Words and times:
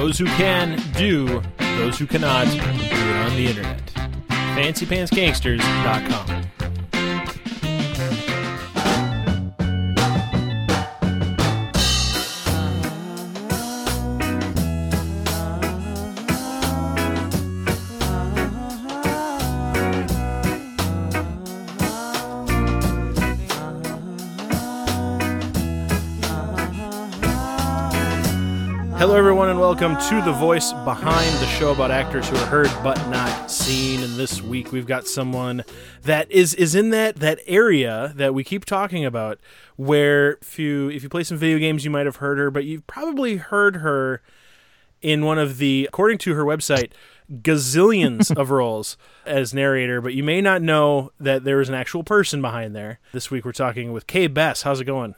Those 0.00 0.16
who 0.18 0.24
can 0.24 0.80
do, 0.94 1.42
those 1.76 1.98
who 1.98 2.06
cannot 2.06 2.46
do 2.46 2.58
it 2.58 3.16
on 3.16 3.36
the 3.36 3.48
internet. 3.48 3.84
FancyPantsGangsters.com. 4.56 6.39
Hello, 29.00 29.16
everyone, 29.16 29.48
and 29.48 29.58
welcome 29.58 29.96
to 29.96 30.20
the 30.26 30.32
voice 30.32 30.74
behind 30.84 31.34
the 31.38 31.46
show 31.46 31.72
about 31.72 31.90
actors 31.90 32.28
who 32.28 32.36
are 32.36 32.44
heard 32.44 32.70
but 32.84 32.98
not 33.08 33.50
seen. 33.50 34.02
And 34.02 34.16
this 34.16 34.42
week, 34.42 34.72
we've 34.72 34.86
got 34.86 35.08
someone 35.08 35.64
that 36.02 36.30
is 36.30 36.52
is 36.52 36.74
in 36.74 36.90
that 36.90 37.16
that 37.16 37.38
area 37.46 38.12
that 38.16 38.34
we 38.34 38.44
keep 38.44 38.66
talking 38.66 39.06
about, 39.06 39.40
where 39.76 40.32
if 40.42 40.58
you 40.58 40.90
if 40.90 41.02
you 41.02 41.08
play 41.08 41.24
some 41.24 41.38
video 41.38 41.58
games, 41.58 41.82
you 41.82 41.90
might 41.90 42.04
have 42.04 42.16
heard 42.16 42.36
her, 42.36 42.50
but 42.50 42.66
you've 42.66 42.86
probably 42.86 43.36
heard 43.36 43.76
her 43.76 44.20
in 45.00 45.24
one 45.24 45.38
of 45.38 45.56
the, 45.56 45.86
according 45.88 46.18
to 46.18 46.34
her 46.34 46.44
website, 46.44 46.92
gazillions 47.40 48.30
of 48.36 48.50
roles 48.50 48.98
as 49.24 49.54
narrator, 49.54 50.02
but 50.02 50.12
you 50.12 50.22
may 50.22 50.42
not 50.42 50.60
know 50.60 51.10
that 51.18 51.42
there 51.44 51.62
is 51.62 51.70
an 51.70 51.74
actual 51.74 52.04
person 52.04 52.42
behind 52.42 52.76
there. 52.76 53.00
This 53.14 53.30
week, 53.30 53.46
we're 53.46 53.52
talking 53.52 53.92
with 53.92 54.06
Kay 54.06 54.26
Bess. 54.26 54.60
How's 54.60 54.78
it 54.78 54.84
going? 54.84 55.14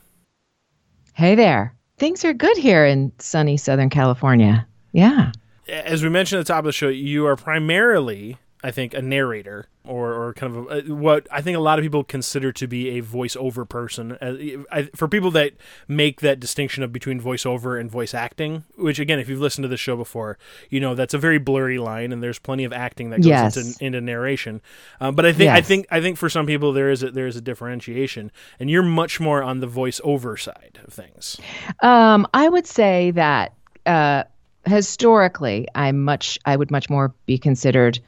Hey 1.14 1.34
there. 1.34 1.74
Things 2.02 2.24
are 2.24 2.34
good 2.34 2.56
here 2.56 2.84
in 2.84 3.12
sunny 3.20 3.56
Southern 3.56 3.88
California. 3.88 4.66
Yeah. 4.90 5.30
as 5.68 6.02
we 6.02 6.08
mentioned 6.08 6.40
at 6.40 6.46
the 6.48 6.52
top 6.52 6.58
of 6.58 6.64
the 6.64 6.72
show, 6.72 6.88
you 6.88 7.28
are 7.28 7.36
primarily, 7.36 8.38
I 8.62 8.70
think, 8.70 8.94
a 8.94 9.02
narrator 9.02 9.66
or, 9.84 10.12
or 10.14 10.34
kind 10.34 10.56
of 10.56 10.70
a, 10.88 10.94
what 10.94 11.26
I 11.30 11.42
think 11.42 11.56
a 11.56 11.60
lot 11.60 11.78
of 11.78 11.82
people 11.82 12.04
consider 12.04 12.52
to 12.52 12.66
be 12.68 12.90
a 12.98 13.02
voiceover 13.02 13.68
person. 13.68 14.12
Uh, 14.12 14.62
I, 14.70 14.82
for 14.94 15.08
people 15.08 15.30
that 15.32 15.52
make 15.88 16.20
that 16.20 16.38
distinction 16.38 16.82
of 16.84 16.92
between 16.92 17.20
voiceover 17.20 17.80
and 17.80 17.90
voice 17.90 18.14
acting, 18.14 18.64
which 18.76 18.98
again, 19.00 19.18
if 19.18 19.28
you've 19.28 19.40
listened 19.40 19.64
to 19.64 19.68
the 19.68 19.76
show 19.76 19.96
before, 19.96 20.38
you 20.70 20.78
know 20.78 20.94
that's 20.94 21.14
a 21.14 21.18
very 21.18 21.38
blurry 21.38 21.78
line, 21.78 22.12
and 22.12 22.22
there's 22.22 22.38
plenty 22.38 22.62
of 22.64 22.72
acting 22.72 23.10
that 23.10 23.18
goes 23.18 23.26
Yes. 23.26 23.56
into, 23.56 23.84
into 23.84 24.00
narration. 24.00 24.60
Um, 25.00 25.14
but 25.16 25.26
I 25.26 25.32
think 25.32 25.50
I 25.50 25.60
think 25.60 25.86
I 25.90 26.00
think 26.00 26.16
for 26.16 26.28
some 26.28 26.46
people 26.46 26.72
there 26.72 26.90
is 26.90 27.02
a, 27.02 27.10
there 27.10 27.26
is 27.26 27.34
a 27.36 27.40
differentiation, 27.40 28.30
and 28.60 28.70
you're 28.70 28.82
much 28.82 29.18
more 29.18 29.42
on 29.42 29.60
the 29.60 29.66
voiceover 29.66 30.38
side 30.40 30.78
of 30.86 30.92
things. 30.92 31.40
Um, 31.80 32.26
I 32.32 32.48
would 32.48 32.66
say 32.66 33.10
that 33.12 33.54
uh, 33.86 34.22
historically, 34.64 35.66
I'm 35.74 36.02
much. 36.04 36.38
I 36.44 36.56
would 36.56 36.70
much 36.70 36.88
more 36.90 37.12
be 37.26 37.38
considered, 37.38 37.98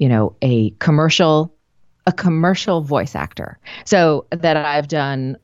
you 0.00 0.08
know, 0.08 0.34
a 0.42 0.70
commercial, 0.80 1.54
a 2.06 2.12
commercial 2.12 2.80
voice 2.80 3.14
actor. 3.14 3.58
So 3.84 4.26
that 4.30 4.56
I've 4.56 4.88
done 4.88 5.36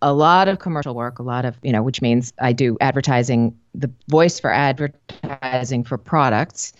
a 0.00 0.14
lot 0.14 0.48
of 0.48 0.60
commercial 0.60 0.94
work, 0.94 1.18
a 1.18 1.22
lot 1.22 1.44
of 1.44 1.56
you 1.62 1.72
know, 1.72 1.82
which 1.82 2.00
means 2.00 2.32
I 2.40 2.52
do 2.52 2.78
advertising, 2.80 3.58
the 3.74 3.90
voice 4.08 4.38
for 4.38 4.50
advertising 4.50 5.82
for 5.82 5.98
products, 5.98 6.72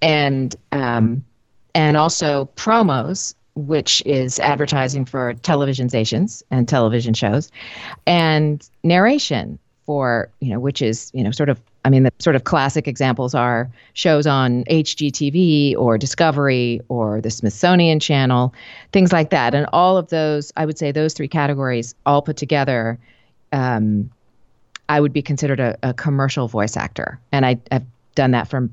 and 0.00 0.54
um, 0.72 1.24
and 1.74 1.96
also 1.96 2.48
promos, 2.54 3.34
which 3.56 4.00
is 4.06 4.38
advertising 4.38 5.04
for 5.04 5.34
television 5.34 5.88
stations 5.88 6.42
and 6.50 6.68
television 6.68 7.14
shows, 7.14 7.50
and 8.06 8.68
narration 8.84 9.58
for 9.86 10.30
you 10.40 10.50
know, 10.50 10.60
which 10.60 10.80
is 10.80 11.10
you 11.12 11.24
know, 11.24 11.32
sort 11.32 11.48
of. 11.48 11.60
I 11.84 11.90
mean, 11.90 12.04
the 12.04 12.12
sort 12.18 12.34
of 12.34 12.44
classic 12.44 12.88
examples 12.88 13.34
are 13.34 13.70
shows 13.92 14.26
on 14.26 14.64
HGTV 14.64 15.76
or 15.76 15.98
Discovery 15.98 16.80
or 16.88 17.20
the 17.20 17.30
Smithsonian 17.30 18.00
Channel, 18.00 18.54
things 18.92 19.12
like 19.12 19.30
that. 19.30 19.54
And 19.54 19.66
all 19.72 19.98
of 19.98 20.08
those, 20.08 20.52
I 20.56 20.64
would 20.64 20.78
say, 20.78 20.92
those 20.92 21.12
three 21.12 21.28
categories 21.28 21.94
all 22.06 22.22
put 22.22 22.36
together, 22.36 22.98
um, 23.52 24.10
I 24.88 25.00
would 25.00 25.12
be 25.12 25.22
considered 25.22 25.60
a, 25.60 25.76
a 25.82 25.92
commercial 25.94 26.48
voice 26.48 26.76
actor, 26.76 27.18
and 27.32 27.46
I, 27.46 27.58
I've 27.70 27.84
done 28.14 28.30
that 28.32 28.48
for 28.48 28.68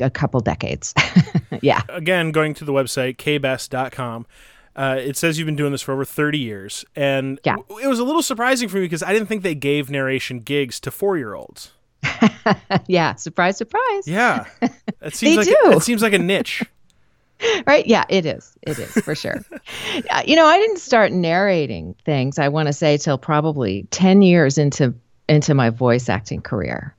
a, 0.00 0.10
couple 0.10 0.40
decades. 0.40 0.94
yeah. 1.62 1.82
again, 1.88 2.32
going 2.32 2.54
to 2.54 2.64
the 2.64 2.72
website, 2.72 3.16
kaybess.com, 3.16 4.26
uh, 4.74 4.96
it 4.98 5.16
says 5.16 5.38
you've 5.38 5.46
been 5.46 5.56
doing 5.56 5.72
this 5.72 5.82
for 5.82 5.92
over 5.92 6.04
30 6.04 6.38
years. 6.38 6.84
And 6.96 7.38
Yeah. 7.44 7.56
it 7.82 7.86
was 7.86 7.98
a 7.98 8.04
little 8.04 8.22
surprising 8.22 8.68
for 8.68 8.78
me 8.78 8.84
because 8.84 9.02
I 9.02 9.12
didn't 9.12 9.28
think 9.28 9.42
they 9.42 9.54
gave 9.54 9.90
narration 9.90 10.40
gigs 10.40 10.80
to 10.80 10.90
four 10.90 11.16
year 11.16 11.34
olds. 11.34 11.72
yeah. 12.86 13.14
Surprise, 13.14 13.56
surprise. 13.56 14.06
Yeah. 14.06 14.46
That 15.00 15.16
seems 15.16 15.36
like 15.38 15.46
do. 15.46 15.72
It 15.72 15.82
seems 15.82 16.00
like 16.00 16.12
a 16.12 16.18
niche. 16.18 16.62
Right? 17.66 17.84
Yeah, 17.88 18.04
it 18.08 18.24
is. 18.24 18.56
It 18.62 18.78
is 18.78 18.92
for 18.92 19.16
sure. 19.16 19.44
Uh, 20.10 20.22
you 20.24 20.36
know, 20.36 20.46
I 20.46 20.58
didn't 20.58 20.78
start 20.78 21.10
narrating 21.10 21.96
things. 22.04 22.38
I 22.38 22.46
want 22.46 22.68
to 22.68 22.72
say 22.72 22.96
till 22.96 23.18
probably 23.18 23.84
ten 23.90 24.22
years 24.22 24.58
into 24.58 24.94
into 25.28 25.52
my 25.52 25.70
voice 25.70 26.08
acting 26.08 26.40
career. 26.40 26.94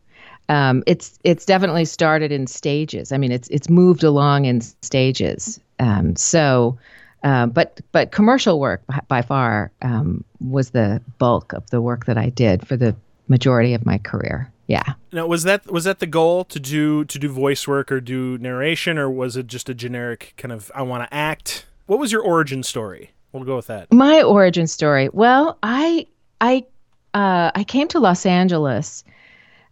Um, 0.49 0.83
it's 0.85 1.17
it's 1.23 1.45
definitely 1.45 1.85
started 1.85 2.33
in 2.33 2.47
stages. 2.47 3.13
I 3.13 3.17
mean, 3.17 3.31
it's 3.31 3.47
it's 3.47 3.69
moved 3.69 4.03
along 4.03 4.43
in 4.43 4.59
stages. 4.81 5.61
Um, 5.79 6.15
so, 6.17 6.77
uh, 7.23 7.45
but 7.45 7.79
but 7.93 8.11
commercial 8.11 8.59
work 8.59 8.85
by, 8.85 8.99
by 9.07 9.21
far 9.21 9.71
um, 9.81 10.25
was 10.41 10.71
the 10.71 11.01
bulk 11.19 11.53
of 11.53 11.69
the 11.69 11.81
work 11.81 12.05
that 12.05 12.17
I 12.17 12.29
did 12.29 12.67
for 12.67 12.75
the 12.75 12.95
majority 13.29 13.73
of 13.73 13.85
my 13.85 13.97
career. 13.97 14.51
Yeah. 14.73 14.93
Now, 15.11 15.27
was 15.27 15.43
that 15.43 15.71
was 15.71 15.83
that 15.83 15.99
the 15.99 16.07
goal 16.07 16.45
to 16.45 16.59
do 16.59 17.05
to 17.05 17.19
do 17.19 17.29
voice 17.29 17.67
work 17.67 17.91
or 17.91 18.01
do 18.01 18.39
narration, 18.39 18.97
or 18.97 19.07
was 19.07 19.37
it 19.37 19.45
just 19.45 19.69
a 19.69 19.75
generic 19.75 20.33
kind 20.35 20.51
of 20.51 20.71
I 20.73 20.81
want 20.81 21.07
to 21.07 21.13
act? 21.13 21.67
What 21.85 21.99
was 21.99 22.11
your 22.11 22.23
origin 22.23 22.63
story? 22.63 23.11
We'll 23.31 23.43
go 23.43 23.55
with 23.55 23.67
that. 23.67 23.93
My 23.93 24.23
origin 24.23 24.65
story. 24.65 25.09
Well, 25.13 25.59
I 25.61 26.07
I 26.41 26.65
uh, 27.13 27.51
I 27.53 27.63
came 27.63 27.87
to 27.89 27.99
Los 27.99 28.25
Angeles 28.25 29.03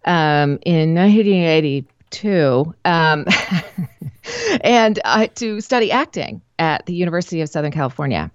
um, 0.06 0.60
in 0.68 0.94
1982, 0.94 2.76
um, 2.86 3.26
and 4.64 5.00
uh, 5.04 5.26
to 5.34 5.62
study 5.62 5.92
acting 5.92 6.44
at 6.60 6.86
the 6.86 6.94
University 6.94 7.42
of 7.42 7.50
Southern 7.50 7.72
California, 7.72 8.30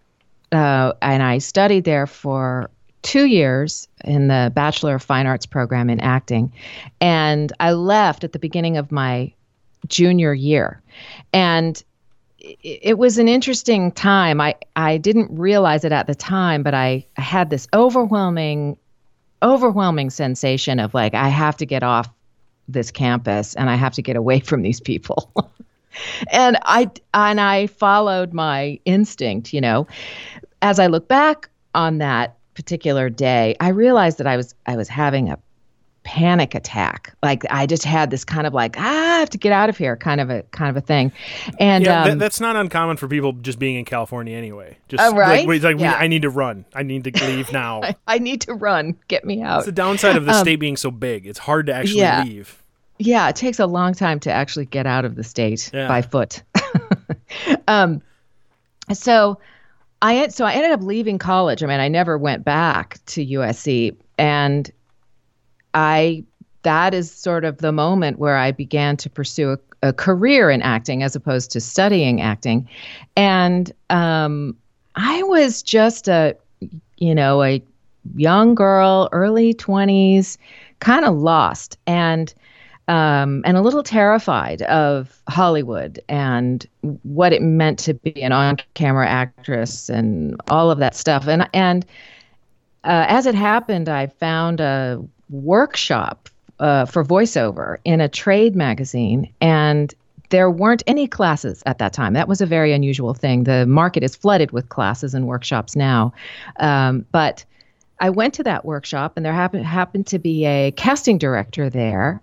uh, 0.50 0.94
and 1.00 1.22
I 1.22 1.38
studied 1.38 1.84
there 1.84 2.08
for 2.08 2.70
two 3.06 3.26
years 3.26 3.86
in 4.04 4.26
the 4.26 4.50
Bachelor 4.52 4.96
of 4.96 5.02
Fine 5.02 5.28
Arts 5.28 5.46
program 5.46 5.88
in 5.88 6.00
acting, 6.00 6.52
and 7.00 7.52
I 7.60 7.70
left 7.72 8.24
at 8.24 8.32
the 8.32 8.38
beginning 8.40 8.76
of 8.76 8.90
my 8.90 9.32
junior 9.86 10.34
year, 10.34 10.82
and 11.32 11.82
it, 12.38 12.98
was 12.98 13.16
an 13.18 13.28
interesting 13.28 13.92
time. 13.92 14.40
I, 14.40 14.56
I 14.74 14.98
didn't 14.98 15.30
realize 15.30 15.84
it 15.84 15.92
at 15.92 16.08
the 16.08 16.16
time, 16.16 16.64
but 16.64 16.74
I 16.74 17.06
had 17.16 17.50
this 17.50 17.68
overwhelming, 17.72 18.76
overwhelming 19.42 20.10
sensation 20.10 20.80
of 20.80 20.92
like, 20.92 21.14
I 21.14 21.28
have 21.28 21.56
to 21.58 21.66
get 21.66 21.82
off 21.82 22.08
this 22.68 22.90
campus 22.90 23.54
and 23.54 23.70
I 23.70 23.76
have 23.76 23.94
to 23.94 24.02
get 24.02 24.16
away 24.16 24.40
from 24.50 24.62
these 24.62 24.80
people. 24.80 25.32
and 26.32 26.58
I 26.62 26.90
and 27.14 27.40
I 27.40 27.68
followed 27.68 28.32
my 28.32 28.78
instinct, 28.84 29.52
you 29.52 29.60
know. 29.60 29.86
As 30.62 30.78
I 30.78 30.86
look 30.86 31.06
back 31.08 31.48
on 31.74 31.98
that 31.98 32.36
particular 32.56 33.08
day, 33.10 33.54
I 33.60 33.68
realized 33.68 34.18
that 34.18 34.26
I 34.26 34.36
was 34.36 34.54
I 34.66 34.74
was 34.76 34.88
having 34.88 35.30
a 35.30 35.38
panic 36.02 36.54
attack. 36.54 37.12
Like 37.22 37.44
I 37.50 37.66
just 37.66 37.84
had 37.84 38.10
this 38.10 38.24
kind 38.24 38.46
of 38.46 38.54
like 38.54 38.76
ah, 38.78 39.16
I 39.16 39.18
have 39.20 39.30
to 39.30 39.38
get 39.38 39.52
out 39.52 39.68
of 39.68 39.76
here 39.76 39.96
kind 39.96 40.20
of 40.20 40.30
a 40.30 40.42
kind 40.52 40.70
of 40.70 40.76
a 40.76 40.80
thing. 40.86 41.12
And 41.60 41.84
Yeah, 41.84 42.02
um, 42.02 42.08
that, 42.10 42.18
that's 42.18 42.40
not 42.40 42.56
uncommon 42.56 42.96
for 42.96 43.08
people 43.08 43.32
just 43.34 43.58
being 43.58 43.76
in 43.76 43.84
California 43.84 44.36
anyway. 44.36 44.78
Just 44.88 45.02
Oh, 45.02 45.14
right? 45.16 45.46
like, 45.46 45.62
like 45.62 45.76
we- 45.76 45.82
Yeah. 45.82 45.94
I 45.94 46.06
need 46.06 46.22
to 46.22 46.30
run. 46.30 46.64
I 46.74 46.82
need 46.82 47.04
to 47.04 47.26
leave 47.26 47.52
now. 47.64 47.82
I, 47.82 47.94
I 48.06 48.18
need 48.18 48.40
to 48.42 48.54
run. 48.54 48.96
Get 49.08 49.24
me 49.24 49.42
out. 49.42 49.58
It's 49.58 49.66
the 49.66 49.72
downside 49.72 50.16
of 50.16 50.24
the 50.26 50.32
Um, 50.32 50.40
state 50.40 50.56
being 50.56 50.76
so 50.76 50.90
big. 50.90 51.26
It's 51.26 51.40
hard 51.40 51.66
to 51.66 51.74
actually 51.74 52.00
yeah. 52.00 52.22
leave. 52.22 52.62
Yeah, 52.98 53.28
it 53.28 53.36
takes 53.36 53.58
a 53.58 53.66
long 53.66 53.92
time 53.92 54.20
to 54.20 54.32
actually 54.32 54.64
get 54.66 54.86
out 54.86 55.04
of 55.04 55.16
the 55.16 55.24
state 55.24 55.68
by 55.72 56.00
foot. 56.02 56.42
um, 57.68 58.00
so 58.92 59.38
I 60.02 60.28
so 60.28 60.44
I 60.44 60.52
ended 60.52 60.72
up 60.72 60.82
leaving 60.82 61.18
college. 61.18 61.62
I 61.62 61.66
mean, 61.66 61.80
I 61.80 61.88
never 61.88 62.18
went 62.18 62.44
back 62.44 62.98
to 63.06 63.24
USC, 63.24 63.96
and 64.18 64.70
I 65.74 66.24
that 66.62 66.94
is 66.94 67.10
sort 67.10 67.44
of 67.44 67.58
the 67.58 67.72
moment 67.72 68.18
where 68.18 68.36
I 68.36 68.50
began 68.50 68.96
to 68.98 69.08
pursue 69.08 69.52
a, 69.52 69.88
a 69.88 69.92
career 69.92 70.50
in 70.50 70.62
acting 70.62 71.02
as 71.02 71.14
opposed 71.14 71.50
to 71.52 71.60
studying 71.60 72.20
acting, 72.20 72.68
and 73.16 73.72
um, 73.90 74.56
I 74.96 75.22
was 75.24 75.62
just 75.62 76.08
a 76.08 76.36
you 76.98 77.14
know 77.14 77.42
a 77.42 77.62
young 78.16 78.54
girl, 78.54 79.08
early 79.12 79.54
twenties, 79.54 80.36
kind 80.80 81.04
of 81.04 81.16
lost. 81.16 81.78
And 81.86 82.34
um, 82.88 83.42
and 83.44 83.56
a 83.56 83.60
little 83.60 83.82
terrified 83.82 84.62
of 84.62 85.20
Hollywood 85.28 86.00
and 86.08 86.66
what 87.02 87.32
it 87.32 87.42
meant 87.42 87.78
to 87.80 87.94
be 87.94 88.22
an 88.22 88.32
on-camera 88.32 89.08
actress 89.08 89.88
and 89.88 90.40
all 90.48 90.70
of 90.70 90.78
that 90.78 90.94
stuff. 90.94 91.26
And 91.26 91.48
and 91.52 91.84
uh, 92.84 93.06
as 93.08 93.26
it 93.26 93.34
happened, 93.34 93.88
I 93.88 94.06
found 94.06 94.60
a 94.60 95.02
workshop 95.30 96.28
uh, 96.60 96.84
for 96.84 97.04
voiceover 97.04 97.78
in 97.84 98.00
a 98.00 98.08
trade 98.08 98.54
magazine, 98.54 99.32
and 99.40 99.92
there 100.30 100.50
weren't 100.50 100.82
any 100.86 101.06
classes 101.06 101.62
at 101.66 101.78
that 101.78 101.92
time. 101.92 102.12
That 102.12 102.28
was 102.28 102.40
a 102.40 102.46
very 102.46 102.72
unusual 102.72 103.14
thing. 103.14 103.44
The 103.44 103.66
market 103.66 104.02
is 104.02 104.16
flooded 104.16 104.52
with 104.52 104.68
classes 104.68 105.14
and 105.14 105.26
workshops 105.26 105.76
now. 105.76 106.12
Um, 106.58 107.04
but 107.12 107.44
I 108.00 108.10
went 108.10 108.34
to 108.34 108.42
that 108.44 108.64
workshop, 108.64 109.12
and 109.16 109.24
there 109.24 109.32
happened, 109.32 109.64
happened 109.64 110.06
to 110.08 110.18
be 110.18 110.44
a 110.46 110.72
casting 110.72 111.18
director 111.18 111.70
there. 111.70 112.20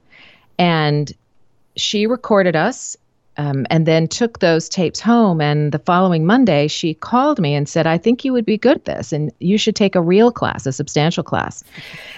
And 0.57 1.11
she 1.75 2.05
recorded 2.07 2.55
us 2.55 2.95
um, 3.38 3.65
and 3.69 3.85
then 3.85 4.07
took 4.07 4.39
those 4.39 4.69
tapes 4.69 5.00
home. 5.00 5.41
And 5.41 5.71
the 5.71 5.79
following 5.79 6.25
Monday, 6.25 6.67
she 6.67 6.94
called 6.94 7.39
me 7.39 7.55
and 7.55 7.67
said, 7.67 7.88
I 7.88 7.97
think 7.97 8.23
you 8.23 8.31
would 8.31 8.45
be 8.45 8.57
good 8.57 8.77
at 8.77 8.85
this 8.85 9.11
and 9.11 9.31
you 9.39 9.57
should 9.57 9.75
take 9.75 9.95
a 9.95 10.01
real 10.01 10.31
class, 10.31 10.65
a 10.65 10.71
substantial 10.71 11.23
class. 11.23 11.63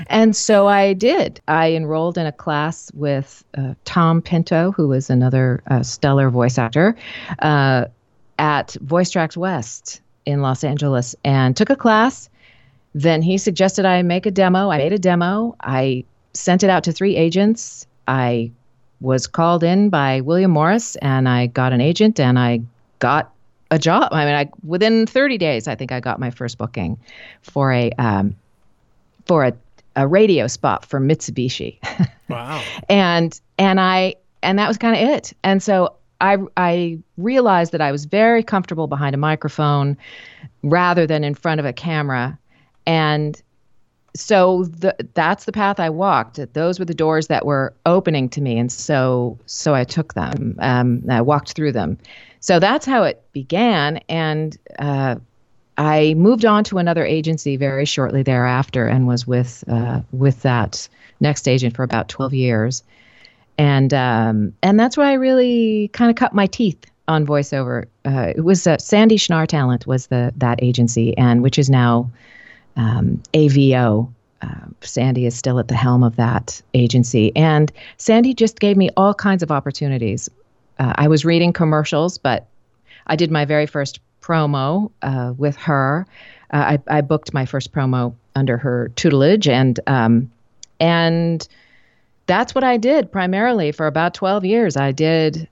and 0.08 0.36
so 0.36 0.68
I 0.68 0.94
did. 0.94 1.40
I 1.48 1.72
enrolled 1.72 2.18
in 2.18 2.26
a 2.26 2.32
class 2.32 2.92
with 2.94 3.44
uh, 3.58 3.76
Tom 3.86 4.22
Pinto, 4.22 4.72
who 4.72 4.92
is 4.92 5.10
another 5.10 5.64
uh, 5.68 5.84
stellar 5.84 6.30
voice 6.30 6.58
actor, 6.58 6.96
uh, 7.40 7.86
at 8.38 8.74
Voice 8.82 9.10
Tracks 9.10 9.38
West 9.38 10.02
in 10.26 10.42
Los 10.42 10.64
Angeles 10.64 11.16
and 11.24 11.56
took 11.56 11.70
a 11.70 11.76
class. 11.76 12.30
Then 12.94 13.22
he 13.22 13.38
suggested 13.38 13.86
I 13.86 14.02
make 14.02 14.26
a 14.26 14.32
demo. 14.32 14.70
I 14.70 14.78
made 14.78 14.94
a 14.94 15.00
demo. 15.00 15.56
I 15.62 16.04
sent 16.34 16.64
it 16.64 16.70
out 16.70 16.84
to 16.86 16.92
three 16.92 17.16
agents. 17.16 17.88
I 18.08 18.52
was 19.02 19.28
called 19.28 19.64
in 19.64 19.90
by 19.90 20.22
William 20.22 20.52
Morris, 20.52 20.96
and 20.98 21.28
I 21.28 21.48
got 21.48 21.74
an 21.74 21.82
agent, 21.82 22.20
and 22.20 22.40
I 22.40 22.62
got 23.00 23.32
a 23.72 23.80
job. 23.80 24.10
I 24.12 24.26
mean, 24.26 24.36
I 24.36 24.50
within 24.64 25.06
30 25.06 25.38
days, 25.38 25.68
I 25.68 25.76
think 25.76 25.92
I 25.92 26.00
got 26.00 26.20
my 26.20 26.30
first 26.30 26.58
booking 26.58 26.98
for 27.42 27.72
a 27.72 27.92
um, 27.98 28.36
for 29.26 29.46
a, 29.46 29.54
a 29.96 30.08
radio 30.08 30.48
spot 30.48 30.86
for 30.86 31.00
Mitsubishi. 31.00 31.78
Wow. 32.28 32.64
and 32.90 33.40
and 33.60 33.80
I 33.80 34.16
and 34.42 34.58
that 34.58 34.68
was 34.68 34.80
kind 34.80 34.96
of 34.96 35.10
it. 35.16 35.32
And 35.44 35.62
so 35.62 35.94
I 36.22 36.38
I 36.58 36.98
realized 37.18 37.72
that 37.72 37.82
I 37.82 37.92
was 37.92 38.06
very 38.06 38.42
comfortable 38.42 38.88
behind 38.88 39.14
a 39.14 39.18
microphone 39.20 39.96
rather 40.64 41.06
than 41.06 41.24
in 41.24 41.36
front 41.36 41.60
of 41.60 41.68
a 41.68 41.74
camera, 41.74 42.40
and 42.88 43.40
so 44.16 44.64
the, 44.64 44.96
that's 45.14 45.46
the 45.46 45.52
path 45.52 45.80
I 45.80 45.90
walked. 45.90 46.40
Those 46.54 46.80
were 46.80 46.86
the 46.86 46.94
doors 46.94 47.28
that 47.28 47.46
were 47.46 47.74
opening 47.86 48.30
to 48.30 48.42
me, 48.42 48.58
and 48.58 48.72
so 48.72 49.38
so 49.46 49.76
I 49.76 49.84
took 49.84 50.14
them. 50.14 50.56
Um, 50.60 51.04
I 51.10 51.22
walked 51.22 51.54
through 51.54 51.74
them. 51.74 51.98
So 52.40 52.60
that's 52.60 52.86
how 52.86 53.04
it 53.04 53.22
began, 53.34 53.98
and 54.08 54.58
uh, 54.80 55.16
I 55.78 56.14
moved 56.16 56.46
on 56.46 56.64
to 56.66 56.78
another 56.78 57.06
agency 57.06 57.58
very 57.58 57.86
shortly 57.86 58.24
thereafter, 58.24 58.88
and 58.88 59.08
was 59.08 59.28
with 59.28 59.64
uh, 59.68 60.02
with 60.12 60.42
that 60.44 60.88
next 61.20 61.48
agent 61.48 61.76
for 61.76 61.84
about 61.84 62.08
twelve 62.08 62.34
years, 62.34 62.84
and 63.58 63.94
um, 63.94 64.54
and 64.64 64.80
that's 64.80 64.96
where 64.96 65.08
I 65.08 65.14
really 65.14 65.90
kind 65.90 66.10
of 66.10 66.16
cut 66.16 66.34
my 66.34 66.48
teeth 66.48 66.86
on 67.08 67.26
voiceover. 67.26 67.86
Uh, 68.06 68.34
it 68.36 68.42
was 68.42 68.66
uh, 68.66 68.78
Sandy 68.78 69.18
Schnarr 69.18 69.48
Talent 69.48 69.86
was 69.86 70.08
the 70.08 70.32
that 70.38 70.64
agency, 70.64 71.18
and 71.18 71.44
which 71.44 71.60
is 71.60 71.70
now 71.70 72.10
um, 72.76 73.22
AVO. 73.34 74.12
Uh, 74.42 74.48
Sandy 74.82 75.26
is 75.26 75.36
still 75.36 75.60
at 75.60 75.68
the 75.68 75.76
helm 75.76 76.04
of 76.04 76.16
that 76.18 76.62
agency. 76.74 77.36
And 77.36 77.72
Sandy 77.98 78.34
just 78.34 78.60
gave 78.60 78.78
me 78.78 78.90
all 78.98 79.14
kinds 79.14 79.42
of 79.42 79.52
opportunities. 79.52 80.30
Uh, 80.78 80.94
I 80.96 81.08
was 81.08 81.26
reading 81.26 81.54
commercials, 81.54 82.18
but 82.18 82.48
I 83.08 83.16
did 83.16 83.32
my 83.32 83.46
very 83.46 83.66
first 83.66 84.00
promo 84.22 84.92
uh, 85.02 85.34
with 85.38 85.56
her. 85.58 86.06
Uh, 86.52 86.78
I, 86.90 86.98
I, 86.98 87.02
booked 87.02 87.34
my 87.34 87.46
first 87.46 87.72
promo 87.72 88.14
under 88.36 88.58
her 88.58 88.90
tutelage, 88.96 89.48
and 89.48 89.80
um, 89.88 90.32
and 90.80 91.48
that's 92.28 92.54
what 92.54 92.64
I 92.64 92.78
did 92.78 93.12
primarily 93.12 93.72
for 93.72 93.88
about 93.88 94.14
12 94.14 94.46
years. 94.46 94.78
I 94.78 94.92
did 94.92 95.48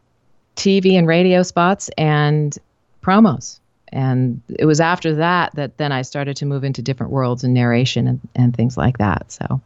TV 0.56 0.94
and 0.94 1.08
radio 1.08 1.44
spots 1.44 1.90
and 1.98 2.58
promos 3.02 3.60
and 3.94 4.42
it 4.60 4.66
was 4.66 4.81
after 4.81 5.13
that 5.16 5.54
that 5.56 5.78
then 5.78 5.92
I 5.92 6.01
started 6.01 6.36
to 6.38 6.45
move 6.45 6.63
into 6.63 6.81
different 6.81 7.12
worlds 7.12 7.44
and 7.44 7.54
narration 7.54 8.07
and, 8.07 8.19
and 8.36 8.56
things 8.56 8.75
like 8.75 8.98
that. 8.98 9.31
So 9.31 9.62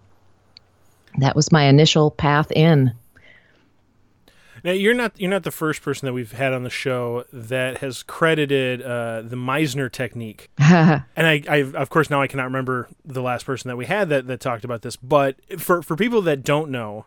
that 1.19 1.35
was 1.35 1.51
my 1.51 1.63
initial 1.63 2.11
path 2.11 2.51
in. 2.51 2.93
Now 4.65 4.73
you're 4.73 4.93
not 4.93 5.13
you're 5.17 5.31
not 5.31 5.43
the 5.43 5.51
first 5.51 5.81
person 5.81 6.07
that 6.07 6.13
we've 6.13 6.33
had 6.33 6.51
on 6.51 6.63
the 6.63 6.69
show 6.69 7.23
that 7.31 7.77
has 7.77 8.03
credited 8.03 8.81
uh, 8.81 9.21
the 9.21 9.37
Meisner 9.37 9.89
technique, 9.89 10.49
and 10.59 11.03
I, 11.15 11.41
I 11.47 11.57
of 11.57 11.89
course 11.89 12.09
now 12.09 12.21
I 12.21 12.27
cannot 12.27 12.45
remember 12.45 12.89
the 13.05 13.21
last 13.21 13.45
person 13.45 13.69
that 13.69 13.77
we 13.77 13.85
had 13.85 14.09
that, 14.09 14.27
that 14.27 14.41
talked 14.41 14.65
about 14.65 14.81
this. 14.81 14.97
But 14.97 15.37
for 15.57 15.81
for 15.81 15.95
people 15.95 16.21
that 16.23 16.43
don't 16.43 16.69
know, 16.69 17.05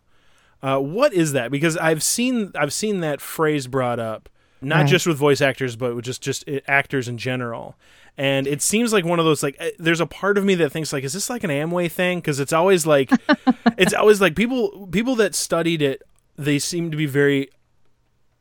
uh, 0.62 0.78
what 0.78 1.12
is 1.12 1.32
that? 1.32 1.50
Because 1.50 1.76
I've 1.76 2.02
seen 2.02 2.52
I've 2.54 2.72
seen 2.72 3.00
that 3.00 3.20
phrase 3.20 3.66
brought 3.66 3.98
up 3.98 4.30
not 4.62 4.80
right. 4.80 4.86
just 4.88 5.06
with 5.06 5.16
voice 5.16 5.40
actors, 5.40 5.76
but 5.76 5.94
with 5.94 6.04
just 6.04 6.22
just 6.22 6.48
uh, 6.48 6.60
actors 6.66 7.08
in 7.08 7.18
general. 7.18 7.76
And 8.18 8.46
it 8.46 8.60
seems 8.60 8.92
like 8.92 9.04
one 9.04 9.18
of 9.18 9.24
those 9.24 9.42
like 9.42 9.56
uh, 9.60 9.70
there's 9.78 10.00
a 10.00 10.06
part 10.06 10.36
of 10.38 10.44
me 10.44 10.54
that 10.56 10.70
thinks 10.70 10.92
like 10.92 11.04
is 11.04 11.12
this 11.12 11.30
like 11.30 11.44
an 11.44 11.50
Amway 11.50 11.90
thing? 11.90 12.18
Because 12.18 12.40
it's 12.40 12.52
always 12.52 12.86
like 12.86 13.10
it's 13.78 13.94
always 13.94 14.20
like 14.20 14.36
people 14.36 14.88
people 14.90 15.14
that 15.16 15.34
studied 15.34 15.82
it 15.82 16.02
they 16.36 16.58
seem 16.58 16.90
to 16.90 16.96
be 16.96 17.06
very 17.06 17.50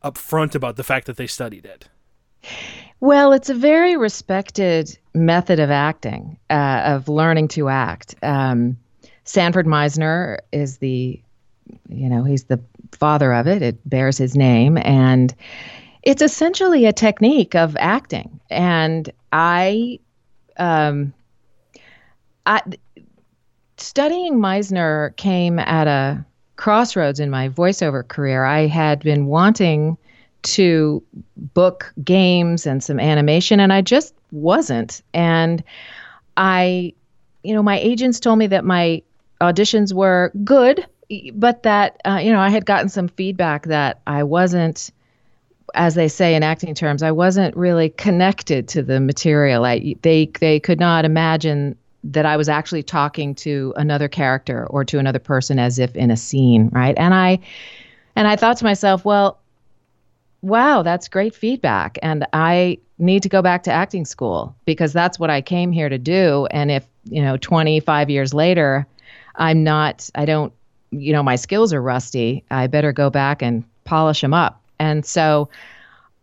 upfront 0.03 0.55
about 0.55 0.77
the 0.77 0.83
fact 0.83 1.05
that 1.07 1.17
they 1.17 1.27
studied 1.27 1.65
it. 1.65 1.89
Well, 3.01 3.33
it's 3.33 3.49
a 3.49 3.53
very 3.53 3.95
respected 3.95 4.97
method 5.13 5.59
of 5.59 5.71
acting, 5.71 6.37
uh, 6.49 6.81
of 6.85 7.07
learning 7.07 7.49
to 7.49 7.69
act. 7.69 8.15
Um, 8.23 8.77
Sanford 9.23 9.65
Meisner 9.65 10.39
is 10.51 10.77
the, 10.77 11.21
you 11.87 12.09
know, 12.09 12.23
he's 12.23 12.45
the 12.45 12.59
father 12.93 13.33
of 13.33 13.47
it. 13.47 13.61
It 13.61 13.89
bears 13.89 14.17
his 14.17 14.35
name, 14.35 14.77
and 14.77 15.33
it's 16.03 16.21
essentially 16.21 16.85
a 16.85 16.93
technique 16.93 17.55
of 17.55 17.75
acting, 17.79 18.39
and 18.49 19.11
I, 19.31 19.99
um, 20.57 21.13
I 22.45 22.61
studying 23.77 24.35
Meisner 24.35 25.15
came 25.15 25.59
at 25.59 25.87
a 25.87 26.25
crossroads 26.55 27.19
in 27.19 27.29
my 27.29 27.49
voiceover 27.49 28.07
career. 28.07 28.43
I 28.43 28.67
had 28.67 28.99
been 28.99 29.27
wanting 29.27 29.97
to 30.41 31.03
book 31.53 31.93
games 32.03 32.65
and 32.65 32.83
some 32.83 32.99
animation, 32.99 33.59
and 33.59 33.73
I 33.73 33.81
just 33.81 34.13
wasn't. 34.31 35.01
And 35.13 35.63
I, 36.37 36.93
you 37.43 37.53
know, 37.53 37.63
my 37.63 37.79
agents 37.79 38.19
told 38.19 38.39
me 38.39 38.47
that 38.47 38.65
my 38.65 39.01
auditions 39.41 39.93
were 39.93 40.31
good, 40.43 40.85
but 41.33 41.63
that, 41.63 41.99
uh, 42.05 42.19
you 42.21 42.31
know, 42.31 42.39
I 42.39 42.49
had 42.49 42.65
gotten 42.65 42.89
some 42.89 43.07
feedback 43.07 43.65
that 43.67 44.01
I 44.07 44.23
wasn't 44.23 44.91
as 45.75 45.95
they 45.95 46.07
say 46.07 46.35
in 46.35 46.43
acting 46.43 46.73
terms, 46.73 47.03
I 47.03 47.11
wasn't 47.11 47.55
really 47.55 47.89
connected 47.89 48.67
to 48.69 48.83
the 48.83 48.99
material. 48.99 49.65
I, 49.65 49.95
they 50.01 50.25
they 50.39 50.59
could 50.59 50.79
not 50.79 51.05
imagine 51.05 51.75
that 52.03 52.25
I 52.25 52.37
was 52.37 52.47
actually 52.47 52.83
talking 52.83 53.35
to 53.35 53.73
another 53.75 54.07
character 54.07 54.65
or 54.67 54.85
to 54.85 54.99
another 54.99 55.19
person 55.19 55.59
as 55.59 55.79
if 55.79 55.95
in 55.95 56.11
a 56.11 56.17
scene, 56.17 56.69
right? 56.69 56.95
And 56.97 57.13
I 57.13 57.39
and 58.15 58.27
I 58.27 58.35
thought 58.35 58.57
to 58.57 58.63
myself, 58.63 59.05
well, 59.05 59.39
wow, 60.41 60.81
that's 60.81 61.07
great 61.07 61.35
feedback, 61.35 61.97
and 62.01 62.25
I 62.33 62.77
need 62.97 63.23
to 63.23 63.29
go 63.29 63.41
back 63.41 63.63
to 63.63 63.71
acting 63.71 64.05
school 64.05 64.55
because 64.65 64.91
that's 64.91 65.17
what 65.17 65.29
I 65.29 65.41
came 65.41 65.71
here 65.71 65.89
to 65.89 65.97
do. 65.97 66.47
And 66.51 66.69
if 66.69 66.85
you 67.05 67.21
know, 67.21 67.37
25 67.37 68.09
years 68.09 68.33
later, 68.33 68.85
I'm 69.35 69.63
not, 69.63 70.09
I 70.15 70.25
don't, 70.25 70.53
you 70.91 71.13
know, 71.13 71.23
my 71.23 71.35
skills 71.35 71.73
are 71.73 71.81
rusty. 71.81 72.43
I 72.51 72.67
better 72.67 72.91
go 72.91 73.09
back 73.09 73.41
and 73.41 73.63
polish 73.85 74.21
them 74.21 74.33
up 74.33 74.61
and 74.79 75.05
so 75.05 75.49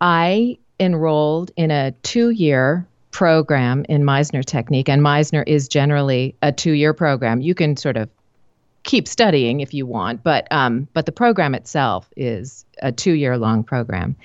I 0.00 0.58
enrolled 0.80 1.50
in 1.56 1.70
a 1.70 1.92
two 2.02 2.30
year 2.30 2.86
program 3.10 3.86
in 3.88 4.02
Meisner 4.02 4.44
technique. 4.44 4.90
And 4.90 5.00
Meisner 5.00 5.42
is 5.46 5.68
generally 5.68 6.34
a 6.42 6.52
two 6.52 6.72
year 6.72 6.92
program. 6.92 7.40
You 7.40 7.54
can 7.54 7.76
sort 7.76 7.96
of 7.96 8.10
keep 8.82 9.08
studying 9.08 9.60
if 9.60 9.72
you 9.72 9.86
want, 9.86 10.22
but 10.22 10.46
um, 10.50 10.86
but 10.92 11.06
the 11.06 11.12
program 11.12 11.54
itself 11.54 12.10
is 12.16 12.64
a 12.82 12.92
two 12.92 13.12
year 13.12 13.38
long 13.38 13.64
program, 13.64 14.16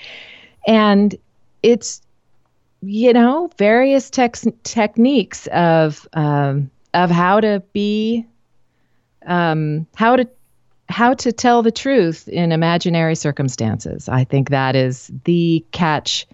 and 0.67 1.15
it's 1.63 2.01
you 2.81 3.13
know 3.13 3.49
various 3.57 4.09
tex- 4.09 4.47
techniques 4.63 5.47
of 5.47 6.07
um, 6.13 6.69
of 6.93 7.09
how 7.09 7.39
to 7.39 7.63
be 7.71 8.25
um, 9.25 9.87
how 9.95 10.17
to 10.17 10.27
how 10.91 11.13
to 11.15 11.31
tell 11.31 11.63
the 11.63 11.71
truth 11.71 12.27
in 12.27 12.51
imaginary 12.51 13.15
circumstances. 13.15 14.07
I 14.09 14.23
think 14.23 14.49
that 14.49 14.75
is 14.75 15.11
the 15.23 15.65
catch 15.71 16.27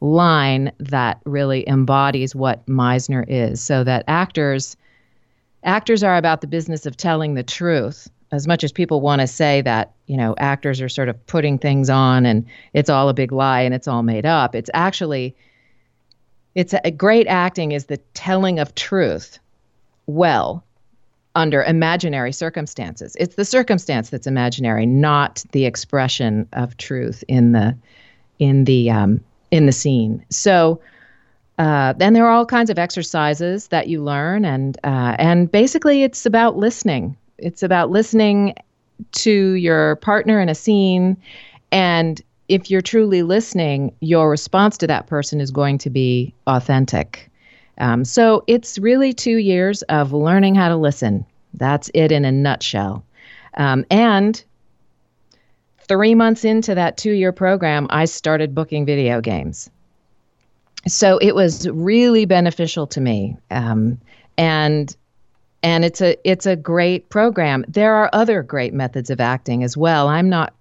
line 0.00 0.72
that 0.78 1.20
really 1.24 1.68
embodies 1.68 2.34
what 2.34 2.64
Meisner 2.66 3.24
is 3.28 3.60
so 3.60 3.84
that 3.84 4.04
actors 4.08 4.76
actors 5.64 6.02
are 6.04 6.16
about 6.16 6.40
the 6.40 6.46
business 6.46 6.86
of 6.86 6.96
telling 6.96 7.34
the 7.34 7.42
truth 7.42 8.08
as 8.30 8.46
much 8.46 8.62
as 8.62 8.70
people 8.70 9.00
want 9.00 9.20
to 9.20 9.26
say 9.26 9.60
that 9.62 9.92
you 10.06 10.16
know 10.16 10.34
actors 10.38 10.80
are 10.80 10.88
sort 10.88 11.08
of 11.08 11.26
putting 11.26 11.58
things 11.58 11.90
on 11.90 12.24
and 12.24 12.46
it's 12.74 12.88
all 12.88 13.08
a 13.08 13.14
big 13.14 13.32
lie 13.32 13.60
and 13.60 13.74
it's 13.74 13.88
all 13.88 14.04
made 14.04 14.24
up 14.24 14.54
it's 14.54 14.70
actually 14.72 15.34
it's 16.54 16.74
a, 16.84 16.90
great 16.92 17.26
acting 17.26 17.72
is 17.72 17.86
the 17.86 17.96
telling 18.14 18.60
of 18.60 18.72
truth 18.76 19.40
well 20.06 20.64
under 21.34 21.62
imaginary 21.62 22.32
circumstances. 22.32 23.16
It's 23.18 23.36
the 23.36 23.44
circumstance 23.44 24.10
that's 24.10 24.26
imaginary, 24.26 24.86
not 24.86 25.44
the 25.52 25.66
expression 25.66 26.48
of 26.52 26.76
truth 26.76 27.22
in 27.28 27.52
the 27.52 27.76
in 28.38 28.64
the 28.64 28.90
um, 28.90 29.20
in 29.50 29.66
the 29.66 29.72
scene. 29.72 30.24
So 30.30 30.80
uh, 31.58 31.92
then 31.94 32.12
there 32.12 32.26
are 32.26 32.30
all 32.30 32.46
kinds 32.46 32.70
of 32.70 32.78
exercises 32.78 33.68
that 33.68 33.88
you 33.88 34.02
learn, 34.02 34.44
and 34.44 34.78
uh, 34.84 35.16
and 35.18 35.50
basically 35.50 36.02
it's 36.02 36.26
about 36.26 36.56
listening. 36.56 37.16
It's 37.38 37.62
about 37.62 37.90
listening 37.90 38.54
to 39.12 39.52
your 39.52 39.96
partner 39.96 40.40
in 40.40 40.48
a 40.48 40.54
scene, 40.54 41.16
and 41.70 42.20
if 42.48 42.70
you're 42.70 42.80
truly 42.80 43.22
listening, 43.22 43.94
your 44.00 44.30
response 44.30 44.78
to 44.78 44.86
that 44.86 45.06
person 45.06 45.40
is 45.40 45.50
going 45.50 45.78
to 45.78 45.90
be 45.90 46.32
authentic. 46.46 47.30
Um, 47.78 48.04
so 48.04 48.44
it's 48.46 48.78
really 48.78 49.12
two 49.12 49.36
years 49.36 49.82
of 49.82 50.12
learning 50.12 50.54
how 50.54 50.68
to 50.68 50.76
listen. 50.76 51.24
That's 51.54 51.90
it 51.94 52.12
in 52.12 52.24
a 52.24 52.32
nutshell. 52.32 53.04
Um, 53.54 53.84
and 53.90 54.42
three 55.80 56.14
months 56.14 56.44
into 56.44 56.74
that 56.74 56.96
two 56.96 57.12
year 57.12 57.32
program, 57.32 57.86
I 57.90 58.04
started 58.04 58.54
booking 58.54 58.84
video 58.84 59.20
games. 59.20 59.70
So 60.86 61.18
it 61.18 61.34
was 61.34 61.68
really 61.68 62.24
beneficial 62.24 62.86
to 62.88 63.00
me. 63.00 63.36
Um, 63.50 63.98
and 64.36 64.94
and 65.62 65.84
it's 65.84 66.00
a 66.00 66.16
it's 66.28 66.46
a 66.46 66.54
great 66.54 67.08
program. 67.08 67.64
There 67.66 67.94
are 67.94 68.10
other 68.12 68.42
great 68.42 68.72
methods 68.72 69.10
of 69.10 69.20
acting 69.20 69.64
as 69.64 69.76
well. 69.76 70.08
I'm 70.08 70.28
not 70.28 70.54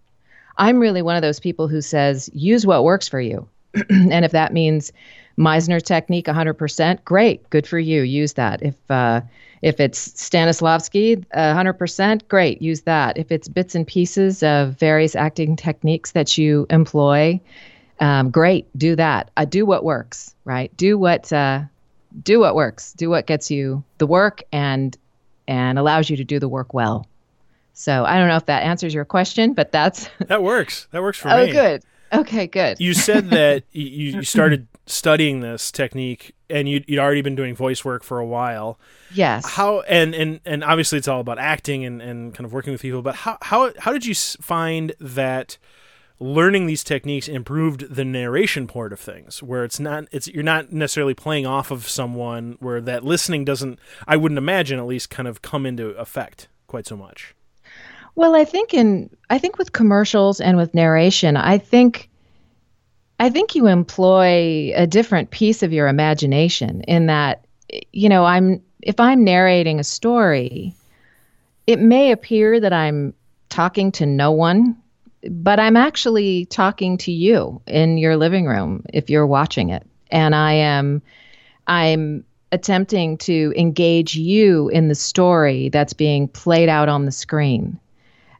I'm 0.57 0.79
really 0.79 1.03
one 1.03 1.15
of 1.15 1.21
those 1.21 1.39
people 1.39 1.67
who 1.67 1.81
says 1.81 2.29
use 2.33 2.65
what 2.65 2.83
works 2.83 3.07
for 3.07 3.21
you. 3.21 3.47
and 3.89 4.25
if 4.25 4.31
that 4.31 4.53
means 4.53 4.91
Meisner 5.37 5.81
technique 5.81 6.25
100%, 6.25 7.03
great, 7.03 7.47
good 7.49 7.67
for 7.67 7.77
you. 7.77 8.01
Use 8.01 8.33
that. 8.33 8.63
If 8.63 8.75
uh, 8.89 9.21
if 9.61 9.79
it's 9.79 10.09
Stanislavski 10.09 11.25
100%, 11.33 12.27
great, 12.27 12.61
use 12.61 12.81
that. 12.81 13.17
If 13.17 13.31
it's 13.31 13.47
bits 13.47 13.75
and 13.75 13.85
pieces 13.87 14.43
of 14.43 14.73
various 14.73 15.15
acting 15.15 15.55
techniques 15.55 16.11
that 16.11 16.37
you 16.37 16.67
employ, 16.69 17.39
um, 17.99 18.29
great, 18.29 18.67
do 18.77 18.95
that. 18.95 19.31
Uh, 19.37 19.45
do 19.45 19.65
what 19.65 19.83
works, 19.83 20.35
right? 20.45 20.75
Do 20.77 20.97
what 20.97 21.31
uh, 21.33 21.61
do 22.23 22.39
what 22.39 22.55
works. 22.55 22.93
Do 22.93 23.09
what 23.09 23.27
gets 23.27 23.51
you 23.51 23.83
the 23.97 24.07
work 24.07 24.43
and 24.51 24.95
and 25.47 25.79
allows 25.79 26.09
you 26.09 26.17
to 26.17 26.23
do 26.23 26.39
the 26.39 26.49
work 26.49 26.73
well. 26.73 27.07
So 27.73 28.05
I 28.05 28.17
don't 28.17 28.27
know 28.27 28.37
if 28.37 28.47
that 28.47 28.63
answers 28.63 28.93
your 28.93 29.05
question, 29.05 29.53
but 29.53 29.71
that's 29.71 30.09
that 30.27 30.43
works. 30.43 30.87
That 30.91 31.01
works 31.01 31.19
for 31.19 31.29
oh, 31.31 31.45
me. 31.45 31.49
Oh, 31.49 31.53
good. 31.53 31.83
Okay, 32.13 32.47
good. 32.47 32.79
You 32.79 32.93
said 32.93 33.29
that 33.31 33.63
you, 33.71 33.83
you 33.85 34.23
started 34.23 34.67
studying 34.85 35.41
this 35.41 35.71
technique 35.71 36.33
and 36.49 36.67
you'd, 36.69 36.85
you'd 36.87 36.99
already 36.99 37.21
been 37.21 37.35
doing 37.35 37.55
voice 37.55 37.83
work 37.83 38.03
for 38.03 38.19
a 38.19 38.25
while. 38.25 38.79
Yes. 39.13 39.45
How 39.45 39.81
and 39.81 40.15
and 40.15 40.39
and 40.45 40.63
obviously 40.63 40.97
it's 40.97 41.07
all 41.07 41.19
about 41.19 41.39
acting 41.39 41.85
and 41.85 42.01
and 42.01 42.33
kind 42.33 42.45
of 42.45 42.53
working 42.53 42.71
with 42.71 42.81
people. 42.81 43.01
But 43.01 43.15
how 43.15 43.37
how 43.41 43.73
how 43.79 43.91
did 43.91 44.05
you 44.05 44.15
find 44.15 44.93
that? 44.99 45.57
learning 46.19 46.65
these 46.65 46.83
techniques 46.83 47.27
improved 47.27 47.93
the 47.93 48.03
narration 48.03 48.65
part 48.65 48.91
of 48.91 48.99
things 48.99 49.43
where 49.43 49.63
it's 49.63 49.79
not 49.79 50.05
it's 50.11 50.27
you're 50.27 50.41
not 50.41 50.71
necessarily 50.71 51.13
playing 51.13 51.45
off 51.45 51.69
of 51.69 51.87
someone 51.87 52.57
where 52.59 52.81
that 52.81 53.03
listening 53.03 53.45
doesn't 53.45 53.77
i 54.07 54.17
wouldn't 54.17 54.39
imagine 54.39 54.79
at 54.79 54.87
least 54.87 55.11
kind 55.11 55.27
of 55.27 55.43
come 55.43 55.63
into 55.63 55.89
effect 55.89 56.47
quite 56.65 56.87
so 56.87 56.97
much 56.97 57.35
well, 58.17 58.35
I 58.35 58.45
think 58.45 58.73
in 58.73 59.11
I 59.29 59.37
think 59.37 59.59
with 59.59 59.73
commercials 59.73 60.41
and 60.41 60.57
with 60.57 60.73
narration, 60.73 61.37
I 61.37 61.59
think 61.59 62.09
I 63.19 63.29
think 63.29 63.53
you 63.53 63.67
employ 63.67 64.73
a 64.75 64.87
different 64.87 65.29
piece 65.29 65.61
of 65.61 65.71
your 65.71 65.87
imagination 65.87 66.81
in 66.81 67.05
that 67.05 67.45
you 67.93 68.09
know, 68.09 68.25
I'm 68.25 68.63
if 68.81 68.99
I'm 68.99 69.23
narrating 69.23 69.79
a 69.79 69.83
story, 69.83 70.73
it 71.67 71.79
may 71.79 72.11
appear 72.11 72.59
that 72.59 72.73
I'm 72.73 73.13
talking 73.49 73.91
to 73.93 74.07
no 74.07 74.31
one, 74.31 74.75
but 75.29 75.59
I'm 75.59 75.77
actually 75.77 76.45
talking 76.45 76.97
to 76.97 77.11
you 77.11 77.61
in 77.67 77.99
your 77.99 78.17
living 78.17 78.47
room 78.47 78.83
if 78.91 79.11
you're 79.11 79.27
watching 79.27 79.69
it. 79.69 79.85
And 80.09 80.33
I 80.33 80.53
am 80.53 81.03
I'm 81.67 82.25
attempting 82.51 83.19
to 83.19 83.53
engage 83.55 84.15
you 84.15 84.69
in 84.69 84.87
the 84.87 84.95
story 84.95 85.69
that's 85.69 85.93
being 85.93 86.27
played 86.29 86.67
out 86.67 86.89
on 86.89 87.05
the 87.05 87.11
screen. 87.11 87.79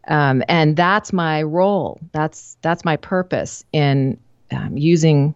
Um, 0.08 0.44
and 0.48 0.76
that's 0.76 1.12
my 1.12 1.44
role. 1.44 2.00
That's 2.12 2.58
that's 2.62 2.86
my 2.86 2.98
purpose 2.98 3.64
in 3.74 4.18
um, 4.52 4.78
using 4.78 5.34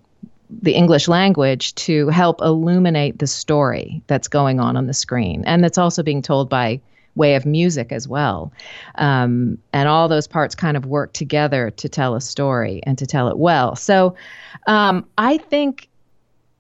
the 0.49 0.73
English 0.73 1.07
language 1.07 1.73
to 1.75 2.09
help 2.09 2.41
illuminate 2.41 3.19
the 3.19 3.27
story 3.27 4.01
that's 4.07 4.27
going 4.27 4.59
on 4.59 4.75
on 4.75 4.87
the 4.87 4.93
screen, 4.93 5.43
and 5.45 5.63
that's 5.63 5.77
also 5.77 6.03
being 6.03 6.21
told 6.21 6.49
by 6.49 6.79
way 7.15 7.35
of 7.35 7.45
music 7.45 7.91
as 7.91 8.07
well. 8.07 8.51
Um, 8.95 9.57
and 9.73 9.89
all 9.89 10.07
those 10.07 10.27
parts 10.27 10.55
kind 10.55 10.77
of 10.77 10.85
work 10.85 11.13
together 11.13 11.71
to 11.71 11.89
tell 11.89 12.15
a 12.15 12.21
story 12.21 12.81
and 12.83 12.97
to 12.97 13.05
tell 13.05 13.27
it 13.27 13.37
well. 13.37 13.75
So 13.75 14.15
um, 14.67 15.05
I 15.17 15.37
think 15.37 15.89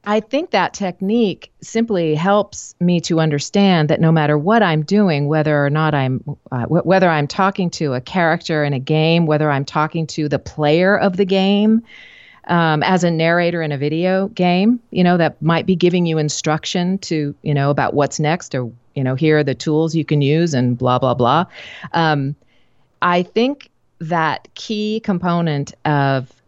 I 0.03 0.19
think 0.19 0.49
that 0.51 0.73
technique 0.73 1.51
simply 1.61 2.15
helps 2.15 2.73
me 2.79 2.99
to 3.01 3.19
understand 3.19 3.89
that 3.89 4.01
no 4.01 4.11
matter 4.11 4.35
what 4.37 4.63
I'm 4.63 4.81
doing, 4.81 5.27
whether 5.27 5.63
or 5.63 5.69
not 5.69 5.93
I'm, 5.93 6.23
uh, 6.51 6.63
w- 6.63 6.81
whether 6.83 7.07
I'm 7.07 7.27
talking 7.27 7.69
to 7.71 7.93
a 7.93 8.01
character 8.01 8.63
in 8.63 8.73
a 8.73 8.79
game, 8.79 9.27
whether 9.27 9.51
I'm 9.51 9.65
talking 9.65 10.07
to 10.07 10.27
the 10.27 10.39
player 10.39 10.97
of 10.97 11.17
the 11.17 11.25
game, 11.25 11.83
um, 12.47 12.81
as 12.81 13.03
a 13.03 13.11
narrator 13.11 13.61
in 13.61 13.71
a 13.71 13.77
video 13.77 14.29
game, 14.29 14.79
you 14.89 15.03
know, 15.03 15.17
that 15.17 15.39
might 15.41 15.67
be 15.67 15.75
giving 15.75 16.07
you 16.07 16.17
instruction 16.17 16.97
to, 16.99 17.35
you 17.43 17.53
know, 17.53 17.69
about 17.69 17.93
what's 17.93 18.19
next 18.19 18.55
or, 18.55 18.71
you 18.95 19.03
know, 19.03 19.13
here 19.13 19.37
are 19.37 19.43
the 19.43 19.53
tools 19.53 19.93
you 19.93 20.03
can 20.03 20.23
use 20.23 20.55
and 20.55 20.79
blah, 20.79 20.97
blah, 20.97 21.13
blah. 21.13 21.45
Um, 21.93 22.35
I 23.03 23.21
think 23.21 23.69
that 23.99 24.47
key 24.55 24.99
component 25.01 25.75
of 25.85 26.40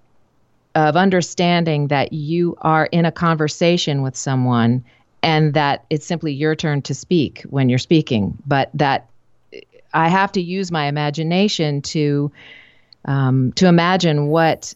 of 0.76 0.96
understanding 0.96 1.88
that 1.88 2.14
you 2.14 2.58
are 2.62 2.86
in 2.88 3.06
a 3.06 3.12
conversation 3.12 4.02
with 4.02 4.16
someone 4.16 4.84
and 5.22 5.54
that 5.54 5.86
it's 5.90 6.06
simply 6.06 6.34
your 6.34 6.56
turn 6.56 6.82
to 6.82 6.94
speak 6.94 7.44
when 7.50 7.70
you're 7.70 7.80
speaking, 7.80 8.38
but 8.46 8.70
that 8.74 9.10
I 9.94 10.10
have 10.10 10.32
to 10.34 10.42
use 10.42 10.72
my 10.72 10.88
imagination 10.88 11.82
to 11.84 12.32
um, 13.06 13.52
to 13.54 13.68
imagine 13.68 14.28
what 14.28 14.74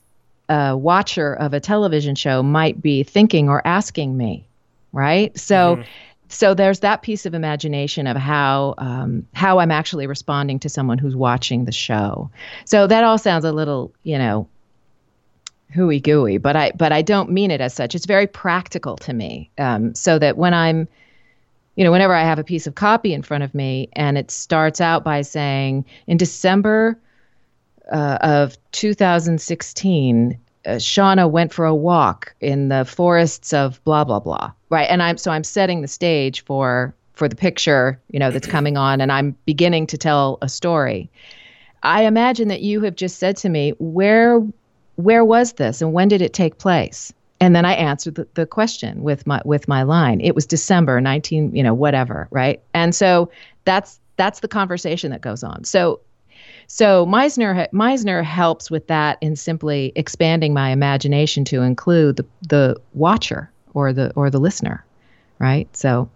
a 0.50 0.77
watcher 0.77 1.34
of 1.34 1.54
a 1.54 1.60
television 1.60 2.16
show 2.16 2.44
might 2.44 2.82
be 2.82 3.04
thinking 3.04 3.50
or 3.50 3.66
asking 3.66 4.18
me, 4.18 4.48
right? 4.92 5.38
So. 5.38 5.77
Mm-hmm. 5.77 5.89
So 6.30 6.54
there's 6.54 6.82
that 6.82 7.04
piece 7.04 7.25
of 7.25 7.34
imagination 7.34 8.06
of 8.06 8.18
how 8.18 8.75
um, 8.80 9.25
how 9.34 9.60
I'm 9.60 9.72
actually 9.72 10.08
responding 10.08 10.60
to 10.60 10.68
someone 10.68 10.98
who's 10.98 11.16
watching 11.16 11.63
the 11.63 11.72
show. 11.72 12.30
So 12.66 12.86
that 12.86 13.06
all 13.06 13.18
sounds 13.18 13.46
a 13.46 13.54
little, 13.54 13.94
you 14.04 14.18
know, 14.18 14.46
hooey 15.74 16.00
gooey, 16.00 16.38
but 16.38 16.55
I 16.55 16.71
but 16.75 16.91
I 16.91 17.01
don't 17.01 17.31
mean 17.31 17.51
it 17.51 17.62
as 17.62 17.74
such. 17.74 17.95
It's 17.95 18.05
very 18.05 18.27
practical 18.27 18.95
to 18.97 19.13
me, 19.13 19.50
um, 19.57 19.93
so 19.95 20.19
that 20.19 20.38
when 20.38 20.53
I'm, 20.53 20.88
you 21.75 21.83
know, 21.83 21.91
whenever 21.91 22.13
I 22.13 22.24
have 22.24 22.39
a 22.39 22.43
piece 22.43 22.67
of 22.67 22.75
copy 22.75 23.13
in 23.13 23.21
front 23.21 23.43
of 23.43 23.53
me 23.53 23.89
and 23.93 24.17
it 24.17 24.31
starts 24.31 24.81
out 24.81 25.03
by 25.03 25.21
saying 25.21 25.86
in 26.07 26.17
December 26.17 27.00
uh, 27.91 28.17
of 28.21 28.57
2016. 28.71 30.38
Uh, 30.65 30.71
Shauna 30.71 31.31
went 31.31 31.53
for 31.53 31.63
a 31.63 31.74
walk 31.74 32.36
in 32.41 32.67
the 32.67 32.83
forests 32.83 33.53
of 33.53 33.81
blah 33.86 34.03
blah 34.03 34.19
blah. 34.19 34.51
Right, 34.69 34.88
and 34.89 35.01
I'm 35.01 35.17
so 35.17 35.31
I'm 35.31 35.45
setting 35.45 35.81
the 35.81 35.88
stage 35.88 36.43
for 36.43 36.93
for 37.13 37.27
the 37.27 37.36
picture, 37.36 38.00
you 38.12 38.19
know, 38.19 38.29
that's 38.29 38.47
coming 38.47 38.77
on, 38.77 39.01
and 39.01 39.12
I'm 39.12 39.36
beginning 39.45 39.88
to 39.88 39.97
tell 39.97 40.38
a 40.41 40.50
story. 40.50 41.09
I 41.83 42.03
imagine 42.03 42.47
that 42.50 42.62
you 42.62 42.81
have 42.81 42.95
just 42.95 43.17
said 43.17 43.38
to 43.38 43.50
me, 43.50 43.71
where 43.79 44.41
where 44.98 45.24
was 45.24 45.54
this 45.54 45.82
and 45.82 45.94
when 45.94 46.08
did 46.08 46.22
it 46.22 46.34
take 46.34 46.58
place? 46.58 47.13
And 47.39 47.56
then 47.56 47.66
I 47.66 47.74
answered 47.74 48.16
the, 48.16 48.27
the 48.34 48.46
question 48.46 49.04
with 49.04 49.25
my 49.25 49.42
with 49.46 49.68
my 49.68 49.84
line. 49.84 50.20
It 50.22 50.36
was 50.36 50.46
December 50.46 51.00
19, 51.00 51.56
you 51.56 51.63
know, 51.63 51.74
whatever, 51.74 52.27
right? 52.32 52.62
And 52.74 52.94
so 52.94 53.32
that's 53.63 54.00
that's 54.18 54.42
the 54.42 54.48
conversation 54.48 55.12
that 55.12 55.22
goes 55.22 55.44
on. 55.44 55.63
So 55.63 56.01
so 56.66 57.06
Meisner 57.06 57.70
Meisner 57.72 58.24
helps 58.24 58.72
with 58.72 58.88
that 58.88 59.18
in 59.22 59.36
simply 59.36 59.94
expanding 59.96 60.54
my 60.54 60.72
imagination 60.72 61.46
to 61.46 61.62
include 61.62 62.18
the 62.18 62.25
the 62.50 62.82
watcher 62.94 63.51
or 63.74 63.94
the 63.94 64.12
or 64.16 64.32
the 64.32 64.39
listener, 64.39 64.84
right? 65.38 65.68
So 65.77 66.10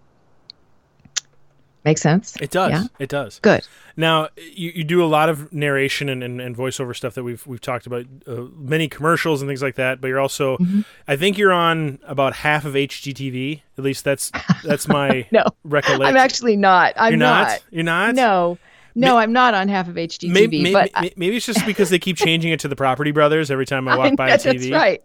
Makes 1.84 2.02
sense. 2.02 2.36
It 2.40 2.52
does. 2.52 2.72
Yeah? 2.72 2.84
It 3.00 3.10
does. 3.10 3.40
Good. 3.40 3.68
Now 3.98 4.30
you, 4.38 4.72
you 4.76 4.84
do 4.84 5.04
a 5.04 5.08
lot 5.08 5.30
of 5.30 5.52
narration 5.52 6.10
and, 6.10 6.24
and, 6.24 6.40
and 6.40 6.56
voiceover 6.56 6.96
stuff 6.96 7.16
that 7.16 7.24
we've 7.24 7.46
we've 7.48 7.62
talked 7.62 7.88
about, 7.88 8.06
uh, 8.28 8.44
many 8.56 8.88
commercials 8.88 9.42
and 9.42 9.50
things 9.50 9.64
like 9.64 9.76
that. 9.76 10.00
But 10.00 10.10
you're 10.10 10.20
also, 10.20 10.58
mm-hmm. 10.58 10.82
I 11.08 11.16
think 11.16 11.38
you're 11.38 11.52
on 11.52 12.00
about 12.04 12.34
half 12.34 12.66
of 12.66 12.74
HGTV. 12.74 13.62
At 13.78 13.84
least 13.84 14.04
that's 14.04 14.32
that's 14.64 14.88
my 14.88 15.28
no. 15.32 15.44
recollection. 15.64 16.06
I'm 16.06 16.18
actually 16.18 16.56
not. 16.56 16.94
I'm 16.98 17.14
you're 17.14 17.20
not. 17.20 17.48
not. 17.48 17.64
You're 17.72 17.84
not. 17.84 18.16
No. 18.16 18.58
No, 18.94 19.18
I'm 19.18 19.32
not 19.32 19.54
on 19.54 19.70
half 19.70 19.88
of 19.88 19.96
HGTV. 19.96 20.30
Maybe, 20.30 20.62
maybe, 20.62 20.74
but 20.74 21.18
maybe 21.18 21.38
it's 21.38 21.46
just 21.46 21.66
because 21.66 21.90
they 21.90 21.98
keep 21.98 22.18
changing 22.18 22.52
it 22.52 22.60
to 22.60 22.68
the 22.68 22.76
Property 22.76 23.12
Brothers 23.12 23.50
every 23.50 23.66
time 23.66 23.88
I 23.88 23.96
walk 23.98 24.12
I, 24.12 24.16
by 24.16 24.28
yeah, 24.28 24.36
TV. 24.36 24.70
That's 24.70 24.70
right. 24.70 25.04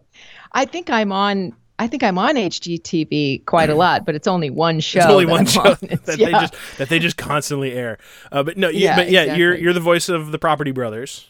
I 0.51 0.65
think 0.65 0.89
I'm 0.89 1.13
on 1.13 1.55
I 1.79 1.87
think 1.87 2.01
I'm 2.01 2.17
on 2.17 2.35
HGTV 2.35 3.45
quite 3.45 3.69
a 3.69 3.75
lot, 3.75 4.05
but 4.05 4.15
it's 4.15 4.27
only 4.27 4.49
one 4.49 4.79
show. 4.79 4.99
It's 4.99 5.07
only 5.07 5.25
one 5.27 5.41
I'm 5.41 5.45
show 5.45 5.61
on. 5.61 5.77
that 5.81 5.91
It's- 5.91 6.17
they 6.17 6.31
just 6.31 6.55
that 6.77 6.89
they 6.89 6.99
just 6.99 7.17
constantly 7.17 7.73
air. 7.73 7.99
Uh, 8.31 8.43
but 8.43 8.57
no, 8.57 8.69
you, 8.69 8.79
Yeah, 8.79 8.95
but 8.95 9.09
yeah, 9.11 9.35
you're 9.35 9.55
you're 9.55 9.73
the 9.73 9.79
voice 9.79 10.09
of 10.09 10.31
the 10.31 10.39
Property 10.39 10.71
Brothers. 10.71 11.27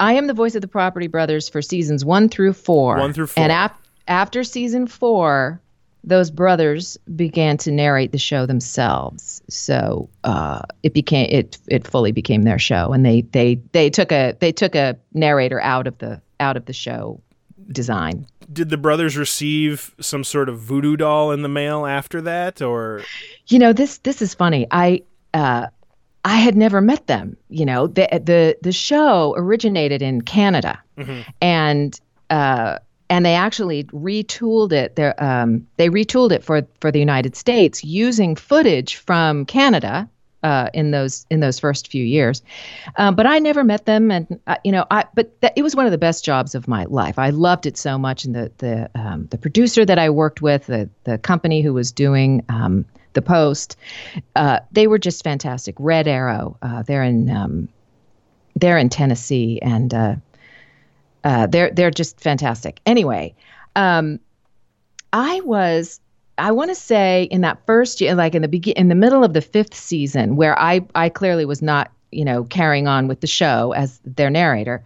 I 0.00 0.14
am 0.14 0.26
the 0.26 0.34
voice 0.34 0.54
of 0.54 0.62
the 0.62 0.68
Property 0.68 1.06
Brothers 1.06 1.48
for 1.48 1.60
seasons 1.62 2.04
one 2.04 2.28
through 2.28 2.54
four. 2.54 2.98
One 2.98 3.12
through 3.12 3.28
four. 3.28 3.42
And 3.42 3.52
ap- 3.52 3.80
after 4.08 4.44
season 4.44 4.86
four, 4.86 5.60
those 6.04 6.30
brothers 6.30 6.96
began 7.14 7.56
to 7.58 7.70
narrate 7.70 8.12
the 8.12 8.18
show 8.18 8.46
themselves. 8.46 9.42
So 9.48 10.08
uh, 10.24 10.62
it 10.82 10.94
became 10.94 11.28
it 11.30 11.58
it 11.68 11.86
fully 11.86 12.12
became 12.12 12.42
their 12.42 12.58
show, 12.58 12.92
and 12.92 13.04
they 13.04 13.22
they 13.22 13.56
they 13.72 13.90
took 13.90 14.10
a 14.12 14.34
they 14.40 14.52
took 14.52 14.74
a 14.74 14.96
narrator 15.12 15.60
out 15.60 15.86
of 15.86 15.98
the 15.98 16.20
out 16.40 16.56
of 16.56 16.64
the 16.66 16.72
show 16.72 17.20
design. 17.72 18.26
Did 18.52 18.70
the 18.70 18.76
brothers 18.76 19.16
receive 19.16 19.94
some 20.00 20.24
sort 20.24 20.48
of 20.48 20.58
voodoo 20.58 20.96
doll 20.96 21.32
in 21.32 21.42
the 21.42 21.48
mail 21.48 21.86
after 21.86 22.20
that, 22.22 22.62
or 22.62 23.02
You 23.48 23.58
know 23.58 23.72
this 23.72 23.98
this 23.98 24.22
is 24.22 24.34
funny. 24.34 24.66
I 24.70 25.02
uh, 25.34 25.66
I 26.24 26.36
had 26.36 26.56
never 26.56 26.80
met 26.80 27.06
them. 27.06 27.36
You 27.48 27.66
know 27.66 27.86
the 27.86 28.08
the 28.12 28.56
the 28.62 28.72
show 28.72 29.34
originated 29.36 30.02
in 30.02 30.22
Canada, 30.22 30.80
and 31.40 32.00
uh, 32.30 32.78
and 33.08 33.24
they 33.24 33.34
actually 33.34 33.84
retooled 33.84 34.72
it. 34.72 34.96
They 34.96 35.08
um, 35.14 35.66
they 35.76 35.88
retooled 35.88 36.32
it 36.32 36.44
for 36.44 36.66
for 36.80 36.90
the 36.90 36.98
United 36.98 37.36
States 37.36 37.84
using 37.84 38.36
footage 38.36 38.96
from 38.96 39.44
Canada. 39.46 40.08
Uh, 40.46 40.70
in 40.72 40.92
those 40.92 41.26
in 41.28 41.40
those 41.40 41.58
first 41.58 41.88
few 41.88 42.04
years, 42.04 42.40
um, 42.98 43.16
but 43.16 43.26
I 43.26 43.40
never 43.40 43.64
met 43.64 43.84
them, 43.84 44.12
and 44.12 44.38
uh, 44.46 44.54
you 44.62 44.70
know, 44.70 44.86
I 44.92 45.04
but 45.12 45.40
th- 45.40 45.52
it 45.56 45.62
was 45.64 45.74
one 45.74 45.86
of 45.86 45.90
the 45.90 45.98
best 45.98 46.24
jobs 46.24 46.54
of 46.54 46.68
my 46.68 46.84
life. 46.84 47.18
I 47.18 47.30
loved 47.30 47.66
it 47.66 47.76
so 47.76 47.98
much, 47.98 48.24
and 48.24 48.32
the 48.32 48.52
the 48.58 48.88
um, 48.94 49.26
the 49.32 49.38
producer 49.38 49.84
that 49.84 49.98
I 49.98 50.08
worked 50.08 50.42
with, 50.42 50.66
the 50.66 50.88
the 51.02 51.18
company 51.18 51.62
who 51.62 51.74
was 51.74 51.90
doing 51.90 52.44
um, 52.48 52.84
the 53.14 53.22
post, 53.22 53.76
uh, 54.36 54.60
they 54.70 54.86
were 54.86 54.98
just 54.98 55.24
fantastic. 55.24 55.74
Red 55.80 56.06
Arrow, 56.06 56.56
uh, 56.62 56.82
they're 56.82 57.02
in 57.02 57.28
um, 57.28 57.68
they're 58.54 58.78
in 58.78 58.88
Tennessee, 58.88 59.58
and 59.62 59.92
uh, 59.92 60.14
uh, 61.24 61.48
they're 61.48 61.72
they're 61.72 61.90
just 61.90 62.20
fantastic. 62.20 62.80
Anyway, 62.86 63.34
um, 63.74 64.20
I 65.12 65.40
was 65.40 66.00
I 66.38 66.52
want 66.52 66.70
to 66.70 66.74
say 66.74 67.24
in 67.24 67.40
that 67.42 67.64
first 67.66 68.00
year, 68.00 68.14
like 68.14 68.34
in 68.34 68.42
the 68.42 68.48
begin 68.48 68.74
in 68.74 68.88
the 68.88 68.94
middle 68.94 69.24
of 69.24 69.32
the 69.32 69.40
fifth 69.40 69.74
season, 69.74 70.36
where 70.36 70.58
I 70.58 70.86
I 70.94 71.08
clearly 71.08 71.44
was 71.44 71.62
not 71.62 71.90
you 72.12 72.24
know 72.24 72.44
carrying 72.44 72.86
on 72.86 73.08
with 73.08 73.20
the 73.20 73.26
show 73.26 73.72
as 73.72 74.00
their 74.04 74.30
narrator, 74.30 74.84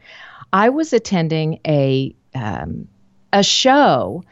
I 0.52 0.68
was 0.68 0.92
attending 0.92 1.58
a 1.66 2.14
um, 2.34 2.88
a 3.32 3.42
show 3.42 4.24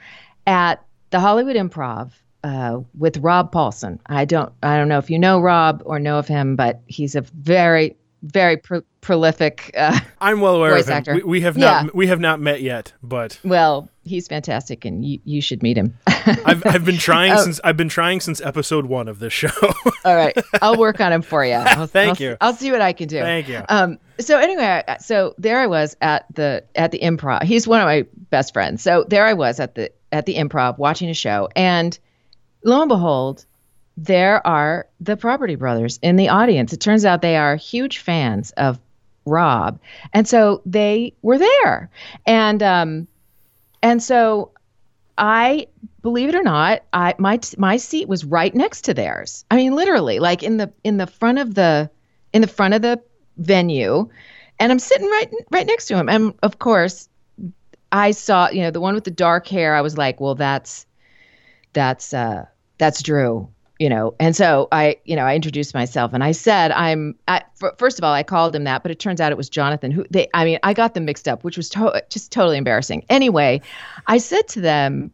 at 0.46 0.84
the 1.10 1.20
Hollywood 1.20 1.56
Improv 1.56 2.12
uh, 2.44 2.80
with 2.96 3.18
Rob 3.18 3.52
Paulsen. 3.52 3.98
I 4.06 4.25
don't 4.25 4.52
I 4.62 4.76
don't 4.76 4.88
know 4.88 4.98
if 4.98 5.10
you 5.10 5.18
know 5.18 5.40
Rob 5.40 5.82
or 5.84 5.98
know 5.98 6.18
of 6.18 6.28
him, 6.28 6.56
but 6.56 6.80
he's 6.87 7.14
a 7.14 7.22
very 7.22 7.96
very 8.22 8.56
pro- 8.56 8.82
prolific. 9.00 9.70
Uh, 9.76 9.98
I'm 10.20 10.40
well 10.40 10.56
aware 10.56 10.76
of 10.76 10.87
him. 10.87 10.92
actor. 10.92 11.14
We, 11.14 11.22
we 11.22 11.40
have 11.42 11.56
not 11.56 11.84
Yeah. 11.87 11.90
we 11.94 12.06
have 12.08 12.20
not 12.20 12.40
met 12.40 12.60
yet, 12.62 12.92
but 13.02 13.38
well, 13.44 13.88
he's 14.04 14.26
fantastic, 14.28 14.84
and 14.84 15.04
you 15.04 15.20
you 15.25 15.40
should 15.40 15.62
meet 15.62 15.76
him. 15.78 15.96
I've 16.06 16.66
I've 16.66 16.84
been 16.84 16.98
trying 16.98 17.32
Oh. 17.32 17.42
since 17.42 17.60
I've 17.64 17.76
been 17.76 17.88
trying 17.88 18.20
since 18.20 18.40
episode 18.40 18.87
one 18.87 19.08
of 19.08 19.18
this 19.18 19.32
show. 19.32 19.50
All 20.04 20.16
right, 20.16 20.37
I'll 20.60 20.76
work 20.76 21.00
on 21.00 21.12
him 21.12 21.22
for 21.22 21.44
you. 21.44 21.52
I'll, 21.54 21.87
Thank 21.87 22.20
I'll- 22.20 22.26
you. 22.26 22.37
I'll 22.40 22.54
see 22.54 22.70
what 22.70 22.80
I 22.80 22.92
can 22.92 23.08
do. 23.08 23.20
Thank 23.20 23.48
you. 23.48 23.62
Um, 23.68 23.98
so 24.18 24.38
anyway, 24.38 24.82
so 25.00 25.34
there 25.38 25.60
I 25.60 25.66
was 25.66 25.96
at 26.00 26.26
the 26.34 26.64
at 26.75 26.90
the 26.90 26.98
improv. 26.98 27.44
He's 27.44 27.68
one 27.68 27.80
of 27.80 27.87
my 27.87 28.04
best 28.30 28.52
friends. 28.52 28.82
So 28.82 29.04
there 29.08 29.25
I 29.26 29.34
was 29.34 29.60
at 29.60 29.75
the 29.75 29.90
at 30.12 30.26
the 30.26 30.34
improv 30.34 30.78
watching 30.78 31.08
a 31.08 31.14
show, 31.14 31.48
and 31.54 31.98
lo 32.64 32.80
and 32.82 32.88
behold, 32.88 33.46
there 33.99 34.47
are 34.47 34.87
the 35.00 35.17
Property 35.17 35.57
Brothers 35.57 35.99
in 36.02 36.14
the 36.14 36.28
audience. 36.28 36.73
It 36.73 36.81
turns 36.81 37.05
out 37.05 37.21
they 37.21 37.37
are 37.37 37.57
huge 37.57 37.99
fans 37.99 38.52
of 38.52 38.78
Rob, 39.26 39.81
and 40.12 40.26
so 40.26 40.62
they 40.64 41.14
were 41.21 41.37
there, 41.37 41.90
and 42.25 42.62
um, 42.62 43.09
and 43.83 44.01
so 44.01 44.53
I 45.18 45.66
believe 46.01 46.29
it 46.29 46.37
or 46.37 46.44
not, 46.44 46.83
I 46.92 47.14
my 47.18 47.40
my 47.59 47.77
seat 47.77 48.09
was 48.09 48.25
right 48.25 48.55
next 48.55 48.83
to 48.83 48.94
theirs. 48.94 49.44
I 49.51 49.57
mean, 49.57 49.75
literally, 49.75 50.20
like 50.20 50.44
in 50.44 50.59
the 50.59 50.72
in 50.85 50.96
the 50.96 51.09
front 51.09 51.40
of 51.40 51.55
the 51.55 51.90
in 52.33 52.40
the 52.40 52.49
front 52.49 52.75
of 52.75 52.83
the 52.83 53.03
venue, 53.37 54.09
and 54.61 54.70
I'm 54.70 54.79
sitting 54.79 55.09
right 55.09 55.31
right 55.51 55.66
next 55.66 55.87
to 55.87 55.96
him. 55.96 56.09
And 56.09 56.35
of 56.44 56.61
course, 56.61 57.09
I 57.90 58.12
saw 58.12 58.49
you 58.49 58.62
know 58.62 58.70
the 58.70 58.81
one 58.81 58.94
with 58.94 59.05
the 59.05 59.11
dark 59.11 59.49
hair. 59.49 59.75
I 59.75 59.81
was 59.81 59.99
like, 59.99 60.20
well, 60.20 60.37
that's 60.37 60.87
that's 61.72 62.14
uh 62.14 62.46
that's 62.79 63.03
Drew. 63.03 63.49
You 63.79 63.88
know, 63.88 64.14
and 64.19 64.35
so 64.35 64.67
I, 64.73 64.97
you 65.05 65.14
know, 65.14 65.25
I 65.25 65.37
introduced 65.37 65.73
myself 65.73 66.12
and 66.12 66.25
I 66.25 66.33
said, 66.33 66.73
I'm, 66.73 67.14
I, 67.29 67.43
f- 67.62 67.79
first 67.79 67.99
of 67.99 68.05
all, 68.05 68.12
I 68.12 68.25
called 68.25 68.57
him 68.57 68.64
that, 68.64 68.83
but 68.83 68.91
it 68.91 68.99
turns 68.99 69.21
out 69.21 69.31
it 69.31 69.38
was 69.38 69.49
Jonathan 69.49 69.93
who 69.93 70.05
they, 70.11 70.29
I 70.35 70.45
mean, 70.45 70.59
I 70.64 70.75
got 70.75 70.95
them 70.95 71.05
mixed 71.05 71.29
up, 71.29 71.45
which 71.45 71.57
was 71.57 71.69
to- 71.71 72.03
just 72.11 72.33
totally 72.33 72.59
embarrassing. 72.59 73.05
Anyway, 73.09 73.61
I 74.09 74.19
said 74.19 74.49
to 74.49 74.61
them, 74.61 75.12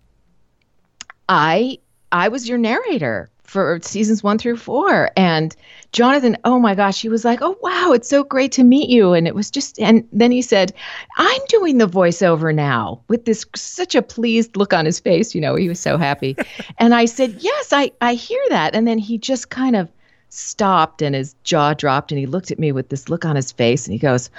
I 1.29 1.79
I 2.11 2.29
was 2.29 2.49
your 2.49 2.59
narrator 2.59 3.31
for 3.45 3.79
seasons 3.83 4.23
one 4.23 4.39
through 4.39 4.57
four. 4.57 5.11
And 5.17 5.55
Jonathan, 5.93 6.37
oh 6.45 6.59
my 6.59 6.75
gosh, 6.75 7.01
he 7.01 7.09
was 7.09 7.25
like, 7.25 7.41
Oh 7.43 7.57
wow, 7.63 7.93
it's 7.93 8.09
so 8.09 8.25
great 8.25 8.53
to 8.53 8.65
meet 8.65 8.89
you. 8.89 9.13
And 9.13 9.27
it 9.27 9.35
was 9.35 9.51
just 9.51 9.79
and 9.79 10.07
then 10.13 10.31
he 10.33 10.43
said, 10.43 10.73
I'm 11.17 11.41
doing 11.49 11.79
the 11.79 11.89
voiceover 11.89 12.55
now 12.55 13.01
with 13.09 13.25
this 13.25 13.47
such 13.55 13.95
a 13.95 14.03
pleased 14.03 14.57
look 14.57 14.73
on 14.73 14.85
his 14.85 14.99
face. 14.99 15.35
You 15.35 15.41
know, 15.41 15.55
he 15.55 15.69
was 15.69 15.81
so 15.81 15.97
happy. 15.97 16.37
and 16.79 16.95
I 16.95 17.05
said, 17.05 17.37
Yes, 17.39 17.73
I, 17.73 17.93
I 18.01 18.15
hear 18.15 18.43
that. 18.49 18.75
And 18.75 18.89
then 18.89 18.99
he 18.99 19.19
just 19.19 19.51
kind 19.51 19.77
of 19.77 19.89
stopped 20.31 21.01
and 21.01 21.15
his 21.15 21.35
jaw 21.45 21.75
dropped 21.75 22.11
and 22.11 22.19
he 22.19 22.27
looked 22.27 22.51
at 22.51 22.59
me 22.59 22.73
with 22.73 22.89
this 22.89 23.09
look 23.09 23.25
on 23.25 23.37
his 23.37 23.53
face 23.53 23.87
and 23.87 23.93
he 23.93 23.99
goes, 23.99 24.31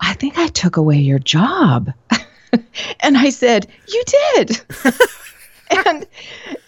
I 0.00 0.14
think 0.14 0.38
I 0.38 0.48
took 0.48 0.76
away 0.76 0.98
your 0.98 1.18
job. 1.18 1.92
and 3.00 3.16
I 3.16 3.30
said, 3.30 3.66
You 3.88 4.04
did. 4.06 4.60
and 5.86 6.06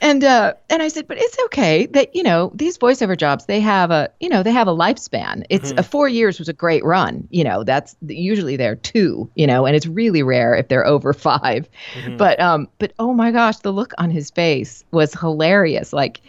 and 0.01 0.25
uh 0.25 0.55
and 0.71 0.83
I 0.83 0.89
said, 0.89 1.07
but 1.07 1.19
it's 1.19 1.39
okay 1.47 1.87
that 1.87 2.15
you 2.15 2.23
know 2.23 2.53
these 2.55 2.79
voiceover 2.79 3.17
jobs 3.17 3.47
they 3.47 3.61
have 3.61 3.91
a 3.91 4.11
you 4.21 4.29
know 4.29 4.43
they 4.43 4.53
have 4.53 4.69
a 4.69 4.75
lifespan. 4.75 5.45
It's 5.51 5.73
a 5.73 5.83
four 5.83 6.09
years 6.09 6.39
was 6.39 6.49
a 6.49 6.53
great 6.53 6.85
run. 6.85 7.29
You 7.31 7.45
know 7.45 7.65
that's 7.65 7.97
usually 8.07 8.57
they're 8.57 8.77
two. 8.77 9.31
You 9.35 9.47
know, 9.47 9.67
and 9.67 9.77
it's 9.77 9.87
really 9.87 10.23
rare 10.23 10.55
if 10.55 10.69
they're 10.69 10.87
over 10.87 11.13
5 11.13 11.69
But 12.17 12.41
um, 12.41 12.69
but 12.79 12.93
oh 12.99 13.13
my 13.13 13.31
gosh, 13.31 13.59
the 13.59 13.73
look 13.73 13.93
on 13.99 14.11
his 14.11 14.31
face 14.31 14.85
was 14.91 15.13
hilarious. 15.15 15.93
Like 15.93 16.21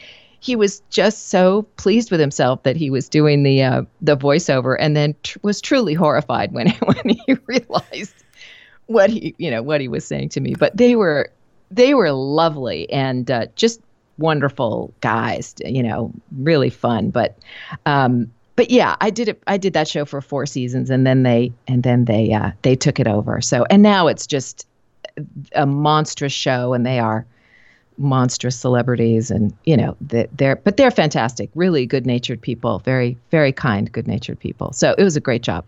he 0.45 0.55
was 0.55 0.81
just 0.91 1.29
so 1.29 1.63
pleased 1.77 2.11
with 2.11 2.19
himself 2.19 2.61
that 2.63 2.75
he 2.75 2.91
was 2.91 3.09
doing 3.09 3.41
the 3.41 3.63
uh, 3.63 3.81
the 4.01 4.15
voiceover, 4.15 4.75
and 4.79 4.95
then 4.95 5.15
tr- 5.23 5.39
was 5.41 5.59
truly 5.59 5.95
horrified 5.95 6.51
when 6.51 6.69
when 6.85 7.09
he 7.09 7.35
realized 7.47 8.13
what 8.87 9.09
he 9.09 9.33
you 9.39 9.49
know 9.49 9.63
what 9.63 9.81
he 9.81 9.87
was 9.87 10.05
saying 10.05 10.29
to 10.29 10.39
me. 10.39 10.53
But 10.53 10.77
they 10.77 10.95
were 10.95 11.31
they 11.71 11.93
were 11.93 12.11
lovely 12.11 12.89
and 12.91 13.29
uh, 13.29 13.47
just 13.55 13.81
wonderful 14.17 14.93
guys. 15.01 15.55
You 15.63 15.83
know, 15.83 16.11
really 16.37 16.69
fun. 16.69 17.09
But 17.09 17.37
um, 17.85 18.31
but 18.55 18.71
yeah, 18.71 18.95
I 19.01 19.09
did 19.09 19.27
it. 19.29 19.43
I 19.47 19.57
did 19.57 19.73
that 19.73 19.87
show 19.87 20.05
for 20.05 20.21
four 20.21 20.45
seasons, 20.45 20.89
and 20.89 21.05
then 21.05 21.23
they 21.23 21.51
and 21.67 21.83
then 21.83 22.05
they 22.05 22.31
uh, 22.33 22.51
they 22.61 22.75
took 22.75 22.99
it 22.99 23.07
over. 23.07 23.41
So 23.41 23.65
and 23.69 23.83
now 23.83 24.07
it's 24.07 24.27
just 24.27 24.67
a 25.53 25.65
monstrous 25.65 26.33
show, 26.33 26.73
and 26.73 26.85
they 26.85 26.99
are 26.99 27.25
monstrous 27.97 28.59
celebrities 28.59 29.31
and 29.31 29.53
you 29.63 29.77
know 29.77 29.95
they- 30.01 30.27
they're 30.33 30.57
but 30.57 30.75
they're 30.75 30.91
fantastic 30.91 31.49
really 31.55 31.85
good 31.85 32.05
natured 32.05 32.41
people 32.41 32.79
very 32.79 33.17
very 33.31 33.53
kind 33.53 33.89
good 33.89 34.05
natured 34.05 34.37
people 34.37 34.73
so 34.73 34.93
it 34.97 35.01
was 35.05 35.15
a 35.15 35.21
great 35.21 35.41
job 35.41 35.65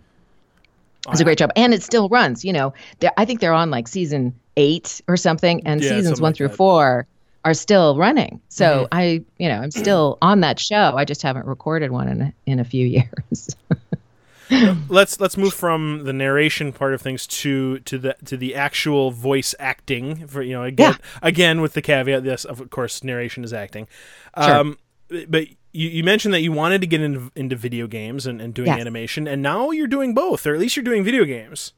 it 1.05 1.10
was 1.12 1.21
a 1.21 1.23
great 1.23 1.38
job 1.38 1.49
and 1.55 1.73
it 1.73 1.81
still 1.81 2.10
runs 2.10 2.43
you 2.43 2.51
know 2.51 2.73
i 3.15 3.23
think 3.23 3.39
they're 3.39 3.53
on 3.53 3.71
like 3.71 3.88
season 3.88 4.33
eight 4.58 5.00
or 5.08 5.15
something 5.15 5.65
and 5.65 5.82
Yeah, 5.82 5.89
seasons 5.89 6.06
something 6.17 6.22
one 6.24 6.30
like 6.32 6.36
through 6.38 6.48
that. 6.50 6.58
four 6.58 7.08
are 7.46 7.54
still 7.54 7.96
running 7.98 8.41
so 8.50 8.84
Mhm. 8.84 8.88
i 8.91 9.04
you 9.38 9.48
know 9.48 9.60
i'm 9.62 9.72
still 9.72 10.17
on 10.22 10.41
that 10.41 10.60
show 10.60 10.93
i 10.98 11.06
just 11.06 11.22
haven't 11.22 11.46
recorded 11.46 11.91
one 11.91 12.10
in 12.10 12.22
a, 12.22 12.34
in 12.46 12.60
a 12.60 12.65
few 12.65 12.86
years 12.98 13.56
let's 14.89 15.20
let's 15.20 15.36
move 15.38 15.54
from 15.54 16.04
the 16.06 16.13
narration 16.13 16.72
part 16.74 16.93
of 16.93 17.02
things 17.02 17.28
to 17.28 17.80
to 17.80 17.98
the 17.98 18.15
to 18.26 18.38
the 18.38 18.56
actual 18.56 19.12
voice 19.12 19.54
acting 19.60 20.26
for 20.28 20.41
you 20.41 20.54
know 20.54 20.63
again 20.63 20.96
again 21.22 21.62
with 21.62 21.74
the 21.74 21.82
caveat 21.82 22.24
this 22.24 22.43
of 22.46 22.70
course 22.70 23.04
narration 23.04 23.43
is 23.43 23.54
acting 23.54 23.88
Sure. 24.43 24.54
um 24.56 24.78
but 25.30 25.48
you, 25.72 25.88
you 25.89 26.04
mentioned 26.04 26.34
that 26.34 26.41
you 26.41 26.52
wanted 26.52 26.82
to 26.82 26.88
get 26.88 27.00
into, 27.02 27.32
into 27.36 27.56
video 27.56 27.88
games 27.88 28.26
and, 28.26 28.41
and 28.41 28.54
doing 28.54 28.67
Yes. 28.67 28.80
animation 28.80 29.28
and 29.28 29.41
now 29.41 29.70
you're 29.72 29.88
doing 29.88 30.13
both 30.13 30.46
or 30.48 30.54
at 30.54 30.60
least 30.60 30.76
you're 30.76 30.84
doing 30.84 31.04
video 31.04 31.24
games 31.24 31.74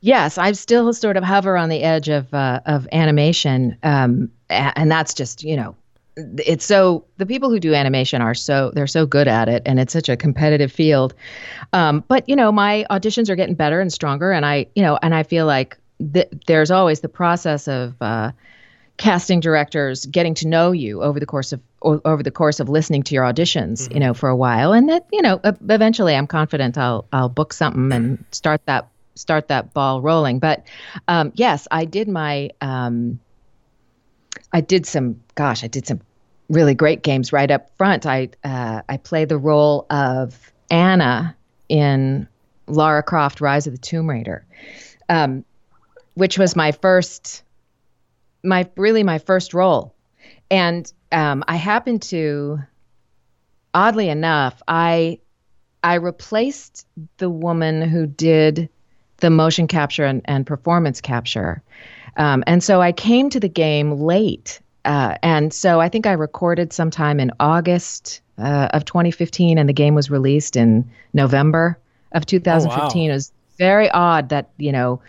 Yes, 0.00 0.38
I 0.38 0.52
still 0.52 0.92
sort 0.92 1.16
of 1.16 1.24
hover 1.24 1.56
on 1.56 1.68
the 1.68 1.82
edge 1.82 2.08
of 2.08 2.32
uh, 2.32 2.60
of 2.66 2.86
animation, 2.92 3.76
um, 3.82 4.30
and 4.48 4.90
that's 4.90 5.12
just 5.12 5.42
you 5.42 5.56
know, 5.56 5.74
it's 6.16 6.64
so 6.64 7.04
the 7.16 7.26
people 7.26 7.50
who 7.50 7.58
do 7.58 7.74
animation 7.74 8.22
are 8.22 8.34
so 8.34 8.70
they're 8.74 8.86
so 8.86 9.06
good 9.06 9.26
at 9.26 9.48
it, 9.48 9.62
and 9.66 9.80
it's 9.80 9.92
such 9.92 10.08
a 10.08 10.16
competitive 10.16 10.70
field. 10.70 11.14
Um, 11.72 12.04
but 12.06 12.28
you 12.28 12.36
know, 12.36 12.52
my 12.52 12.86
auditions 12.90 13.28
are 13.28 13.36
getting 13.36 13.56
better 13.56 13.80
and 13.80 13.92
stronger, 13.92 14.30
and 14.30 14.46
I 14.46 14.66
you 14.76 14.82
know, 14.82 14.98
and 15.02 15.14
I 15.14 15.24
feel 15.24 15.46
like 15.46 15.76
th- 16.12 16.28
there's 16.46 16.70
always 16.70 17.00
the 17.00 17.08
process 17.08 17.68
of. 17.68 17.94
Uh, 18.00 18.32
casting 18.96 19.38
directors 19.38 20.06
getting 20.06 20.34
to 20.34 20.48
know 20.48 20.72
you 20.72 21.00
over 21.04 21.20
the 21.20 21.26
course 21.26 21.52
of 21.52 21.60
over 21.82 22.20
the 22.20 22.32
course 22.32 22.58
of 22.58 22.68
listening 22.68 23.00
to 23.00 23.14
your 23.14 23.22
auditions 23.22 23.82
mm-hmm. 23.82 23.94
you 23.94 24.00
know 24.00 24.12
for 24.12 24.28
a 24.28 24.34
while 24.34 24.72
and 24.72 24.88
that 24.88 25.06
you 25.12 25.22
know 25.22 25.40
eventually 25.44 26.16
i'm 26.16 26.26
confident 26.26 26.76
i'll 26.76 27.06
i'll 27.12 27.28
book 27.28 27.52
something 27.52 27.92
and 27.92 28.24
start 28.32 28.60
that 28.66 28.88
start 29.18 29.48
that 29.48 29.74
ball 29.74 30.00
rolling. 30.00 30.38
But 30.38 30.64
um, 31.08 31.32
yes 31.34 31.68
i 31.70 31.84
did 31.84 32.08
my 32.08 32.50
um, 32.60 33.18
i 34.52 34.60
did 34.60 34.86
some 34.86 35.20
gosh 35.34 35.64
i 35.64 35.66
did 35.66 35.86
some 35.86 36.00
really 36.48 36.74
great 36.74 37.02
games 37.02 37.32
right 37.32 37.50
up 37.50 37.76
front. 37.76 38.06
I 38.06 38.30
uh, 38.44 38.82
i 38.88 38.96
played 38.96 39.28
the 39.28 39.38
role 39.38 39.86
of 39.90 40.52
anna 40.70 41.36
in 41.68 42.28
lara 42.66 43.02
croft 43.02 43.40
rise 43.40 43.66
of 43.66 43.72
the 43.72 43.78
tomb 43.78 44.08
raider 44.08 44.46
um, 45.08 45.44
which 46.14 46.38
was 46.38 46.56
my 46.56 46.72
first 46.72 47.42
my 48.44 48.68
really 48.76 49.02
my 49.02 49.18
first 49.18 49.54
role, 49.54 49.94
and 50.50 50.90
um, 51.12 51.44
I 51.48 51.56
happened 51.56 52.02
to, 52.02 52.58
oddly 53.74 54.08
enough, 54.08 54.62
I 54.66 55.20
I 55.82 55.94
replaced 55.94 56.86
the 57.18 57.30
woman 57.30 57.82
who 57.82 58.06
did 58.06 58.68
the 59.18 59.30
motion 59.30 59.66
capture 59.66 60.04
and, 60.04 60.22
and 60.26 60.46
performance 60.46 61.00
capture, 61.00 61.62
um, 62.16 62.44
and 62.46 62.62
so 62.62 62.80
I 62.82 62.92
came 62.92 63.30
to 63.30 63.40
the 63.40 63.48
game 63.48 63.92
late. 63.92 64.60
Uh, 64.84 65.16
and 65.22 65.52
so 65.52 65.80
I 65.80 65.88
think 65.88 66.06
I 66.06 66.12
recorded 66.12 66.72
sometime 66.72 67.20
in 67.20 67.30
August 67.40 68.22
uh, 68.38 68.68
of 68.72 68.84
2015, 68.84 69.58
and 69.58 69.68
the 69.68 69.72
game 69.72 69.94
was 69.94 70.10
released 70.10 70.56
in 70.56 70.88
November 71.12 71.78
of 72.12 72.24
2015. 72.24 72.70
Oh, 72.70 73.04
wow. 73.04 73.10
It 73.10 73.14
was 73.14 73.32
very 73.58 73.90
odd 73.90 74.28
that 74.30 74.50
you 74.56 74.72
know 74.72 75.00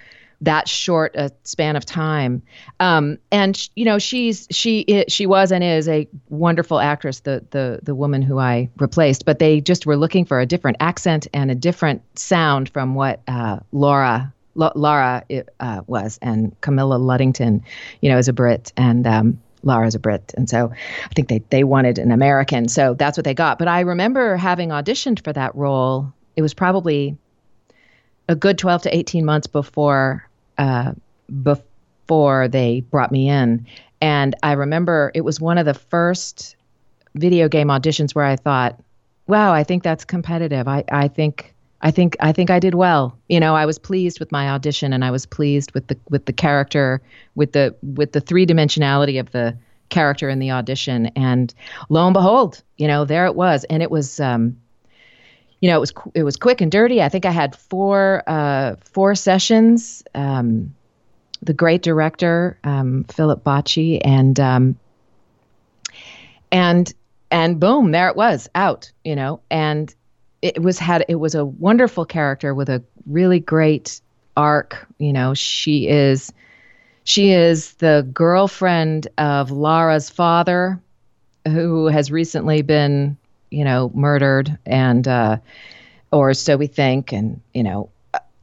that 0.42 0.68
short 0.68 1.16
a 1.16 1.32
span 1.44 1.76
of 1.76 1.86
time. 1.86 2.42
Um, 2.80 3.18
and 3.32 3.70
you 3.76 3.86
know, 3.86 4.00
she's 4.00 4.48
she 4.52 5.06
she 5.08 5.26
was 5.26 5.52
and 5.52 5.64
is 5.64 5.88
a 5.88 6.08
wonderful 6.30 6.80
actress, 6.80 7.22
the 7.22 7.44
the 7.52 7.80
the 7.84 7.96
woman 7.96 8.22
who 8.22 8.40
I 8.40 8.70
replaced. 8.78 9.26
But 9.26 9.40
they 9.40 9.62
just 9.62 9.86
were 9.86 9.98
looking 9.98 10.26
for 10.26 10.40
a 10.40 10.46
different 10.46 10.78
accent 10.80 11.28
and 11.34 11.52
a 11.52 11.56
different 11.56 12.02
sound 12.18 12.70
from 12.70 12.96
what 12.96 13.22
uh, 13.28 13.60
Laura 13.72 14.34
Laura 14.56 15.24
uh, 15.60 15.82
was, 15.88 16.20
and 16.22 16.60
Camilla 16.62 16.98
Luddington, 16.98 17.62
you 18.02 18.10
know, 18.10 18.18
is 18.18 18.28
a 18.28 18.34
Brit, 18.34 18.74
and 18.76 19.08
um, 19.08 19.42
Lara's 19.64 19.96
a 19.96 20.00
Brit, 20.00 20.34
and 20.36 20.50
so 20.50 20.72
I 21.06 21.14
think 21.16 21.28
they 21.28 21.40
they 21.50 21.64
wanted 21.64 21.98
an 21.98 22.12
American, 22.12 22.68
so 22.68 22.94
that's 22.94 23.18
what 23.18 23.26
they 23.26 23.34
got. 23.34 23.60
But 23.60 23.68
I 23.68 23.82
remember 23.82 24.38
having 24.38 24.70
auditioned 24.70 25.24
for 25.24 25.34
that 25.34 25.56
role. 25.56 26.14
It 26.36 26.42
was 26.42 26.54
probably 26.54 27.18
a 28.30 28.36
good 28.36 28.58
12 28.58 28.84
to 28.84 28.96
18 28.96 29.26
months 29.26 29.48
before 29.48 30.29
uh, 30.60 30.92
before 31.42 32.48
they 32.48 32.82
brought 32.82 33.12
me 33.12 33.30
in. 33.30 33.66
And 34.02 34.36
I 34.44 34.52
remember 34.52 35.12
it 35.16 35.22
was 35.22 35.42
one 35.42 35.58
of 35.58 35.66
the 35.66 35.74
first 35.74 36.56
video 37.16 37.50
game 37.50 37.70
auditions 37.70 38.14
where 38.14 38.26
I 38.26 38.36
thought, 38.36 38.80
wow, 39.28 39.52
I 39.54 39.64
think 39.64 39.84
that's 39.84 40.06
competitive. 40.06 40.68
I, 40.68 40.84
I 40.92 41.08
think 41.08 41.56
I 41.82 41.92
think 41.92 42.18
I 42.20 42.34
think 42.34 42.50
I 42.50 42.60
did 42.60 42.76
well. 42.76 43.18
You 43.30 43.40
know, 43.40 43.56
I 43.56 43.66
was 43.66 43.80
pleased 43.80 44.20
with 44.20 44.32
my 44.32 44.50
audition 44.50 44.92
and 44.92 45.04
I 45.04 45.12
was 45.12 45.26
pleased 45.26 45.74
with 45.74 45.88
the 45.88 45.98
with 46.10 46.26
the 46.26 46.34
character, 46.34 47.02
with 47.36 47.54
the 47.54 47.76
with 47.82 48.12
the 48.12 48.22
three 48.22 48.46
dimensionality 48.46 49.20
of 49.20 49.32
the 49.32 49.58
character 49.88 50.30
in 50.30 50.40
the 50.40 50.52
audition. 50.52 51.08
And 51.16 51.54
lo 51.90 52.06
and 52.06 52.14
behold, 52.14 52.62
you 52.78 52.88
know, 52.88 53.06
there 53.06 53.26
it 53.26 53.36
was. 53.36 53.64
And 53.66 53.82
it 53.82 53.92
was 53.92 54.20
um, 54.20 54.58
you 55.62 55.70
know, 55.70 55.78
it 55.78 55.80
was 55.80 55.94
it 56.14 56.24
was 56.24 56.38
quick 56.38 56.62
and 56.62 56.72
dirty. 56.72 57.02
I 57.02 57.10
think 57.10 57.26
I 57.26 57.32
had 57.32 57.56
four 57.56 58.24
uh, 58.28 58.76
four 58.94 59.16
sessions. 59.16 60.04
Um, 60.16 60.76
the 61.42 61.54
great 61.54 61.82
director 61.82 62.58
um, 62.64 63.06
Philip 63.06 63.44
Bacci 63.44 64.00
and 64.04 64.40
um, 64.40 64.80
and 66.52 66.94
and 67.32 67.60
boom, 67.60 67.92
there 67.92 68.10
it 68.10 68.16
was 68.16 68.50
out. 68.56 68.92
You 69.04 69.16
know, 69.16 69.42
and 69.50 69.94
it 70.42 70.62
was 70.62 70.80
had 70.80 71.06
it 71.10 71.16
was 71.16 71.36
a 71.36 71.46
wonderful 71.46 72.06
character 72.06 72.54
with 72.54 72.70
a 72.70 72.84
really 73.06 73.40
great 73.40 74.02
arc. 74.38 74.88
You 74.98 75.12
know, 75.12 75.34
she 75.34 75.88
is 75.88 76.32
she 77.04 77.32
is 77.32 77.74
the 77.76 78.08
girlfriend 78.14 79.08
of 79.18 79.52
Lara's 79.52 80.10
father, 80.10 80.82
who 81.46 81.88
has 81.88 82.12
recently 82.12 82.62
been 82.62 83.18
you 83.52 83.64
know, 83.64 83.92
murdered, 83.94 84.58
and 84.66 85.08
uh, 85.08 85.38
or 86.12 86.34
so 86.34 86.58
we 86.58 86.68
think, 86.68 87.12
and 87.12 87.40
you 87.54 87.64
know, 87.64 87.90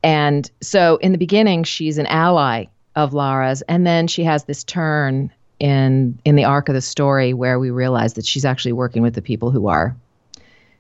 and 0.03 0.51
so 0.61 0.97
in 0.97 1.12
the 1.12 1.19
beginning 1.19 1.64
she's 1.64 1.99
an 1.99 2.07
ally 2.07 2.66
of 2.95 3.12
Lara's, 3.12 3.62
and 3.62 3.87
then 3.87 4.07
she 4.07 4.25
has 4.25 4.45
this 4.45 4.64
turn 4.64 5.31
in 5.59 6.19
in 6.25 6.37
the 6.37 6.45
arc 6.45 6.69
of 6.69 6.75
the 6.75 6.81
story 6.81 7.33
where 7.33 7.59
we 7.59 7.71
realize 7.71 8.14
that 8.14 8.27
she's 8.27 8.45
actually 8.45 8.73
working 8.73 9.03
with 9.03 9.14
the 9.14 9.23
people 9.23 9.51
who 9.51 9.69
are 9.69 9.97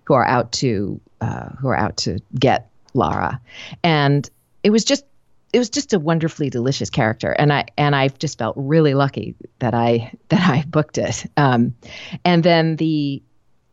who 0.04 0.14
are 0.14 0.24
out 0.24 0.52
to 0.52 1.00
uh, 1.20 1.48
who 1.58 1.68
are 1.68 1.76
out 1.76 1.96
to 1.98 2.18
get 2.38 2.70
Lara, 2.94 3.40
and 3.82 4.28
it 4.62 4.70
was 4.70 4.84
just 4.84 5.04
it 5.52 5.58
was 5.58 5.70
just 5.70 5.92
a 5.92 5.98
wonderfully 5.98 6.50
delicious 6.50 6.90
character, 6.90 7.32
and 7.32 7.52
I 7.52 7.64
and 7.78 7.96
I 7.96 8.08
just 8.08 8.38
felt 8.38 8.54
really 8.58 8.94
lucky 8.94 9.34
that 9.60 9.74
I 9.74 10.12
that 10.28 10.48
I 10.48 10.64
booked 10.68 10.98
it. 10.98 11.24
Um, 11.36 11.74
and 12.24 12.44
then 12.44 12.76
the 12.76 13.22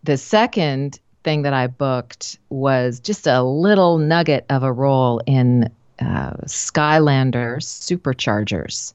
the 0.03 0.17
second 0.17 0.99
thing 1.23 1.43
that 1.43 1.53
I 1.53 1.67
booked 1.67 2.37
was 2.49 2.99
just 2.99 3.27
a 3.27 3.41
little 3.41 3.97
nugget 3.97 4.45
of 4.49 4.63
a 4.63 4.71
role 4.71 5.21
in 5.25 5.69
uh, 5.99 6.33
Skylanders 6.45 7.63
Superchargers, 7.63 8.93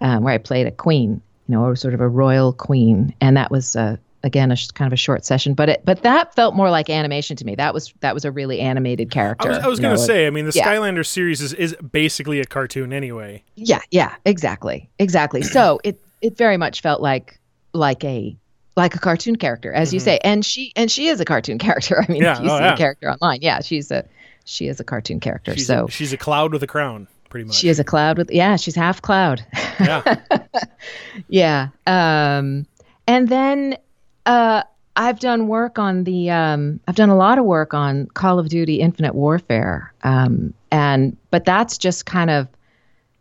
um, 0.00 0.22
where 0.22 0.34
I 0.34 0.38
played 0.38 0.66
a 0.66 0.70
queen, 0.70 1.20
you 1.48 1.54
know, 1.54 1.74
sort 1.74 1.94
of 1.94 2.00
a 2.00 2.08
royal 2.08 2.52
queen, 2.52 3.14
and 3.20 3.36
that 3.36 3.50
was 3.50 3.74
uh, 3.74 3.96
again 4.22 4.52
a 4.52 4.56
sh- 4.56 4.68
kind 4.68 4.86
of 4.86 4.92
a 4.92 4.96
short 4.96 5.24
session, 5.24 5.54
but 5.54 5.68
it 5.68 5.82
but 5.84 6.02
that 6.02 6.34
felt 6.34 6.54
more 6.54 6.70
like 6.70 6.90
animation 6.90 7.36
to 7.36 7.44
me. 7.44 7.54
That 7.54 7.74
was 7.74 7.92
that 8.00 8.14
was 8.14 8.24
a 8.24 8.30
really 8.30 8.60
animated 8.60 9.10
character. 9.10 9.48
I 9.48 9.50
was, 9.50 9.58
I 9.58 9.66
was 9.66 9.80
going 9.80 9.96
to 9.96 10.02
say, 10.02 10.26
I 10.26 10.30
mean, 10.30 10.44
the 10.44 10.52
yeah. 10.54 10.68
Skylander 10.68 11.04
series 11.04 11.40
is 11.40 11.52
is 11.54 11.74
basically 11.92 12.40
a 12.40 12.44
cartoon 12.44 12.92
anyway. 12.92 13.42
Yeah, 13.56 13.80
yeah, 13.90 14.14
exactly, 14.24 14.88
exactly. 14.98 15.42
so 15.42 15.80
it 15.82 16.00
it 16.20 16.36
very 16.36 16.56
much 16.56 16.82
felt 16.82 17.00
like 17.00 17.38
like 17.72 18.04
a 18.04 18.36
like 18.78 18.94
a 18.94 18.98
cartoon 18.98 19.36
character, 19.36 19.72
as 19.72 19.88
mm-hmm. 19.88 19.96
you 19.96 20.00
say. 20.00 20.18
And 20.24 20.44
she 20.44 20.72
and 20.76 20.90
she 20.90 21.08
is 21.08 21.20
a 21.20 21.24
cartoon 21.24 21.58
character. 21.66 22.02
I 22.02 22.10
mean, 22.10 22.22
yeah, 22.22 22.40
you 22.40 22.48
oh, 22.48 22.56
see 22.56 22.64
yeah. 22.64 22.70
the 22.70 22.76
character 22.76 23.10
online. 23.10 23.40
Yeah, 23.42 23.60
she's 23.60 23.90
a 23.90 24.04
she 24.44 24.68
is 24.68 24.80
a 24.80 24.84
cartoon 24.84 25.20
character. 25.20 25.54
She's 25.54 25.66
so 25.66 25.84
a, 25.86 25.90
she's 25.90 26.12
a 26.12 26.16
cloud 26.16 26.52
with 26.52 26.62
a 26.62 26.66
crown, 26.66 27.06
pretty 27.28 27.44
much. 27.44 27.56
She 27.56 27.68
is 27.68 27.78
a 27.78 27.84
cloud 27.84 28.16
with 28.16 28.30
yeah, 28.30 28.56
she's 28.56 28.74
half 28.74 29.02
cloud. 29.02 29.44
Yeah. 29.78 30.16
yeah. 31.28 31.68
Um, 31.86 32.66
and 33.06 33.28
then 33.28 33.76
uh, 34.24 34.62
I've 34.96 35.20
done 35.20 35.48
work 35.48 35.78
on 35.78 36.04
the 36.04 36.30
um, 36.30 36.80
I've 36.88 36.96
done 36.96 37.10
a 37.10 37.16
lot 37.16 37.38
of 37.38 37.44
work 37.44 37.74
on 37.74 38.06
Call 38.14 38.38
of 38.38 38.48
Duty 38.48 38.80
Infinite 38.80 39.14
Warfare. 39.14 39.92
Um, 40.02 40.54
and 40.70 41.16
but 41.30 41.44
that's 41.44 41.76
just 41.76 42.06
kind 42.06 42.30
of 42.30 42.48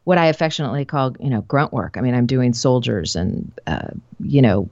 what 0.04 0.18
I 0.18 0.28
affectionately 0.28 0.86
call, 0.86 1.16
you 1.20 1.30
know, 1.30 1.42
grunt 1.42 1.74
work. 1.74 1.98
I 1.98 2.02
mean, 2.02 2.16
I'm 2.16 2.26
doing 2.26 2.54
soldiers 2.54 3.18
and, 3.18 3.52
uh, 3.68 3.90
you 4.22 4.42
know, 4.42 4.70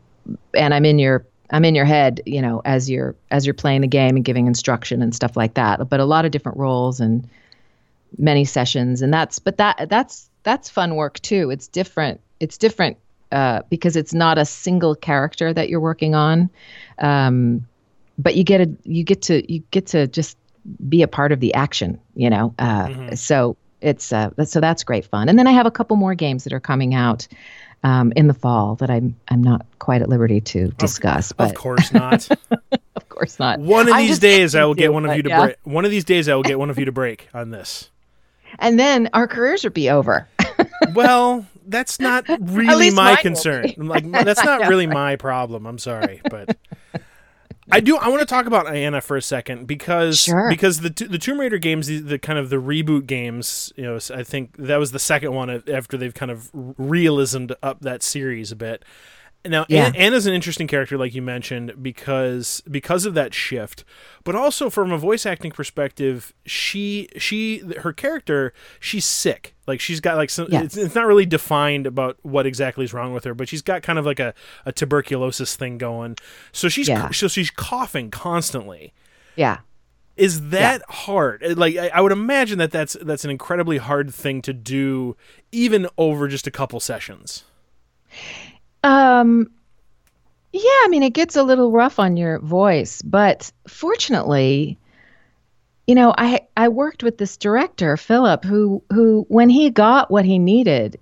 and 0.53 0.73
I'm 0.73 0.85
in 0.85 0.99
your 0.99 1.25
I'm 1.51 1.63
in 1.63 1.75
your 1.75 1.85
head, 1.85 2.21
you 2.25 2.41
know, 2.41 2.61
as 2.65 2.89
you're 2.89 3.15
as 3.31 3.45
you're 3.45 3.53
playing 3.53 3.81
the 3.81 3.87
game 3.87 4.15
and 4.15 4.25
giving 4.25 4.47
instruction 4.47 5.01
and 5.01 5.13
stuff 5.13 5.37
like 5.37 5.53
that. 5.55 5.89
But 5.89 5.99
a 5.99 6.05
lot 6.05 6.25
of 6.25 6.31
different 6.31 6.57
roles 6.57 6.99
and 6.99 7.27
many 8.17 8.45
sessions, 8.45 9.01
and 9.01 9.13
that's 9.13 9.39
but 9.39 9.57
that 9.57 9.87
that's 9.89 10.29
that's 10.43 10.69
fun 10.69 10.95
work 10.95 11.19
too. 11.21 11.49
It's 11.51 11.67
different. 11.67 12.21
It's 12.39 12.57
different 12.57 12.97
uh, 13.31 13.61
because 13.69 13.95
it's 13.95 14.13
not 14.13 14.37
a 14.37 14.45
single 14.45 14.95
character 14.95 15.53
that 15.53 15.69
you're 15.69 15.79
working 15.79 16.15
on, 16.15 16.49
um, 16.99 17.65
but 18.17 18.35
you 18.35 18.43
get 18.43 18.61
a 18.61 18.69
you 18.83 19.03
get 19.03 19.21
to 19.23 19.51
you 19.51 19.63
get 19.71 19.87
to 19.87 20.07
just 20.07 20.37
be 20.89 21.01
a 21.01 21.07
part 21.07 21.31
of 21.31 21.39
the 21.39 21.53
action, 21.53 21.99
you 22.15 22.29
know. 22.29 22.53
Uh, 22.57 22.87
mm-hmm. 22.87 23.15
So 23.15 23.55
it's 23.81 24.11
uh, 24.11 24.31
so 24.45 24.59
that's 24.59 24.83
great 24.83 25.05
fun. 25.05 25.29
And 25.29 25.37
then 25.37 25.47
I 25.47 25.51
have 25.51 25.65
a 25.65 25.71
couple 25.71 25.95
more 25.95 26.15
games 26.15 26.43
that 26.43 26.53
are 26.53 26.59
coming 26.59 26.95
out 26.95 27.27
um, 27.85 28.11
in 28.15 28.27
the 28.27 28.33
fall 28.33 28.75
that 28.75 28.89
I'm 28.89 29.15
I'm 29.29 29.43
not 29.43 29.65
quite 29.77 30.01
at 30.01 30.09
liberty 30.09 30.41
to 30.41 30.69
discuss. 30.69 31.31
Of, 31.31 31.37
but 31.37 31.49
of 31.51 31.55
course 31.55 31.93
not. 31.93 32.27
of 32.95 33.09
course 33.09 33.39
not. 33.39 33.59
One 33.59 33.87
of 33.87 33.95
these 33.95 34.17
days, 34.17 34.55
I 34.55 34.65
will 34.65 34.73
get 34.73 34.91
one 34.91 35.05
of 35.05 35.15
you 35.15 35.21
to 35.21 35.29
yeah. 35.29 35.39
break. 35.39 35.55
One 35.63 35.85
of 35.85 35.91
these 35.91 36.03
days, 36.03 36.27
I 36.27 36.33
will 36.33 36.43
get 36.43 36.57
one 36.57 36.71
of 36.71 36.79
you 36.79 36.85
to 36.85 36.91
break 36.91 37.29
on 37.33 37.51
this. 37.51 37.91
And 38.57 38.79
then 38.79 39.09
our 39.13 39.27
careers 39.27 39.63
will 39.63 39.71
be 39.71 39.89
over. 39.89 40.27
well, 40.95 41.45
that's 41.67 41.99
not 41.99 42.25
really 42.41 42.89
my 42.89 43.17
concern. 43.17 43.71
like 43.77 44.09
that's 44.11 44.43
not 44.45 44.61
really 44.61 44.87
my 44.87 45.15
problem. 45.15 45.67
I'm 45.67 45.77
sorry, 45.77 46.21
but 46.29 46.57
I 47.71 47.79
do. 47.79 47.97
I 47.97 48.09
want 48.09 48.19
to 48.19 48.27
talk 48.27 48.45
about 48.45 48.73
Anna 48.73 49.01
for 49.01 49.17
a 49.17 49.21
second 49.21 49.65
because 49.65 50.19
sure. 50.19 50.49
because 50.49 50.81
the 50.81 50.89
the 50.89 51.17
Tomb 51.17 51.39
Raider 51.39 51.57
games, 51.57 51.87
the, 51.87 51.99
the, 51.99 52.19
kind 52.19 52.37
of 52.37 52.49
the 52.49 52.57
reboot 52.57 53.07
games, 53.07 53.73
you 53.75 53.83
know, 53.83 53.97
I 54.13 54.23
think 54.23 54.55
that 54.57 54.77
was 54.77 54.91
the 54.91 54.99
second 54.99 55.33
one 55.33 55.63
after 55.67 55.97
they've 55.97 56.13
kind 56.13 56.31
of 56.31 56.51
realismed 56.53 57.55
up 57.63 57.81
that 57.81 58.03
series 58.03 58.51
a 58.51 58.55
bit. 58.55 58.85
Now, 59.45 59.65
Yeah. 59.69 59.85
Ann- 59.87 59.95
Anna's 59.95 60.25
an 60.25 60.33
interesting 60.33 60.67
character, 60.67 60.97
like 60.97 61.13
you 61.13 61.21
mentioned, 61.21 61.81
because 61.81 62.61
because 62.69 63.05
of 63.05 63.13
that 63.13 63.33
shift, 63.33 63.83
but 64.23 64.35
also 64.35 64.69
from 64.69 64.91
a 64.91 64.97
voice 64.97 65.25
acting 65.25 65.51
perspective, 65.51 66.33
she 66.45 67.07
she 67.17 67.59
her 67.81 67.93
character 67.93 68.53
she's 68.79 69.05
sick. 69.05 69.55
Like 69.67 69.79
she's 69.79 69.99
got 69.99 70.17
like 70.17 70.29
some. 70.29 70.47
Yes. 70.49 70.65
It's, 70.65 70.77
it's 70.77 70.95
not 70.95 71.05
really 71.05 71.25
defined 71.25 71.87
about 71.87 72.17
what 72.23 72.45
exactly 72.45 72.85
is 72.85 72.93
wrong 72.93 73.13
with 73.13 73.23
her, 73.23 73.33
but 73.33 73.47
she's 73.49 73.61
got 73.61 73.81
kind 73.83 73.97
of 73.99 74.05
like 74.05 74.19
a, 74.19 74.33
a 74.65 74.71
tuberculosis 74.71 75.55
thing 75.55 75.77
going. 75.77 76.15
So 76.51 76.67
she's 76.69 76.87
Yeah. 76.87 77.11
so 77.11 77.27
she's 77.27 77.49
coughing 77.51 78.11
constantly. 78.11 78.93
Yeah. 79.35 79.59
Is 80.17 80.49
that 80.51 80.81
hard? 80.89 81.43
Uh, 81.43 81.55
Like 81.55 81.75
I, 81.75 81.89
I 81.89 82.01
would 82.01 82.11
imagine 82.13 82.57
that 82.59 82.71
that's 82.71 82.95
that's 83.01 83.25
an 83.25 83.31
incredibly 83.31 83.77
hard 83.77 84.13
thing 84.13 84.41
to 84.43 84.53
do, 84.53 85.17
even 85.51 85.87
over 85.97 86.27
just 86.27 86.47
a 86.47 86.51
couple 86.51 86.79
sessions. 86.79 87.43
Um, 88.85 89.49
yeah, 90.53 90.61
I 90.61 90.87
mean, 90.89 91.01
it 91.01 91.13
gets 91.13 91.35
a 91.35 91.43
little 91.43 91.71
rough 91.71 91.97
on 91.97 92.17
your 92.17 92.37
voice, 92.39 93.01
but 93.01 93.51
fortunately, 93.67 94.77
you 95.87 95.95
know, 95.95 96.13
I 96.15 96.41
I 96.55 96.69
worked 96.69 97.01
with 97.01 97.17
this 97.17 97.35
director, 97.35 97.97
Philip, 97.97 98.45
who 98.45 98.83
who 98.93 99.25
when 99.27 99.49
he 99.49 99.71
got 99.71 100.11
what 100.11 100.23
he 100.23 100.37
needed, 100.37 100.99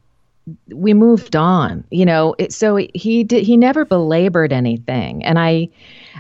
we 0.74 0.94
moved 0.94 1.36
on. 1.36 1.84
You 1.92 2.06
know, 2.06 2.36
it, 2.38 2.54
so 2.54 2.78
he 2.78 3.26
did 3.26 3.44
he 3.44 3.58
never 3.58 3.84
belabored 3.84 4.54
anything, 4.54 5.24
and 5.26 5.38
I 5.38 5.68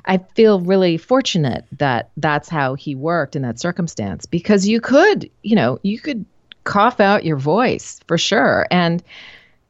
I 0.05 0.17
feel 0.35 0.59
really 0.59 0.97
fortunate 0.97 1.65
that 1.77 2.09
that's 2.17 2.49
how 2.49 2.75
he 2.75 2.93
worked 2.93 3.37
in 3.37 3.41
that 3.43 3.57
circumstance 3.59 4.25
because 4.25 4.67
you 4.67 4.81
could, 4.81 5.29
you 5.43 5.55
know, 5.55 5.79
you 5.81 5.97
could 5.97 6.25
cough 6.65 6.99
out 6.99 7.23
your 7.23 7.37
voice 7.37 8.01
for 8.05 8.17
sure, 8.17 8.67
and 8.69 9.01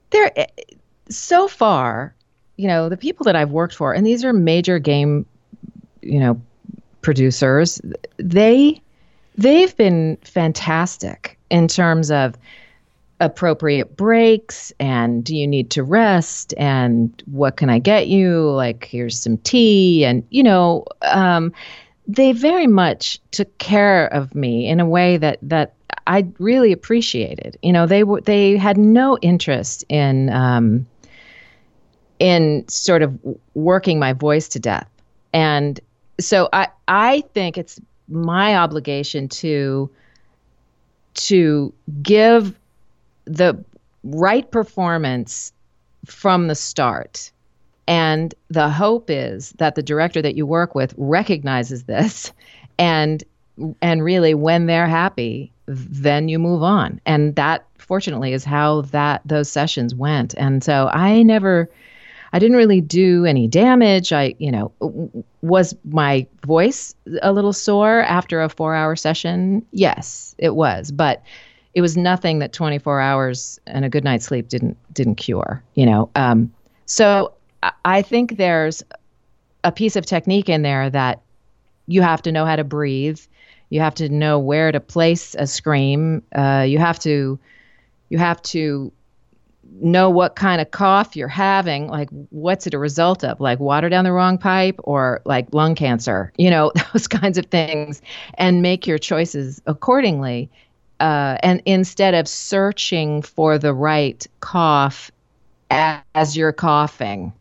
there 0.09 0.31
so 1.09 1.47
far, 1.47 2.13
you 2.57 2.67
know, 2.67 2.89
the 2.89 2.97
people 2.97 3.23
that 3.25 3.35
I've 3.35 3.51
worked 3.51 3.75
for, 3.75 3.93
and 3.93 4.05
these 4.05 4.23
are 4.23 4.33
major 4.33 4.79
game, 4.79 5.25
you 6.01 6.19
know, 6.19 6.41
producers, 7.01 7.81
they 8.17 8.81
they've 9.35 9.75
been 9.77 10.17
fantastic 10.23 11.37
in 11.49 11.67
terms 11.67 12.11
of 12.11 12.35
appropriate 13.19 13.95
breaks 13.95 14.73
and 14.79 15.23
do 15.23 15.35
you 15.35 15.47
need 15.47 15.69
to 15.71 15.81
rest 15.81 16.53
and 16.57 17.23
what 17.25 17.57
can 17.57 17.69
I 17.69 17.79
get 17.79 18.07
you? 18.07 18.49
Like 18.51 18.85
here's 18.85 19.19
some 19.19 19.37
tea 19.37 20.03
and 20.05 20.25
you 20.29 20.43
know, 20.43 20.85
um, 21.03 21.53
they 22.07 22.33
very 22.33 22.67
much 22.67 23.19
took 23.31 23.57
care 23.59 24.07
of 24.07 24.35
me 24.35 24.67
in 24.67 24.79
a 24.79 24.85
way 24.85 25.17
that 25.17 25.39
that 25.41 25.73
I 26.05 26.27
really 26.37 26.71
appreciated. 26.71 27.57
You 27.61 27.71
know, 27.71 27.85
they 27.85 28.03
were 28.03 28.21
they 28.21 28.57
had 28.57 28.77
no 28.77 29.17
interest 29.21 29.85
in 29.89 30.29
um, 30.29 30.85
in 32.23 32.65
sort 32.69 33.01
of 33.01 33.19
working 33.53 33.99
my 33.99 34.13
voice 34.13 34.47
to 34.47 34.57
death. 34.57 34.89
And 35.33 35.77
so 36.21 36.47
I 36.53 36.69
I 36.87 37.21
think 37.33 37.57
it's 37.57 37.81
my 38.07 38.55
obligation 38.55 39.27
to 39.27 39.89
to 41.15 41.73
give 42.01 42.57
the 43.25 43.61
right 44.05 44.49
performance 44.49 45.51
from 46.05 46.47
the 46.47 46.55
start. 46.55 47.29
And 47.89 48.33
the 48.49 48.69
hope 48.69 49.09
is 49.09 49.51
that 49.57 49.75
the 49.75 49.83
director 49.83 50.21
that 50.21 50.35
you 50.35 50.45
work 50.45 50.75
with 50.75 50.95
recognizes 50.97 51.83
this 51.83 52.31
and 52.79 53.21
and 53.81 54.01
really 54.01 54.33
when 54.33 54.67
they're 54.67 54.87
happy, 54.87 55.51
then 55.65 56.29
you 56.29 56.39
move 56.39 56.63
on. 56.63 57.01
And 57.05 57.35
that 57.35 57.65
fortunately 57.79 58.31
is 58.31 58.45
how 58.45 58.83
that 58.93 59.21
those 59.25 59.51
sessions 59.51 59.93
went. 59.93 60.33
And 60.37 60.63
so 60.63 60.87
I 60.87 61.21
never 61.21 61.69
I 62.33 62.39
didn't 62.39 62.57
really 62.57 62.81
do 62.81 63.25
any 63.25 63.47
damage. 63.47 64.11
I, 64.11 64.33
you 64.39 64.51
know, 64.51 64.71
was 65.41 65.75
my 65.85 66.25
voice 66.45 66.95
a 67.21 67.31
little 67.31 67.53
sore 67.53 68.01
after 68.01 68.41
a 68.41 68.49
4-hour 68.49 68.95
session? 68.95 69.63
Yes, 69.71 70.33
it 70.39 70.55
was. 70.55 70.91
But 70.91 71.21
it 71.75 71.81
was 71.81 71.95
nothing 71.95 72.39
that 72.39 72.51
24 72.51 72.99
hours 72.99 73.59
and 73.67 73.85
a 73.85 73.89
good 73.89 74.03
night's 74.03 74.25
sleep 74.25 74.47
didn't 74.47 74.77
didn't 74.93 75.15
cure, 75.15 75.63
you 75.75 75.85
know. 75.85 76.09
Um, 76.15 76.51
so 76.85 77.33
I- 77.61 77.71
I 77.85 78.01
think 78.01 78.37
there's 78.37 78.83
a 79.63 79.71
piece 79.71 79.95
of 79.95 80.05
technique 80.05 80.49
in 80.49 80.63
there 80.63 80.89
that 80.89 81.21
you 81.87 82.01
have 82.01 82.21
to 82.23 82.31
know 82.31 82.45
how 82.45 82.55
to 82.55 82.63
breathe. 82.63 83.19
You 83.69 83.79
have 83.79 83.95
to 83.95 84.09
know 84.09 84.37
where 84.39 84.71
to 84.71 84.79
place 84.79 85.35
a 85.37 85.47
scream. 85.47 86.21
Uh, 86.35 86.65
you 86.67 86.79
have 86.79 86.99
to 86.99 87.39
you 88.09 88.17
have 88.17 88.41
to 88.43 88.91
know 89.81 90.09
what 90.09 90.35
kind 90.35 90.61
of 90.61 90.71
cough 90.71 91.15
you're 91.15 91.27
having. 91.27 91.87
Like, 91.87 92.09
what's 92.29 92.67
it 92.67 92.73
a 92.73 92.79
result 92.79 93.23
of? 93.23 93.39
Like 93.39 93.59
water 93.59 93.89
down 93.89 94.03
the 94.03 94.11
wrong 94.11 94.37
pipe 94.37 94.79
or 94.83 95.21
like 95.25 95.53
lung 95.53 95.75
cancer? 95.75 96.31
You 96.37 96.49
know, 96.49 96.71
those 96.93 97.07
kinds 97.07 97.37
of 97.37 97.45
things, 97.47 98.01
and 98.35 98.61
make 98.61 98.87
your 98.87 98.97
choices 98.97 99.61
accordingly. 99.65 100.49
Uh, 100.99 101.37
and 101.43 101.61
instead 101.65 102.13
of 102.13 102.27
searching 102.27 103.21
for 103.21 103.57
the 103.57 103.73
right 103.73 104.25
cough 104.39 105.11
as, 105.69 106.01
as 106.15 106.37
you're 106.37 106.53
coughing, 106.53 107.33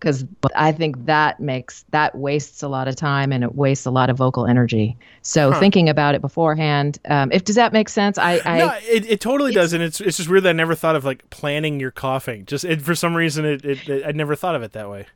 because 0.00 0.24
I 0.54 0.72
think 0.72 1.04
that 1.04 1.40
makes 1.40 1.84
that 1.90 2.14
wastes 2.14 2.62
a 2.62 2.68
lot 2.68 2.88
of 2.88 2.96
time 2.96 3.32
and 3.32 3.44
it 3.44 3.54
wastes 3.54 3.84
a 3.84 3.90
lot 3.90 4.08
of 4.08 4.16
vocal 4.16 4.46
energy. 4.46 4.96
So 5.22 5.52
Huh. 5.52 5.60
thinking 5.60 5.88
about 5.88 6.14
it 6.14 6.22
beforehand, 6.22 6.98
um, 7.08 7.30
if 7.32 7.44
does 7.44 7.56
that 7.56 7.72
make 7.72 7.88
sense? 7.90 8.16
I, 8.16 8.40
I 8.46 8.58
no, 8.58 8.74
it, 8.88 9.08
it 9.08 9.20
totally 9.20 9.52
does, 9.52 9.72
and 9.74 9.82
it's 9.82 10.00
it's 10.00 10.16
just 10.16 10.28
weird 10.28 10.44
that 10.44 10.50
I 10.50 10.52
never 10.52 10.74
thought 10.74 10.96
of 10.96 11.04
like 11.04 11.28
planning 11.30 11.78
your 11.78 11.90
coughing. 11.90 12.46
Just 12.46 12.64
it, 12.64 12.80
for 12.80 12.94
some 12.94 13.14
reason, 13.14 13.44
it, 13.44 13.64
it, 13.64 13.88
it 13.88 14.06
I 14.06 14.12
never 14.12 14.34
thought 14.34 14.54
of 14.54 14.62
it 14.62 14.72
that 14.72 14.88
way. 14.88 15.06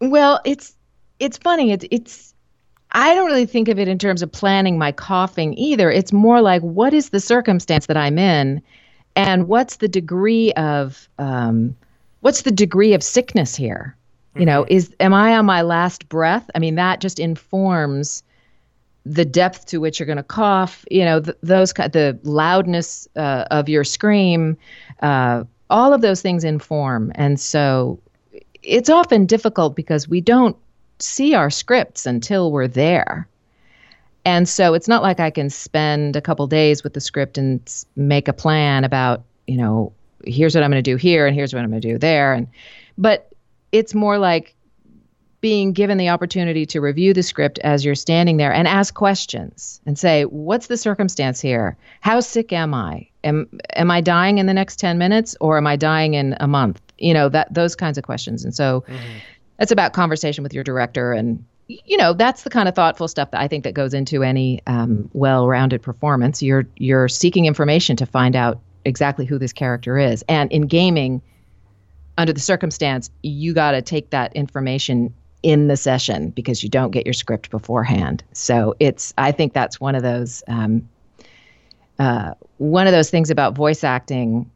Well, 0.00 0.40
it's 0.44 0.74
it's 1.20 1.38
funny. 1.38 1.70
It's 1.72 1.84
it's 1.90 2.34
I 2.92 3.14
don't 3.14 3.26
really 3.26 3.46
think 3.46 3.68
of 3.68 3.78
it 3.78 3.86
in 3.86 3.98
terms 3.98 4.22
of 4.22 4.32
planning 4.32 4.78
my 4.78 4.92
coughing 4.92 5.54
either. 5.54 5.90
It's 5.90 6.12
more 6.12 6.40
like 6.40 6.62
what 6.62 6.92
is 6.92 7.10
the 7.10 7.20
circumstance 7.20 7.86
that 7.86 7.96
I'm 7.96 8.18
in, 8.18 8.60
and 9.14 9.46
what's 9.46 9.76
the 9.76 9.88
degree 9.88 10.52
of 10.54 11.08
um, 11.18 11.76
what's 12.20 12.42
the 12.42 12.50
degree 12.50 12.94
of 12.94 13.02
sickness 13.02 13.54
here. 13.54 13.94
You 14.38 14.46
know, 14.46 14.64
is 14.68 14.94
am 15.00 15.12
I 15.12 15.36
on 15.36 15.46
my 15.46 15.62
last 15.62 16.08
breath? 16.08 16.48
I 16.54 16.58
mean, 16.58 16.76
that 16.76 17.00
just 17.00 17.18
informs 17.18 18.22
the 19.04 19.24
depth 19.24 19.66
to 19.66 19.78
which 19.78 19.98
you're 19.98 20.06
going 20.06 20.16
to 20.16 20.22
cough. 20.22 20.84
You 20.90 21.04
know, 21.04 21.20
th- 21.20 21.36
those 21.42 21.72
the 21.72 22.18
loudness 22.22 23.08
uh, 23.16 23.44
of 23.50 23.68
your 23.68 23.84
scream. 23.84 24.56
Uh, 25.02 25.44
all 25.70 25.92
of 25.92 26.00
those 26.00 26.22
things 26.22 26.44
inform, 26.44 27.12
and 27.14 27.38
so 27.38 28.00
it's 28.62 28.88
often 28.88 29.26
difficult 29.26 29.76
because 29.76 30.08
we 30.08 30.20
don't 30.20 30.56
see 30.98 31.34
our 31.34 31.50
scripts 31.50 32.06
until 32.06 32.50
we're 32.52 32.68
there. 32.68 33.28
And 34.24 34.48
so 34.48 34.74
it's 34.74 34.88
not 34.88 35.02
like 35.02 35.20
I 35.20 35.30
can 35.30 35.48
spend 35.48 36.16
a 36.16 36.20
couple 36.20 36.46
days 36.46 36.82
with 36.82 36.94
the 36.94 37.00
script 37.00 37.38
and 37.38 37.60
make 37.96 38.28
a 38.28 38.32
plan 38.32 38.84
about, 38.84 39.22
you 39.46 39.56
know, 39.56 39.92
here's 40.24 40.54
what 40.54 40.64
I'm 40.64 40.70
going 40.70 40.82
to 40.82 40.90
do 40.90 40.96
here 40.96 41.26
and 41.26 41.34
here's 41.34 41.54
what 41.54 41.62
I'm 41.62 41.70
going 41.70 41.80
to 41.80 41.88
do 41.92 41.98
there 41.98 42.34
and 42.34 42.46
but 42.98 43.27
it's 43.72 43.94
more 43.94 44.18
like 44.18 44.54
being 45.40 45.72
given 45.72 45.98
the 45.98 46.08
opportunity 46.08 46.66
to 46.66 46.80
review 46.80 47.14
the 47.14 47.22
script 47.22 47.58
as 47.60 47.84
you're 47.84 47.94
standing 47.94 48.38
there 48.38 48.52
and 48.52 48.66
ask 48.66 48.94
questions 48.94 49.80
and 49.86 49.98
say, 49.98 50.24
what's 50.24 50.66
the 50.66 50.76
circumstance 50.76 51.40
here? 51.40 51.76
How 52.00 52.20
sick 52.20 52.52
am 52.52 52.74
I? 52.74 53.08
Am 53.22 53.48
am 53.74 53.90
I 53.90 54.00
dying 54.00 54.38
in 54.38 54.46
the 54.46 54.54
next 54.54 54.76
10 54.80 54.98
minutes 54.98 55.36
or 55.40 55.56
am 55.56 55.66
I 55.66 55.76
dying 55.76 56.14
in 56.14 56.36
a 56.40 56.48
month? 56.48 56.80
You 56.98 57.14
know, 57.14 57.28
that 57.28 57.52
those 57.54 57.76
kinds 57.76 57.98
of 57.98 58.04
questions. 58.04 58.44
And 58.44 58.54
so 58.54 58.84
that's 59.58 59.70
about 59.70 59.92
conversation 59.92 60.42
with 60.42 60.52
your 60.52 60.64
director 60.64 61.12
and 61.12 61.44
you 61.68 61.98
know 61.98 62.14
that's 62.14 62.44
the 62.44 62.50
kind 62.50 62.66
of 62.68 62.74
thoughtful 62.74 63.08
stuff 63.08 63.30
that 63.30 63.40
I 63.40 63.46
think 63.46 63.64
that 63.64 63.74
goes 63.74 63.92
into 63.92 64.22
any 64.22 64.62
um, 64.66 65.10
well-rounded 65.12 65.82
performance. 65.82 66.42
You're 66.42 66.66
you're 66.76 67.08
seeking 67.08 67.44
information 67.44 67.94
to 67.96 68.06
find 68.06 68.34
out 68.34 68.58
exactly 68.86 69.26
who 69.26 69.38
this 69.38 69.52
character 69.52 69.98
is, 69.98 70.24
and 70.28 70.50
in 70.50 70.62
gaming, 70.62 71.20
under 72.18 72.32
the 72.32 72.40
circumstance, 72.40 73.10
you 73.22 73.54
got 73.54 73.70
to 73.70 73.80
take 73.80 74.10
that 74.10 74.34
information 74.36 75.14
in 75.42 75.68
the 75.68 75.76
session 75.76 76.30
because 76.30 76.62
you 76.62 76.68
don't 76.68 76.90
get 76.90 77.06
your 77.06 77.12
script 77.12 77.48
beforehand. 77.48 78.24
So 78.32 78.74
it's 78.80 79.14
I 79.16 79.32
think 79.32 79.54
that's 79.54 79.80
one 79.80 79.94
of 79.94 80.02
those 80.02 80.42
um, 80.48 80.86
uh, 81.98 82.34
one 82.58 82.86
of 82.86 82.92
those 82.92 83.08
things 83.08 83.30
about 83.30 83.54
voice 83.54 83.84
acting 83.84 84.50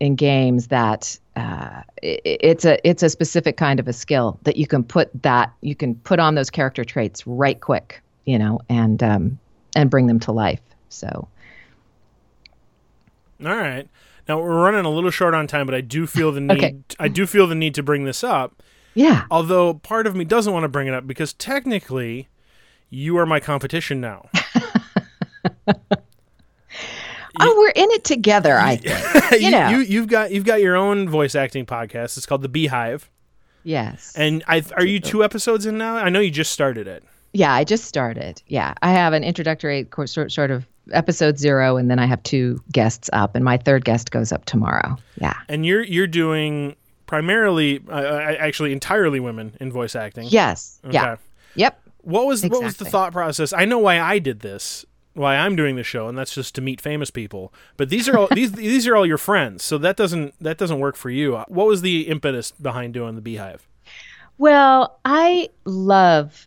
in 0.00 0.14
games 0.14 0.68
that 0.68 1.18
uh, 1.36 1.40
i 1.40 1.84
it's 2.24 2.64
a 2.64 2.88
it's 2.88 3.02
a 3.02 3.10
specific 3.10 3.56
kind 3.56 3.80
of 3.80 3.88
a 3.88 3.92
skill 3.92 4.38
that 4.44 4.56
you 4.56 4.66
can 4.66 4.84
put 4.84 5.10
that 5.22 5.52
you 5.60 5.74
can 5.74 5.96
put 5.96 6.20
on 6.20 6.36
those 6.36 6.50
character 6.50 6.84
traits 6.84 7.26
right 7.26 7.60
quick, 7.60 8.00
you 8.24 8.38
know, 8.38 8.60
and 8.68 9.02
um, 9.02 9.38
and 9.74 9.90
bring 9.90 10.06
them 10.06 10.20
to 10.20 10.30
life. 10.30 10.62
So 10.88 11.26
All 13.44 13.56
right. 13.56 13.88
Now 14.28 14.40
we're 14.40 14.62
running 14.62 14.84
a 14.84 14.90
little 14.90 15.10
short 15.10 15.32
on 15.34 15.46
time, 15.46 15.66
but 15.66 15.74
I 15.74 15.80
do 15.80 16.06
feel 16.06 16.32
the 16.32 16.40
need. 16.40 16.58
Okay. 16.58 16.76
I 16.98 17.08
do 17.08 17.26
feel 17.26 17.46
the 17.46 17.54
need 17.54 17.74
to 17.76 17.82
bring 17.82 18.04
this 18.04 18.22
up. 18.22 18.62
yeah, 18.94 19.24
Although 19.30 19.74
part 19.74 20.06
of 20.06 20.14
me 20.14 20.24
doesn't 20.24 20.52
want 20.52 20.64
to 20.64 20.68
bring 20.68 20.86
it 20.86 20.94
up 20.94 21.06
because 21.06 21.32
technically, 21.32 22.28
you 22.90 23.16
are 23.16 23.26
my 23.26 23.40
competition 23.40 24.00
now. 24.00 24.28
oh, 27.40 27.54
we're 27.56 27.70
in 27.70 27.90
it 27.92 28.04
together. 28.04 28.56
I 28.56 28.76
think. 28.76 29.42
you, 29.42 29.50
know. 29.50 29.68
you 29.70 29.78
you've 29.78 30.08
got 30.08 30.30
you've 30.30 30.44
got 30.44 30.60
your 30.60 30.76
own 30.76 31.08
voice 31.08 31.34
acting 31.34 31.66
podcast. 31.66 32.16
It's 32.16 32.26
called 32.26 32.42
The 32.42 32.48
B-Hive. 32.48 33.10
Yes. 33.64 34.14
And 34.16 34.44
I 34.46 34.62
are 34.76 34.84
you 34.84 35.00
two 35.00 35.24
episodes 35.24 35.66
in 35.66 35.78
now? 35.78 35.96
I 35.96 36.08
know 36.08 36.20
you 36.20 36.30
just 36.30 36.52
started 36.52 36.86
it. 36.86 37.02
Yeah, 37.32 37.52
I 37.52 37.64
just 37.64 37.84
started. 37.84 38.42
Yeah, 38.46 38.74
I 38.82 38.90
have 38.92 39.12
an 39.12 39.22
introductory 39.24 39.86
sort 40.06 40.50
of 40.50 40.66
episode 40.92 41.38
zero, 41.38 41.76
and 41.76 41.90
then 41.90 41.98
I 41.98 42.06
have 42.06 42.22
two 42.22 42.62
guests 42.72 43.10
up, 43.12 43.34
and 43.34 43.44
my 43.44 43.56
third 43.56 43.84
guest 43.84 44.10
goes 44.10 44.32
up 44.32 44.44
tomorrow. 44.44 44.96
Yeah. 45.20 45.34
And 45.48 45.64
you're 45.64 45.82
you're 45.82 46.06
doing 46.06 46.76
primarily, 47.06 47.82
uh, 47.88 48.18
actually 48.38 48.72
entirely 48.72 49.18
women 49.18 49.56
in 49.60 49.72
voice 49.72 49.96
acting. 49.96 50.28
Yes. 50.28 50.78
Yeah. 50.88 51.16
Yep. 51.54 51.80
What 52.02 52.26
was 52.26 52.44
what 52.44 52.62
was 52.62 52.76
the 52.76 52.84
thought 52.84 53.12
process? 53.12 53.52
I 53.52 53.64
know 53.64 53.78
why 53.78 54.00
I 54.00 54.18
did 54.18 54.40
this, 54.40 54.84
why 55.14 55.36
I'm 55.36 55.56
doing 55.56 55.76
the 55.76 55.82
show, 55.82 56.08
and 56.08 56.16
that's 56.16 56.34
just 56.34 56.54
to 56.54 56.60
meet 56.60 56.80
famous 56.80 57.10
people. 57.10 57.52
But 57.76 57.88
these 57.88 58.08
are 58.08 58.16
all 58.16 58.28
these 58.34 58.52
these 58.52 58.86
are 58.86 58.96
all 58.96 59.06
your 59.06 59.18
friends, 59.18 59.62
so 59.62 59.78
that 59.78 59.96
doesn't 59.96 60.34
that 60.40 60.58
doesn't 60.58 60.78
work 60.78 60.96
for 60.96 61.10
you. 61.10 61.36
What 61.48 61.66
was 61.66 61.82
the 61.82 62.02
impetus 62.02 62.52
behind 62.52 62.94
doing 62.94 63.14
the 63.14 63.20
B-Hive? 63.20 63.66
Well, 64.38 64.98
I 65.04 65.48
love 65.64 66.46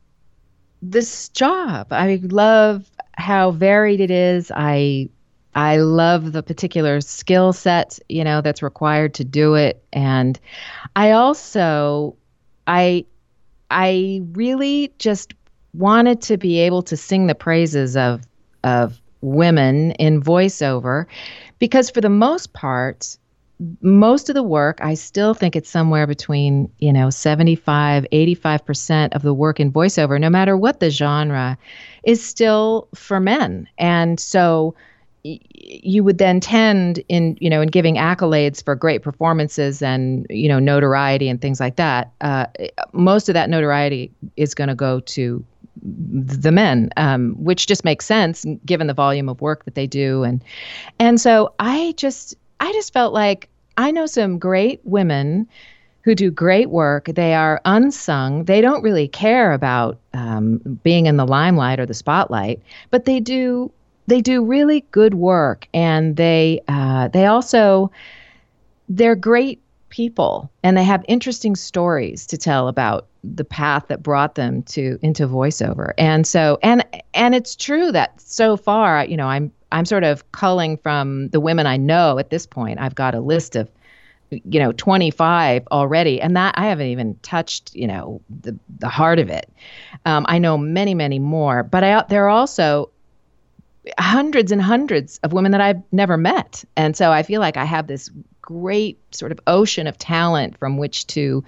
this 0.81 1.29
job. 1.29 1.87
I 1.91 2.19
love 2.23 2.89
how 3.17 3.51
varied 3.51 3.99
it 3.99 4.11
is. 4.11 4.51
I 4.53 5.09
I 5.53 5.77
love 5.77 6.31
the 6.31 6.43
particular 6.43 7.01
skill 7.01 7.51
set, 7.51 7.99
you 8.07 8.23
know, 8.23 8.41
that's 8.41 8.63
required 8.63 9.13
to 9.15 9.25
do 9.25 9.55
it. 9.55 9.83
And 9.91 10.39
I 10.95 11.11
also 11.11 12.15
I 12.67 13.05
I 13.69 14.21
really 14.33 14.93
just 14.97 15.33
wanted 15.73 16.21
to 16.23 16.37
be 16.37 16.59
able 16.59 16.81
to 16.83 16.97
sing 16.97 17.27
the 17.27 17.35
praises 17.35 17.95
of 17.97 18.21
of 18.63 18.99
women 19.21 19.91
in 19.91 20.21
voiceover 20.21 21.05
because 21.59 21.89
for 21.89 22.01
the 22.01 22.09
most 22.09 22.53
part 22.53 23.17
most 23.81 24.29
of 24.29 24.35
the 24.35 24.43
work 24.43 24.79
i 24.81 24.93
still 24.93 25.33
think 25.33 25.55
it's 25.55 25.69
somewhere 25.69 26.07
between 26.07 26.71
you 26.79 26.91
know 26.91 27.09
75 27.09 28.05
85% 28.11 29.13
of 29.13 29.21
the 29.21 29.33
work 29.33 29.59
in 29.59 29.71
voiceover 29.71 30.19
no 30.19 30.29
matter 30.29 30.57
what 30.57 30.79
the 30.79 30.89
genre 30.89 31.57
is 32.03 32.23
still 32.23 32.87
for 32.95 33.19
men. 33.19 33.67
And 33.77 34.19
so 34.19 34.75
y- 35.23 35.39
you 35.51 36.03
would 36.03 36.17
then 36.17 36.39
tend 36.39 37.03
in 37.09 37.37
you 37.39 37.49
know 37.49 37.61
in 37.61 37.69
giving 37.69 37.95
accolades 37.95 38.63
for 38.63 38.75
great 38.75 39.03
performances 39.03 39.81
and 39.81 40.25
you 40.29 40.49
know 40.49 40.59
notoriety 40.59 41.29
and 41.29 41.41
things 41.41 41.59
like 41.59 41.75
that 41.75 42.11
uh, 42.21 42.45
most 42.93 43.29
of 43.29 43.33
that 43.33 43.49
notoriety 43.49 44.11
is 44.35 44.53
going 44.55 44.67
to 44.67 44.75
go 44.75 44.99
to 45.01 45.43
the 45.83 46.51
men, 46.51 46.89
um, 46.97 47.33
which 47.37 47.65
just 47.65 47.85
makes 47.85 48.05
sense 48.05 48.45
given 48.65 48.87
the 48.87 48.93
volume 48.93 49.29
of 49.29 49.39
work 49.41 49.63
that 49.65 49.75
they 49.75 49.87
do, 49.87 50.23
and 50.23 50.43
and 50.99 51.19
so 51.19 51.53
I 51.59 51.93
just 51.97 52.35
I 52.59 52.71
just 52.73 52.93
felt 52.93 53.13
like 53.13 53.47
I 53.77 53.91
know 53.91 54.05
some 54.05 54.39
great 54.39 54.81
women 54.83 55.47
who 56.03 56.15
do 56.15 56.31
great 56.31 56.69
work. 56.69 57.05
They 57.05 57.33
are 57.33 57.61
unsung. 57.65 58.45
They 58.45 58.61
don't 58.61 58.83
really 58.83 59.07
care 59.07 59.53
about 59.53 59.99
um, 60.13 60.57
being 60.83 61.05
in 61.05 61.17
the 61.17 61.27
limelight 61.27 61.79
or 61.79 61.85
the 61.85 61.93
spotlight, 61.93 62.61
but 62.89 63.05
they 63.05 63.19
do 63.19 63.71
they 64.07 64.19
do 64.19 64.43
really 64.43 64.83
good 64.91 65.13
work, 65.13 65.67
and 65.73 66.15
they 66.15 66.61
uh, 66.67 67.07
they 67.09 67.27
also 67.27 67.91
they're 68.89 69.15
great 69.15 69.61
people 69.89 70.49
and 70.63 70.75
they 70.75 70.83
have 70.83 71.05
interesting 71.07 71.55
stories 71.55 72.25
to 72.25 72.37
tell 72.37 72.67
about 72.67 73.07
the 73.23 73.43
path 73.43 73.87
that 73.89 74.01
brought 74.01 74.35
them 74.35 74.63
to 74.63 74.97
into 75.01 75.27
voiceover 75.27 75.93
and 75.97 76.25
so 76.25 76.57
and 76.63 76.83
and 77.13 77.35
it's 77.35 77.55
true 77.55 77.91
that 77.91 78.19
so 78.19 78.57
far 78.57 79.05
you 79.05 79.15
know 79.15 79.27
i'm 79.27 79.51
i'm 79.71 79.85
sort 79.85 80.03
of 80.03 80.31
culling 80.31 80.77
from 80.77 81.29
the 81.29 81.39
women 81.39 81.65
i 81.65 81.77
know 81.77 82.17
at 82.19 82.29
this 82.29 82.45
point. 82.45 82.79
I've 82.79 82.95
got 82.95 83.15
a 83.15 83.19
list 83.19 83.55
of 83.55 83.69
you 84.29 84.59
know 84.59 84.71
25 84.71 85.67
already 85.71 86.21
and 86.21 86.37
that 86.37 86.55
i 86.57 86.67
haven't 86.67 86.87
even 86.87 87.15
touched 87.21 87.75
you 87.75 87.85
know 87.85 88.21
the 88.29 88.57
the 88.79 88.89
heart 88.89 89.19
of 89.19 89.29
it. 89.29 89.49
Um, 90.05 90.25
i 90.29 90.37
know 90.39 90.57
many 90.57 90.95
many 90.95 91.19
more 91.19 91.63
but 91.63 91.83
i 91.83 92.03
there 92.09 92.25
are 92.25 92.29
also 92.29 92.89
hundreds 93.97 94.51
and 94.51 94.61
hundreds 94.61 95.19
of 95.23 95.33
women 95.33 95.51
that 95.51 95.61
I've 95.61 95.81
never 95.91 96.17
met. 96.17 96.63
And 96.75 96.95
so 96.95 97.11
I 97.11 97.23
feel 97.23 97.41
like 97.41 97.57
I 97.57 97.65
have 97.65 97.87
this 97.87 98.09
great 98.41 98.99
sort 99.15 99.31
of 99.31 99.39
ocean 99.47 99.87
of 99.87 99.97
talent 99.97 100.57
from 100.57 100.77
which 100.77 101.07
to 101.07 101.43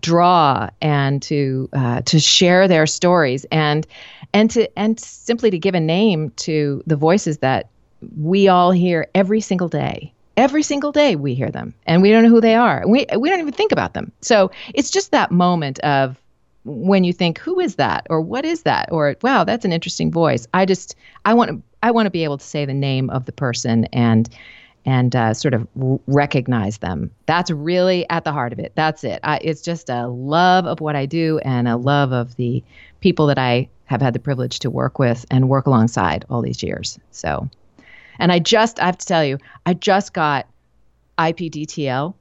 draw 0.00 0.68
and 0.80 1.22
to 1.22 1.68
uh, 1.72 2.00
to 2.02 2.20
share 2.20 2.68
their 2.68 2.86
stories. 2.86 3.44
And 3.50 3.86
and 4.34 4.50
to 4.50 4.78
and 4.78 5.00
simply 5.00 5.50
to 5.50 5.58
give 5.58 5.74
a 5.74 5.80
name 5.80 6.30
to 6.36 6.82
the 6.86 6.96
voices 6.96 7.38
that 7.38 7.70
we 8.18 8.48
all 8.48 8.70
hear 8.70 9.06
every 9.14 9.40
single 9.40 9.68
day. 9.68 10.12
Every 10.36 10.64
single 10.64 10.90
day 10.90 11.14
we 11.14 11.34
hear 11.34 11.50
them 11.50 11.72
and 11.86 12.02
we 12.02 12.10
don't 12.10 12.24
know 12.24 12.28
who 12.28 12.40
they 12.40 12.56
are. 12.56 12.82
We 12.86 13.06
we 13.16 13.30
don't 13.30 13.40
even 13.40 13.54
think 13.54 13.72
about 13.72 13.94
them. 13.94 14.12
So 14.20 14.50
it's 14.74 14.90
just 14.90 15.12
that 15.12 15.30
moment 15.30 15.78
of 15.78 16.20
when 16.64 17.04
you 17.04 17.12
think 17.12 17.38
who 17.38 17.60
is 17.60 17.76
that 17.76 18.06
or 18.10 18.20
what 18.20 18.44
is 18.44 18.62
that 18.62 18.90
or 18.90 19.14
wow 19.22 19.44
that's 19.44 19.66
an 19.66 19.72
interesting 19.72 20.10
voice 20.10 20.46
i 20.54 20.64
just 20.64 20.96
i 21.26 21.34
want 21.34 21.50
to 21.50 21.60
i 21.82 21.90
want 21.90 22.06
to 22.06 22.10
be 22.10 22.24
able 22.24 22.38
to 22.38 22.44
say 22.44 22.64
the 22.64 22.72
name 22.72 23.10
of 23.10 23.26
the 23.26 23.32
person 23.32 23.84
and 23.92 24.30
and 24.86 25.16
uh, 25.16 25.32
sort 25.34 25.54
of 25.54 25.66
r- 25.82 25.98
recognize 26.06 26.78
them. 26.78 27.10
That's 27.26 27.50
really 27.50 28.08
at 28.10 28.24
the 28.24 28.32
heart 28.32 28.52
of 28.52 28.58
it. 28.58 28.72
That's 28.74 29.02
it. 29.04 29.20
I, 29.22 29.38
it's 29.42 29.62
just 29.62 29.88
a 29.88 30.06
love 30.08 30.66
of 30.66 30.80
what 30.80 30.94
i 30.96 31.06
do 31.06 31.38
and 31.44 31.66
a 31.68 31.76
love 31.76 32.12
of 32.12 32.36
the 32.36 32.62
people 33.00 33.26
that 33.28 33.38
i 33.38 33.68
have 33.86 34.00
had 34.00 34.14
the 34.14 34.18
privilege 34.18 34.58
to 34.60 34.70
work 34.70 34.98
with 34.98 35.24
and 35.30 35.48
work 35.48 35.66
alongside 35.66 36.24
all 36.30 36.40
these 36.42 36.62
years. 36.62 36.98
So 37.10 37.48
and 38.18 38.30
i 38.32 38.38
just 38.38 38.80
i 38.80 38.86
have 38.86 38.96
to 38.98 39.06
tell 39.06 39.24
you 39.24 39.38
i 39.66 39.74
just 39.74 40.12
got 40.12 40.46
ipdtl 41.18 42.14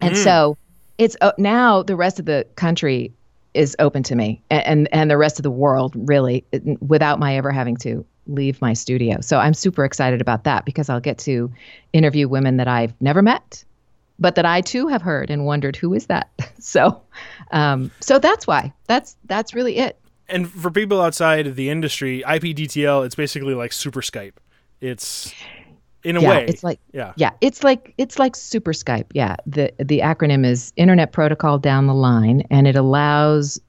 and 0.00 0.14
Mm. 0.14 0.24
so 0.24 0.56
it's 0.98 1.16
uh, 1.20 1.32
now 1.38 1.82
the 1.82 1.96
rest 1.96 2.18
of 2.18 2.26
the 2.26 2.46
country 2.56 3.12
is 3.54 3.76
open 3.78 4.02
to 4.04 4.14
me 4.16 4.42
and, 4.50 4.64
and 4.66 4.88
and 4.92 5.10
the 5.10 5.16
rest 5.16 5.38
of 5.38 5.42
the 5.42 5.50
world 5.50 5.92
really 5.94 6.44
without 6.80 7.18
my 7.18 7.36
ever 7.36 7.50
having 7.50 7.76
to 7.76 8.04
leave 8.26 8.60
my 8.60 8.72
studio 8.72 9.20
so 9.20 9.38
i'm 9.38 9.54
super 9.54 9.84
excited 9.84 10.20
about 10.20 10.44
that 10.44 10.64
because 10.64 10.88
i'll 10.88 11.00
get 11.00 11.18
to 11.18 11.50
interview 11.92 12.28
women 12.28 12.56
that 12.56 12.68
i've 12.68 12.94
never 13.00 13.22
met 13.22 13.64
but 14.18 14.34
that 14.36 14.46
i 14.46 14.60
too 14.60 14.86
have 14.86 15.02
heard 15.02 15.30
and 15.30 15.44
wondered 15.44 15.74
who 15.76 15.92
is 15.94 16.06
that 16.06 16.30
so 16.58 17.00
um 17.50 17.90
so 18.00 18.18
that's 18.18 18.46
why 18.46 18.72
that's 18.86 19.16
that's 19.24 19.54
really 19.54 19.78
it 19.78 19.98
And 20.28 20.48
for 20.48 20.70
people 20.70 21.02
outside 21.02 21.46
of 21.46 21.56
the 21.56 21.68
industry, 21.68 22.22
IPDTL, 22.26 23.04
it's 23.04 23.14
basically 23.14 23.54
like 23.54 23.72
Super 23.72 24.00
Skype. 24.00 24.34
It's 24.80 25.34
in 26.04 26.16
a 26.16 26.20
yeah 26.20 26.30
way. 26.30 26.46
it's 26.48 26.64
like 26.64 26.80
yeah. 26.92 27.12
yeah 27.16 27.30
it's 27.40 27.62
like 27.62 27.94
it's 27.98 28.18
like 28.18 28.34
super 28.34 28.72
skype 28.72 29.06
yeah 29.14 29.36
the 29.46 29.72
the 29.78 30.00
acronym 30.00 30.44
is 30.44 30.72
internet 30.76 31.12
protocol 31.12 31.58
down 31.58 31.86
the 31.86 31.94
line 31.94 32.42
and 32.50 32.66
it 32.66 32.74
allows 32.74 33.60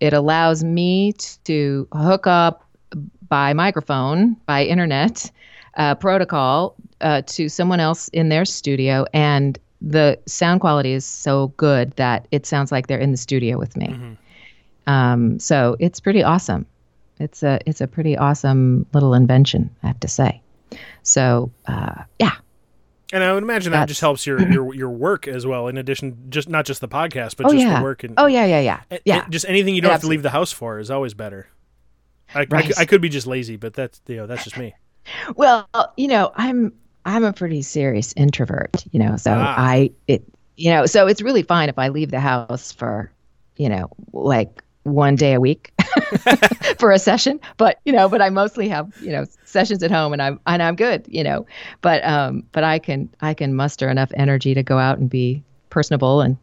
it 0.00 0.12
allows 0.12 0.64
me 0.64 1.12
to 1.44 1.86
hook 1.92 2.26
up 2.26 2.66
by 3.32 3.54
microphone 3.54 4.36
by 4.44 4.62
internet 4.62 5.32
uh, 5.78 5.94
protocol 5.94 6.74
uh, 7.00 7.22
to 7.24 7.48
someone 7.48 7.80
else 7.80 8.08
in 8.08 8.28
their 8.28 8.44
studio 8.44 9.06
and 9.14 9.58
the 9.80 10.18
sound 10.26 10.60
quality 10.60 10.92
is 10.92 11.06
so 11.06 11.48
good 11.56 11.92
that 11.92 12.28
it 12.30 12.44
sounds 12.44 12.70
like 12.70 12.88
they're 12.88 12.98
in 12.98 13.10
the 13.10 13.16
studio 13.16 13.58
with 13.58 13.74
me. 13.74 14.18
Um, 14.86 15.38
so 15.38 15.76
it's 15.80 15.98
pretty 15.98 16.22
awesome. 16.22 16.66
It's 17.20 17.42
a 17.42 17.58
it's 17.64 17.80
a 17.80 17.86
pretty 17.86 18.18
awesome 18.18 18.84
little 18.92 19.14
invention 19.14 19.70
i 19.82 19.86
have 19.86 20.00
to 20.00 20.08
say. 20.08 20.42
So 21.02 21.50
uh, 21.66 22.02
yeah. 22.18 22.32
And 23.14 23.24
I 23.24 23.32
would 23.32 23.42
imagine 23.42 23.72
that 23.72 23.88
just 23.88 24.02
helps 24.02 24.26
your, 24.26 24.42
your 24.52 24.74
your 24.74 24.90
work 24.90 25.26
as 25.26 25.46
well. 25.46 25.68
In 25.68 25.78
addition, 25.78 26.26
just 26.28 26.50
not 26.50 26.66
just 26.66 26.82
the 26.82 26.88
podcast, 26.88 27.36
but 27.38 27.46
oh 27.46 27.52
just 27.52 27.64
yeah. 27.64 27.78
the 27.78 27.82
work 27.82 28.04
and 28.04 28.12
oh 28.18 28.26
yeah 28.26 28.44
yeah 28.44 28.60
yeah. 28.60 28.98
Yeah. 29.06 29.26
just 29.30 29.46
anything 29.48 29.74
you 29.74 29.80
don't 29.80 29.90
have 29.90 30.02
to 30.02 30.06
leave 30.06 30.22
the 30.22 30.30
house 30.30 30.52
for 30.52 30.78
is 30.78 30.90
always 30.90 31.14
better. 31.14 31.48
I, 32.34 32.40
I, 32.40 32.46
Right. 32.50 32.64
cou- 32.66 32.74
I 32.80 32.84
could 32.84 33.00
be 33.00 33.08
just 33.08 33.26
lazy, 33.26 33.56
but 33.56 33.74
that's 33.74 34.00
you 34.06 34.16
know 34.16 34.26
that's 34.26 34.44
just 34.44 34.56
me. 34.58 34.74
Well, 35.36 35.68
you 35.96 36.08
know, 36.08 36.32
I'm 36.36 36.72
I'm 37.04 37.24
a 37.24 37.32
pretty 37.32 37.62
serious 37.62 38.12
introvert, 38.16 38.84
you 38.92 38.98
know, 39.00 39.16
so 39.16 39.32
Ah. 39.32 39.54
I 39.58 39.90
it 40.08 40.22
you 40.56 40.70
know, 40.70 40.86
so 40.86 41.06
it's 41.06 41.22
really 41.22 41.42
fine 41.42 41.68
if 41.68 41.78
I 41.78 41.88
leave 41.88 42.10
the 42.10 42.20
house 42.20 42.70
for, 42.72 43.10
you 43.56 43.68
know, 43.68 43.88
like 44.12 44.62
one 44.84 45.14
day 45.16 45.32
a 45.32 45.40
week 45.40 45.72
for 46.78 46.90
a 46.92 46.98
session, 46.98 47.40
but 47.56 47.78
you 47.84 47.92
know, 47.92 48.08
but 48.08 48.20
I 48.20 48.28
mostly 48.30 48.68
have, 48.68 48.92
you 49.00 49.10
know, 49.12 49.24
sessions 49.44 49.82
at 49.82 49.90
home 49.90 50.12
and 50.12 50.20
I'm 50.22 50.38
and 50.46 50.62
I'm 50.62 50.76
good, 50.76 51.06
you 51.08 51.24
know. 51.24 51.46
But 51.80 52.04
um 52.04 52.44
but 52.52 52.64
I 52.64 52.78
can 52.78 53.08
I 53.20 53.34
can 53.34 53.54
muster 53.54 53.88
enough 53.88 54.10
energy 54.14 54.54
to 54.54 54.62
go 54.62 54.78
out 54.78 54.98
and 54.98 55.08
be 55.10 55.42
personable 55.70 56.20
and 56.20 56.36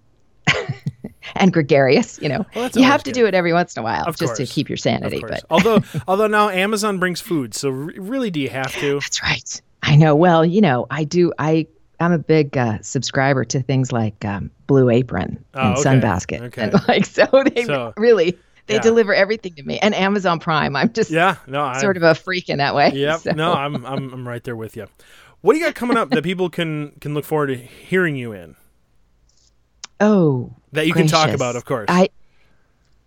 and 1.35 1.51
gregarious, 1.53 2.19
you 2.21 2.29
know. 2.29 2.45
Well, 2.55 2.69
you 2.73 2.83
have 2.83 3.03
to 3.03 3.11
good. 3.11 3.15
do 3.19 3.25
it 3.25 3.33
every 3.33 3.53
once 3.53 3.75
in 3.75 3.81
a 3.81 3.83
while 3.83 4.03
Of 4.05 4.17
just 4.17 4.35
to 4.37 4.45
keep 4.45 4.69
your 4.69 4.77
sanity, 4.77 5.21
but 5.27 5.43
although 5.49 5.81
although 6.07 6.27
now 6.27 6.49
Amazon 6.49 6.97
brings 6.99 7.21
food, 7.21 7.53
so 7.53 7.69
really, 7.69 8.31
do 8.31 8.39
you 8.39 8.49
have 8.49 8.73
to? 8.79 8.99
That's 8.99 9.21
right. 9.23 9.61
I 9.83 9.95
know. 9.95 10.15
Well, 10.15 10.45
you 10.45 10.61
know, 10.61 10.87
I 10.89 11.03
do. 11.03 11.31
I 11.39 11.67
I'm 11.99 12.11
a 12.13 12.17
big 12.17 12.57
uh, 12.57 12.77
subscriber 12.81 13.43
to 13.45 13.61
things 13.61 13.91
like 13.91 14.23
um, 14.23 14.49
Blue 14.67 14.89
Apron 14.89 15.43
Oh, 15.53 15.59
and 15.59 15.77
okay. 15.77 15.89
Sunbasket, 15.89 16.41
Okay. 16.43 16.61
and 16.63 16.73
like 16.87 17.05
so 17.05 17.25
they 17.53 17.65
So, 17.65 17.93
really 17.97 18.37
they 18.67 18.75
yeah. 18.75 18.81
deliver 18.81 19.13
everything 19.13 19.53
to 19.55 19.63
me. 19.63 19.79
And 19.79 19.93
Amazon 19.95 20.39
Prime, 20.39 20.75
I'm 20.75 20.93
just 20.93 21.09
Yeah, 21.11 21.35
no, 21.47 21.63
I 21.63 21.79
sort 21.81 21.97
of 21.97 22.03
a 22.03 22.15
freak 22.15 22.49
in 22.49 22.59
that 22.59 22.75
way. 22.75 22.91
Yep. 22.93 23.19
so. 23.19 23.31
No, 23.31 23.51
I'm 23.53 23.85
I'm 23.85 24.13
I'm 24.13 24.27
right 24.27 24.43
there 24.43 24.55
with 24.55 24.77
you. 24.77 24.87
What 25.41 25.53
do 25.53 25.59
you 25.59 25.65
got 25.65 25.75
coming 25.75 25.97
up 25.97 26.09
that 26.11 26.23
people 26.23 26.49
can 26.49 26.91
can 27.01 27.13
look 27.13 27.25
forward 27.25 27.47
to 27.47 27.55
hearing 27.55 28.15
you 28.15 28.31
in? 28.31 28.55
Oh, 29.99 30.53
that 30.71 30.87
you 30.87 30.93
can 30.93 31.07
talk 31.07 31.29
about, 31.31 31.55
of 31.55 31.65
course. 31.65 31.87
I 31.89 32.09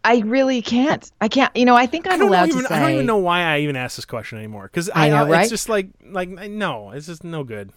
I 0.05 0.19
really 0.19 0.63
can't. 0.63 1.11
I 1.21 1.29
can't. 1.29 1.55
You 1.57 1.65
know, 1.65 1.77
I 1.77 1.87
think 1.87 2.07
I 2.07 2.15
I'm 2.15 2.19
don't 2.19 2.29
allowed 2.29 2.49
even, 2.49 2.63
to 2.63 2.69
say. 2.69 2.75
I 2.75 2.81
don't 2.81 2.91
even 2.91 3.07
know 3.07 3.19
why 3.19 3.43
I 3.43 3.61
even 3.61 3.77
asked 3.77 3.97
this 3.97 4.05
question 4.05 4.39
anymore 4.39 4.65
because 4.65 4.91
I 4.95 5.09
know, 5.09 5.29
right? 5.29 5.43
It's 5.43 5.51
just 5.51 5.69
like 5.69 5.89
like 6.05 6.29
no, 6.29 6.91
it's 6.91 7.07
just 7.07 7.25
no 7.25 7.45
good. 7.45 7.73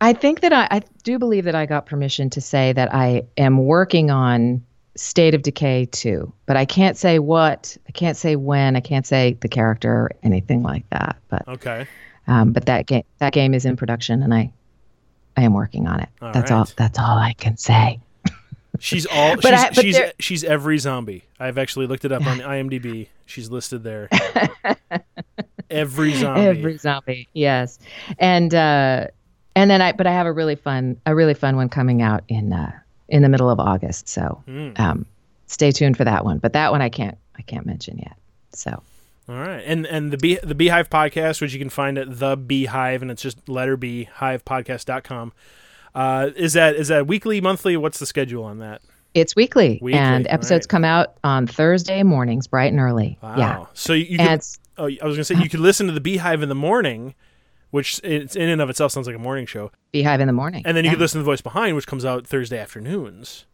I 0.00 0.12
think 0.12 0.40
that 0.40 0.52
I, 0.52 0.66
I 0.70 0.82
do 1.02 1.18
believe 1.18 1.44
that 1.44 1.54
I 1.54 1.66
got 1.66 1.86
permission 1.86 2.28
to 2.30 2.40
say 2.40 2.72
that 2.72 2.92
I 2.94 3.22
am 3.38 3.58
working 3.58 4.10
on 4.10 4.62
State 4.96 5.34
of 5.34 5.42
Decay 5.42 5.86
2, 5.86 6.30
but 6.46 6.56
I 6.56 6.64
can't 6.64 6.96
say 6.96 7.18
what, 7.18 7.76
I 7.88 7.92
can't 7.92 8.16
say 8.16 8.36
when, 8.36 8.76
I 8.76 8.80
can't 8.80 9.06
say 9.06 9.38
the 9.40 9.48
character 9.48 9.90
or 9.92 10.10
anything 10.22 10.62
like 10.62 10.88
that. 10.90 11.16
But 11.28 11.48
Okay. 11.48 11.86
um, 12.26 12.52
but 12.52 12.66
that 12.66 12.86
game 12.86 13.04
that 13.18 13.32
game 13.32 13.54
is 13.54 13.64
in 13.64 13.76
production, 13.76 14.22
and 14.22 14.34
I 14.34 14.52
I 15.36 15.42
am 15.42 15.52
working 15.54 15.86
on 15.86 16.00
it. 16.00 16.08
All 16.22 16.32
that's 16.32 16.50
all. 16.50 16.66
That's 16.76 16.98
all 16.98 17.18
I 17.18 17.32
can 17.34 17.56
say. 17.56 18.00
She's 18.78 19.06
all 19.06 19.36
But 19.40 19.42
she's 19.44 19.52
I- 19.52 19.68
but 19.70 19.82
she's, 19.84 19.94
there- 19.96 20.12
she's 20.20 20.44
every 20.44 20.78
zombie. 20.78 21.24
I've 21.40 21.58
actually 21.58 21.86
looked 21.86 22.04
it 22.04 22.12
up 22.12 22.26
on 22.26 22.38
IMDb. 22.38 23.08
She's 23.26 23.50
listed 23.50 23.82
there. 23.84 24.08
every 25.70 26.14
zombie. 26.14 26.40
Every 26.42 26.76
zombie, 26.78 27.28
yes, 27.32 27.78
and 28.18 28.54
uh, 28.54 29.06
and 29.56 29.70
then 29.70 29.80
I 29.80 29.92
but 29.92 30.06
I 30.06 30.12
have 30.12 30.26
a 30.26 30.32
really 30.32 30.56
fun 30.56 31.00
a 31.06 31.14
really 31.14 31.34
fun 31.34 31.56
one 31.56 31.68
coming 31.68 32.02
out 32.02 32.22
in 32.28 32.52
uh, 32.52 32.72
in 33.08 33.22
the 33.22 33.28
middle 33.28 33.50
of 33.50 33.58
August. 33.60 34.08
So 34.08 34.42
Mm. 34.46 34.78
um, 34.78 35.06
stay 35.46 35.70
tuned 35.72 35.96
for 35.96 36.04
that 36.04 36.24
one. 36.24 36.38
But 36.38 36.52
that 36.54 36.70
one 36.72 36.82
I 36.82 36.88
can't 36.88 37.16
I 37.38 37.42
can't 37.42 37.66
mention 37.66 37.98
yet. 37.98 38.16
So 38.52 38.82
All 39.28 39.36
right, 39.36 39.62
and 39.64 39.86
and 39.86 40.12
the 40.12 40.18
Bee, 40.18 40.38
the 40.42 40.54
B-Hive 40.54 40.90
podcast, 40.90 41.40
which 41.40 41.52
you 41.54 41.58
can 41.58 41.70
find 41.70 41.96
at 41.96 42.18
the 42.18 42.36
B-Hive, 42.36 43.00
and 43.00 43.10
it's 43.10 43.22
just 43.22 43.48
letter 43.48 43.76
B 43.76 44.08
hivepodcast.com. 44.18 45.32
Uh, 45.94 46.30
is 46.36 46.52
that 46.54 46.74
is 46.76 46.88
that 46.88 47.06
weekly, 47.06 47.40
monthly? 47.40 47.76
What's 47.76 47.98
the 47.98 48.06
schedule 48.06 48.44
on 48.44 48.58
that? 48.58 48.82
it's 49.14 49.36
weekly, 49.36 49.78
Weekly, 49.80 49.96
and 50.00 50.26
episodes 50.28 50.64
right. 50.64 50.70
come 50.70 50.84
out 50.84 51.14
on 51.22 51.46
Thursday 51.46 52.02
mornings, 52.02 52.48
bright 52.48 52.72
and 52.72 52.80
early. 52.80 53.16
Wow. 53.22 53.36
Yeah, 53.38 53.66
So 53.72 53.92
you, 53.92 54.18
could, 54.18 54.40
oh, 54.76 54.86
I 54.86 55.06
was 55.06 55.14
gonna 55.14 55.22
say 55.22 55.36
you 55.36 55.48
could 55.48 55.60
listen 55.60 55.86
to 55.86 55.92
the 55.92 56.00
B-Hive 56.00 56.42
in 56.42 56.48
the 56.48 56.54
morning, 56.56 57.14
which 57.70 58.00
it's 58.02 58.34
in 58.34 58.48
and 58.48 58.60
of 58.60 58.68
itself 58.70 58.90
sounds 58.90 59.06
like 59.06 59.14
a 59.14 59.20
morning 59.20 59.46
show, 59.46 59.70
B-Hive 59.92 60.20
in 60.20 60.26
the 60.26 60.32
morning. 60.32 60.64
and 60.66 60.76
then 60.76 60.82
you 60.84 60.88
yeah. 60.88 60.94
could 60.94 61.00
listen 61.00 61.20
to 61.20 61.22
the 61.22 61.30
Voice 61.30 61.40
Behind, 61.42 61.76
which 61.76 61.86
comes 61.86 62.04
out 62.04 62.26
Thursday 62.26 62.58
afternoons. 62.58 63.46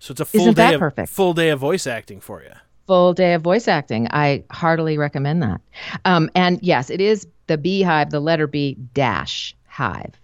So 0.00 0.10
it's 0.12 0.20
a 0.20 0.24
full 0.24 0.40
Isn't 0.42 0.54
day 0.56 0.74
of 0.74 0.80
perfect? 0.80 1.08
full 1.10 1.32
day 1.32 1.50
of 1.50 1.60
voice 1.60 1.86
acting 1.86 2.20
for 2.20 2.42
you. 2.42 2.50
Full 2.88 3.12
day 3.14 3.34
of 3.34 3.42
voice 3.42 3.68
acting. 3.68 4.08
I 4.10 4.42
heartily 4.50 4.98
recommend 4.98 5.42
that. 5.42 5.60
Um, 6.04 6.30
and 6.34 6.58
yes, 6.62 6.90
it 6.90 7.00
is 7.00 7.26
the 7.46 7.56
B-Hive, 7.58 8.10
the 8.10 8.18
letter 8.20 8.46
B 8.46 8.76
dash 8.94 9.54
Hive, 9.68 10.14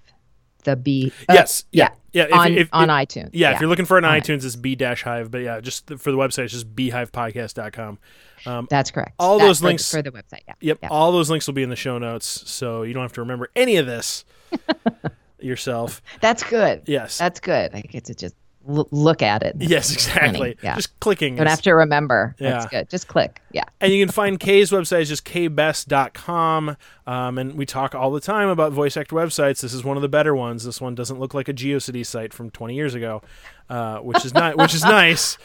the 0.65 0.75
B. 0.75 1.12
uh, 1.29 1.35
yes. 1.35 1.65
Yeah. 1.73 1.91
Yeah. 2.12 2.25
If, 2.25 2.33
on 2.33 2.53
if, 2.53 2.69
on 2.73 2.91
if- 2.91 3.09
iTunes. 3.09 3.31
Yeah, 3.35 3.53
if 3.53 3.61
you're 3.61 3.69
looking 3.69 3.85
for 3.85 3.99
an 3.99 4.05
on 4.05 4.19
iTunes, 4.19 4.45
it's 4.45 4.57
B 4.57 4.75
dash 4.77 5.03
Hive. 5.03 5.31
But 5.31 5.43
yeah, 5.43 5.61
just 5.61 5.87
for 5.99 6.11
the 6.11 6.17
website, 6.17 6.45
it's 6.45 6.53
just 6.55 6.75
bhivepodcast.com. 6.75 7.99
Um, 8.47 8.67
that's 8.71 8.91
correct. 8.91 9.15
all 9.19 9.39
That- 9.39 9.45
those 9.47 9.59
for- 9.61 9.67
links- 9.67 9.91
for 9.91 10.03
the 10.03 10.11
website. 10.11 10.41
Yeah. 10.49 10.55
yep, 10.61 10.79
Yeah. 10.83 10.89
all 10.91 11.12
those 11.12 11.29
links 11.31 11.47
will 11.47 11.55
be 11.55 11.62
in 11.62 11.71
the 11.71 11.77
show 11.77 11.99
notes, 11.99 12.43
so 12.51 12.83
you 12.83 12.93
don't 12.95 13.03
have 13.03 13.12
to 13.15 13.21
remember 13.21 13.51
any 13.55 13.77
of 13.77 13.87
this 13.87 14.25
yourself. 15.39 16.01
That's 16.21 16.43
good. 16.43 16.83
Yes. 16.87 17.19
That's 17.19 17.41
good. 17.41 17.75
I 17.75 17.83
get 17.83 18.05
to 18.07 18.15
just 18.15 18.35
l- 18.69 18.89
look 18.91 19.23
at 19.23 19.43
it. 19.43 19.57
yes, 19.59 19.93
exactly. 19.93 20.57
yeah. 20.62 20.75
Just 20.77 20.99
clicking. 21.01 21.37
Don't 21.37 21.47
is- 21.47 21.51
have 21.53 21.62
to 21.62 21.73
remember. 21.73 22.35
That's 22.39 22.65
Yeah. 22.73 22.81
good. 22.81 22.91
Just 22.91 23.09
click. 23.09 23.41
Yeah. 23.53 23.65
And 23.81 23.93
you 23.93 24.05
can 24.05 24.12
find 24.12 24.39
Kay's 24.41 24.71
website 24.71 25.03
is 25.03 25.09
just 25.09 25.25
kaybess.com. 25.25 26.77
Um, 27.07 27.39
and 27.39 27.55
we 27.55 27.67
talk 27.67 27.95
all 27.95 28.11
the 28.11 28.21
time 28.21 28.49
about 28.49 28.73
voice 28.73 28.97
actor 28.97 29.17
websites. 29.17 29.61
This 29.61 29.73
is 29.75 29.85
one 29.85 29.97
of 29.97 30.03
the 30.03 30.09
better 30.09 30.35
ones. 30.35 30.65
This 30.65 30.81
one 30.81 30.95
doesn't 30.95 31.19
look 31.21 31.35
like 31.35 31.49
a 31.49 31.55
GeoCity 31.55 32.05
site 32.07 32.33
from 32.33 32.51
20 32.51 32.75
years 32.75 32.95
ago, 32.95 33.23
uh, 33.69 33.99
which 33.99 34.25
is 34.25 34.35
not, 34.35 34.57
which 34.57 34.75
is 34.75 34.83
nice. 34.83 35.39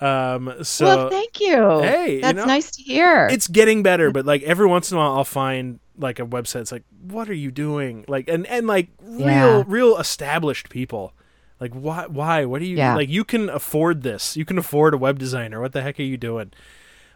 Um, 0.00 0.52
so 0.62 0.84
well, 0.86 1.10
thank 1.10 1.40
you. 1.40 1.80
Hey, 1.80 2.16
you 2.16 2.20
that's 2.20 2.36
know, 2.36 2.44
nice 2.46 2.70
to 2.72 2.82
hear. 2.82 3.28
it's 3.30 3.46
getting 3.46 3.82
better, 3.84 4.10
but 4.10 4.26
like 4.26 4.42
every 4.42 4.66
once 4.66 4.90
in 4.90 4.96
a 4.96 5.00
while, 5.00 5.12
I'll 5.12 5.24
find 5.24 5.78
like 5.96 6.18
a 6.18 6.26
website. 6.26 6.62
It's 6.62 6.72
like, 6.72 6.82
what 7.00 7.28
are 7.30 7.34
you 7.34 7.52
doing? 7.52 8.04
Like, 8.08 8.28
and 8.28 8.44
and 8.48 8.66
like 8.66 8.88
real, 9.00 9.24
Yeah. 9.28 9.64
real 9.68 9.96
established 9.98 10.68
people. 10.68 11.12
Like, 11.60 11.72
why? 11.72 12.06
Why? 12.06 12.44
What 12.44 12.60
are 12.62 12.66
you 12.66 12.76
Yeah. 12.76 12.94
like? 12.96 13.08
You 13.08 13.24
can 13.24 13.48
afford 13.48 14.02
this. 14.02 14.36
You 14.36 14.44
can 14.44 14.58
afford 14.58 14.94
a 14.94 14.98
web 14.98 15.18
designer. 15.18 15.60
What 15.60 15.72
the 15.72 15.82
heck 15.82 15.98
are 16.00 16.02
you 16.02 16.16
doing? 16.16 16.52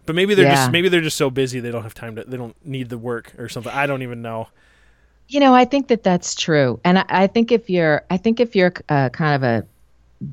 But 0.06 0.14
maybe 0.14 0.34
they're 0.34 0.46
Yeah. 0.46 0.54
just 0.54 0.72
maybe 0.72 0.88
they're 0.88 1.00
just 1.00 1.16
so 1.16 1.28
busy 1.30 1.60
they 1.60 1.70
don't 1.70 1.82
have 1.82 1.94
time 1.94 2.16
to. 2.16 2.24
They 2.24 2.36
don't 2.36 2.56
need 2.64 2.88
the 2.88 2.98
work 2.98 3.34
or 3.38 3.48
something. 3.48 3.72
I 3.72 3.86
don't 3.86 4.02
even 4.02 4.22
know. 4.22 4.48
You 5.28 5.40
know, 5.40 5.54
I 5.54 5.66
think 5.66 5.88
that 5.88 6.02
that's 6.02 6.34
true, 6.34 6.80
and 6.84 7.00
I, 7.00 7.04
I 7.08 7.26
think 7.26 7.52
if 7.52 7.68
you're, 7.68 8.02
I 8.08 8.16
think 8.16 8.40
if 8.40 8.56
you're 8.56 8.72
uh, 8.88 9.10
kind 9.10 9.34
of 9.34 9.42
a 9.42 10.26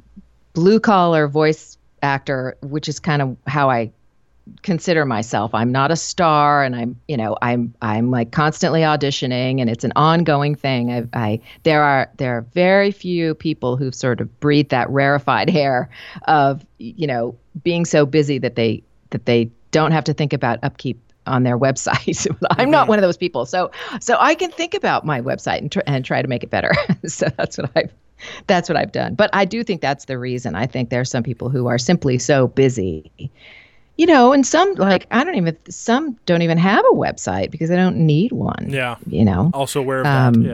blue 0.53 0.79
collar 0.79 1.27
voice 1.27 1.77
actor, 2.01 2.55
which 2.61 2.87
is 2.87 2.99
kind 2.99 3.21
of 3.21 3.35
how 3.45 3.69
I 3.69 3.91
consider 4.61 5.05
myself. 5.05 5.53
I'm 5.53 5.71
not 5.71 5.91
a 5.91 5.95
star, 5.95 6.63
and 6.63 6.75
I'm, 6.75 6.99
you 7.07 7.17
know, 7.17 7.37
I'm, 7.41 7.73
I'm 7.81 8.11
like 8.11 8.31
constantly 8.31 8.81
auditioning, 8.81 9.59
and 9.61 9.69
it's 9.69 9.83
an 9.83 9.93
ongoing 9.95 10.55
thing. 10.55 10.91
I, 10.91 11.07
I 11.13 11.41
there 11.63 11.83
are 11.83 12.09
there 12.17 12.37
are 12.37 12.41
very 12.53 12.91
few 12.91 13.35
people 13.35 13.77
who've 13.77 13.95
sort 13.95 14.21
of 14.21 14.39
breathed 14.39 14.69
that 14.69 14.89
rarefied 14.89 15.55
air 15.55 15.89
of, 16.27 16.65
you 16.77 17.07
know, 17.07 17.35
being 17.63 17.85
so 17.85 18.05
busy 18.05 18.37
that 18.39 18.55
they 18.55 18.83
that 19.11 19.25
they 19.25 19.49
don't 19.71 19.91
have 19.91 20.03
to 20.05 20.13
think 20.13 20.33
about 20.33 20.59
upkeep 20.63 20.99
on 21.27 21.43
their 21.43 21.57
website. 21.65 22.27
I'm 22.51 22.69
not 22.69 22.83
mm-hmm. 22.83 22.89
one 22.89 22.99
of 22.99 23.03
those 23.03 23.17
people. 23.17 23.45
So 23.45 23.71
so 23.99 24.17
I 24.19 24.35
can 24.35 24.51
think 24.51 24.73
about 24.73 25.05
my 25.05 25.21
website 25.21 25.59
and, 25.59 25.71
tr- 25.71 25.79
and 25.87 26.03
try 26.05 26.21
to 26.21 26.27
make 26.27 26.43
it 26.43 26.49
better. 26.49 26.71
so 27.05 27.27
that's 27.37 27.57
what 27.57 27.71
I've 27.75 27.91
that's 28.47 28.69
what 28.69 28.77
I've 28.77 28.91
done. 28.91 29.15
But 29.15 29.29
I 29.33 29.45
do 29.45 29.63
think 29.63 29.81
that's 29.81 30.05
the 30.05 30.17
reason. 30.17 30.55
I 30.55 30.65
think 30.65 30.89
there's 30.89 31.09
some 31.09 31.23
people 31.23 31.49
who 31.49 31.67
are 31.67 31.77
simply 31.77 32.17
so 32.17 32.47
busy. 32.47 33.11
You 33.97 34.05
know, 34.07 34.33
and 34.33 34.45
some 34.45 34.73
like 34.75 35.07
I 35.11 35.23
don't 35.23 35.35
even 35.35 35.57
some 35.69 36.19
don't 36.25 36.41
even 36.41 36.57
have 36.57 36.83
a 36.91 36.95
website 36.95 37.49
because 37.51 37.69
they 37.69 37.75
don't 37.77 37.97
need 37.97 38.31
one. 38.33 38.67
Yeah. 38.69 38.97
You 39.07 39.23
know. 39.25 39.51
Also 39.53 39.79
aware 39.79 40.01
of 40.01 40.05
Um, 40.05 40.43
that. 40.43 40.49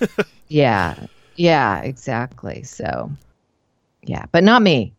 Yes. 0.00 0.18
Yeah. 0.48 1.06
Yeah, 1.36 1.80
exactly. 1.80 2.62
So 2.64 3.10
yeah, 4.02 4.26
but 4.32 4.44
not 4.44 4.60
me. 4.60 4.92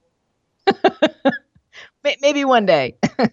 Maybe 2.21 2.43
one 2.45 2.65
day. 2.65 2.95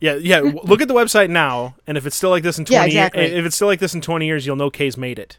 Yeah, 0.00 0.14
yeah. 0.14 0.38
Look 0.62 0.80
at 0.80 0.86
the 0.86 0.94
website 0.94 1.28
now, 1.28 1.74
and 1.88 1.98
if 1.98 2.06
it's 2.06 2.14
still 2.14 2.30
like 2.30 2.44
this 2.44 2.56
in 2.56 2.64
Yeah, 2.68 2.78
twenty, 2.82 2.92
exactly. 2.92 3.20
years, 3.22 3.32
if 3.40 3.46
it's 3.46 3.56
still 3.56 3.66
like 3.66 3.80
this 3.80 3.94
in 3.94 4.00
twenty 4.00 4.26
years, 4.26 4.46
you'll 4.46 4.54
know 4.54 4.70
Kay's 4.70 4.96
made 4.96 5.18
it 5.18 5.38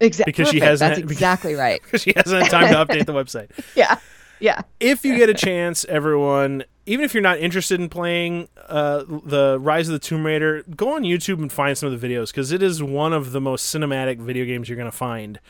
Exactly. 0.00 0.32
Because 0.32 0.48
she 0.48 0.58
hasn't 0.58 0.96
That's 0.96 1.12
exactly 1.12 1.54
right. 1.54 1.80
because 1.80 2.02
she 2.02 2.12
hasn't 2.16 2.42
had 2.42 2.50
time 2.50 2.72
to 2.72 2.84
update 2.84 3.06
the 3.06 3.12
website. 3.12 3.50
Yeah. 3.76 3.98
Yeah. 4.40 4.62
if 4.80 5.04
you 5.04 5.16
get 5.16 5.28
a 5.28 5.34
chance, 5.34 5.84
everyone, 5.84 6.64
even 6.86 7.04
if 7.04 7.14
you're 7.14 7.22
not 7.22 7.38
interested 7.38 7.80
in 7.80 7.88
playing 7.88 8.48
uh, 8.68 9.04
the 9.24 9.58
Rise 9.60 9.88
of 9.88 9.92
the 9.92 9.98
Tomb 9.98 10.24
Raider, 10.26 10.62
go 10.76 10.94
on 10.94 11.02
YouTube 11.02 11.38
and 11.38 11.50
find 11.50 11.76
some 11.78 11.90
of 11.92 11.98
the 12.00 12.08
videos 12.08 12.28
because 12.28 12.52
it 12.52 12.62
is 12.62 12.82
one 12.82 13.12
of 13.12 13.32
the 13.32 13.40
most 13.40 13.74
cinematic 13.74 14.18
video 14.18 14.44
games 14.44 14.68
you're 14.68 14.76
going 14.76 14.90
to 14.90 14.96
find. 14.96 15.40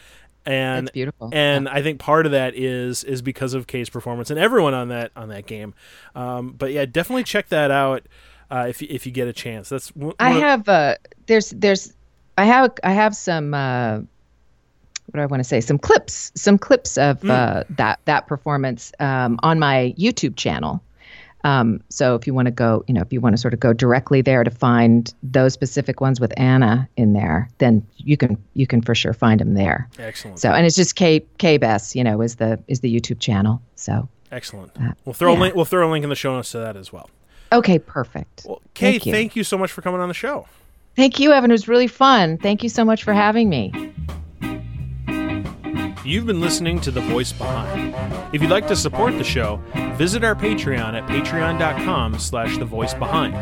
And 0.46 0.86
That's 0.88 0.92
beautiful. 0.94 1.30
and 1.32 1.68
I 1.70 1.82
think 1.82 1.98
part 1.98 2.26
of 2.26 2.32
that 2.32 2.54
is 2.54 3.02
is 3.02 3.22
because 3.22 3.54
of 3.54 3.66
Kay's 3.66 3.88
performance 3.88 4.30
and 4.30 4.38
everyone 4.38 4.74
on 4.74 4.88
that 4.88 5.10
on 5.16 5.28
that 5.30 5.46
game. 5.46 5.72
Um, 6.14 6.50
but 6.52 6.70
yeah, 6.70 6.84
definitely 6.84 7.24
check 7.24 7.48
that 7.48 7.70
out 7.70 8.06
uh, 8.50 8.66
if 8.68 8.82
you, 8.82 8.88
if 8.90 9.06
you 9.06 9.12
get 9.12 9.26
a 9.26 9.32
chance. 9.32 9.70
That's 9.70 9.90
I 10.20 10.32
have 10.32 10.68
uh 10.68 10.96
there's 11.26 11.48
there's 11.50 11.94
I 12.36 12.44
have 12.44 12.72
I 12.84 12.92
have 12.92 13.16
some 13.16 13.54
uh 13.54 14.00
what 15.06 15.14
do 15.14 15.20
I 15.20 15.26
want 15.26 15.40
to 15.40 15.44
say 15.44 15.62
some 15.62 15.78
clips 15.78 16.30
some 16.34 16.58
clips 16.58 16.98
of 16.98 17.22
Hmm. 17.22 17.30
uh 17.30 17.62
that 17.70 18.00
that 18.04 18.26
performance 18.26 18.92
um 19.00 19.40
on 19.42 19.58
my 19.58 19.94
YouTube 19.98 20.36
channel. 20.36 20.82
Um 21.44 21.80
so 21.90 22.14
if 22.14 22.26
you 22.26 22.34
want 22.34 22.46
to 22.46 22.50
go, 22.52 22.84
you 22.88 22.94
know, 22.94 23.02
if 23.02 23.12
you 23.12 23.20
want 23.20 23.34
to 23.34 23.40
sort 23.40 23.54
of 23.54 23.60
go 23.60 23.72
directly 23.72 24.20
there 24.22 24.42
to 24.44 24.50
find 24.50 25.12
those 25.22 25.52
specific 25.52 26.00
ones 26.00 26.18
with 26.20 26.32
Ana 26.38 26.88
in 26.96 27.12
there, 27.12 27.48
then 27.58 27.86
you 27.96 28.16
can 28.16 28.36
you 28.54 28.66
can 28.66 28.80
for 28.82 28.94
sure 28.94 29.12
find 29.12 29.40
them 29.40 29.54
there. 29.54 29.88
excellent. 29.98 30.40
So 30.40 30.50
and 30.50 30.66
it's 30.66 30.74
just 30.76 30.96
K 30.96 31.24
K 31.38 31.56
Bess, 31.58 31.94
you 31.94 32.02
know, 32.02 32.20
is 32.22 32.36
the 32.36 32.58
is 32.68 32.80
the 32.80 32.94
YouTube 32.94 33.20
channel. 33.20 33.60
So 33.76 34.08
Excellent. 34.32 34.72
Uh, 34.80 34.92
We'll 35.04 35.12
throw 35.12 35.32
a 35.32 35.38
link. 35.38 35.54
We'll 35.54 35.64
throw 35.64 35.88
a 35.88 35.90
link 35.92 36.02
in 36.02 36.08
the 36.10 36.16
show 36.16 36.34
notes 36.34 36.50
to 36.52 36.58
that 36.58 36.76
as 36.76 36.92
well. 36.92 37.08
okay, 37.52 37.78
perfect. 37.78 38.42
Well, 38.44 38.60
Kay, 38.74 38.92
Thank 38.92 39.06
you. 39.06 39.12
thank 39.12 39.36
you 39.36 39.44
so 39.44 39.56
much 39.56 39.70
for 39.70 39.80
coming 39.80 40.00
on 40.00 40.08
the 40.08 40.14
show. 40.14 40.48
Thank 40.96 41.20
you, 41.20 41.30
Evan. 41.32 41.50
It 41.50 41.54
was 41.54 41.68
really 41.68 41.86
fun. 41.86 42.38
Thank 42.38 42.62
you 42.64 42.68
so 42.68 42.84
much 42.84 43.04
for 43.04 43.12
having 43.12 43.48
me. 43.48 43.72
You've 46.04 46.26
been 46.26 46.40
listening 46.40 46.80
to 46.82 46.90
The 46.90 47.00
Voice 47.00 47.32
Behind. 47.32 47.94
If 48.34 48.42
you'd 48.42 48.50
like 48.50 48.68
to 48.68 48.76
support 48.76 49.16
the 49.16 49.24
show, 49.24 49.58
visit 49.96 50.22
our 50.22 50.34
Patreon 50.34 50.92
at 50.92 51.08
patreon.com 51.08 52.18
slash 52.18 52.58
The 52.58 52.66
Voice 52.66 52.92
Behind. 52.92 53.34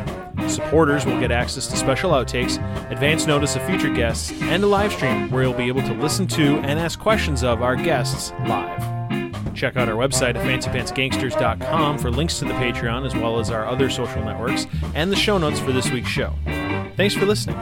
Supporters 0.48 1.04
will 1.04 1.18
get 1.18 1.32
access 1.32 1.66
to 1.68 1.76
special 1.76 2.12
outtakes, 2.12 2.58
advance 2.92 3.26
notice 3.26 3.56
of 3.56 3.62
future 3.62 3.92
guests, 3.92 4.30
and 4.42 4.62
a 4.62 4.66
live 4.68 4.92
stream 4.92 5.28
where 5.30 5.42
you'll 5.42 5.54
be 5.54 5.66
able 5.66 5.82
to 5.82 5.94
listen 5.94 6.28
to 6.28 6.58
and 6.58 6.78
ask 6.78 7.00
questions 7.00 7.42
of 7.42 7.62
our 7.62 7.74
guests 7.74 8.30
live. 8.46 8.80
Check 9.54 9.76
out 9.76 9.88
our 9.88 9.96
website 9.96 10.36
at 10.36 10.44
fancypantsgangsters.com 10.46 11.98
for 11.98 12.10
links 12.12 12.38
to 12.38 12.44
the 12.44 12.54
Patreon 12.54 13.04
as 13.04 13.14
well 13.16 13.40
as 13.40 13.50
our 13.50 13.66
other 13.66 13.90
social 13.90 14.24
networks 14.24 14.66
and 14.94 15.10
the 15.10 15.16
show 15.16 15.36
notes 15.36 15.58
for 15.58 15.72
this 15.72 15.90
week's 15.90 16.08
show. 16.08 16.32
Thanks 16.96 17.14
for 17.14 17.26
listening. 17.26 17.56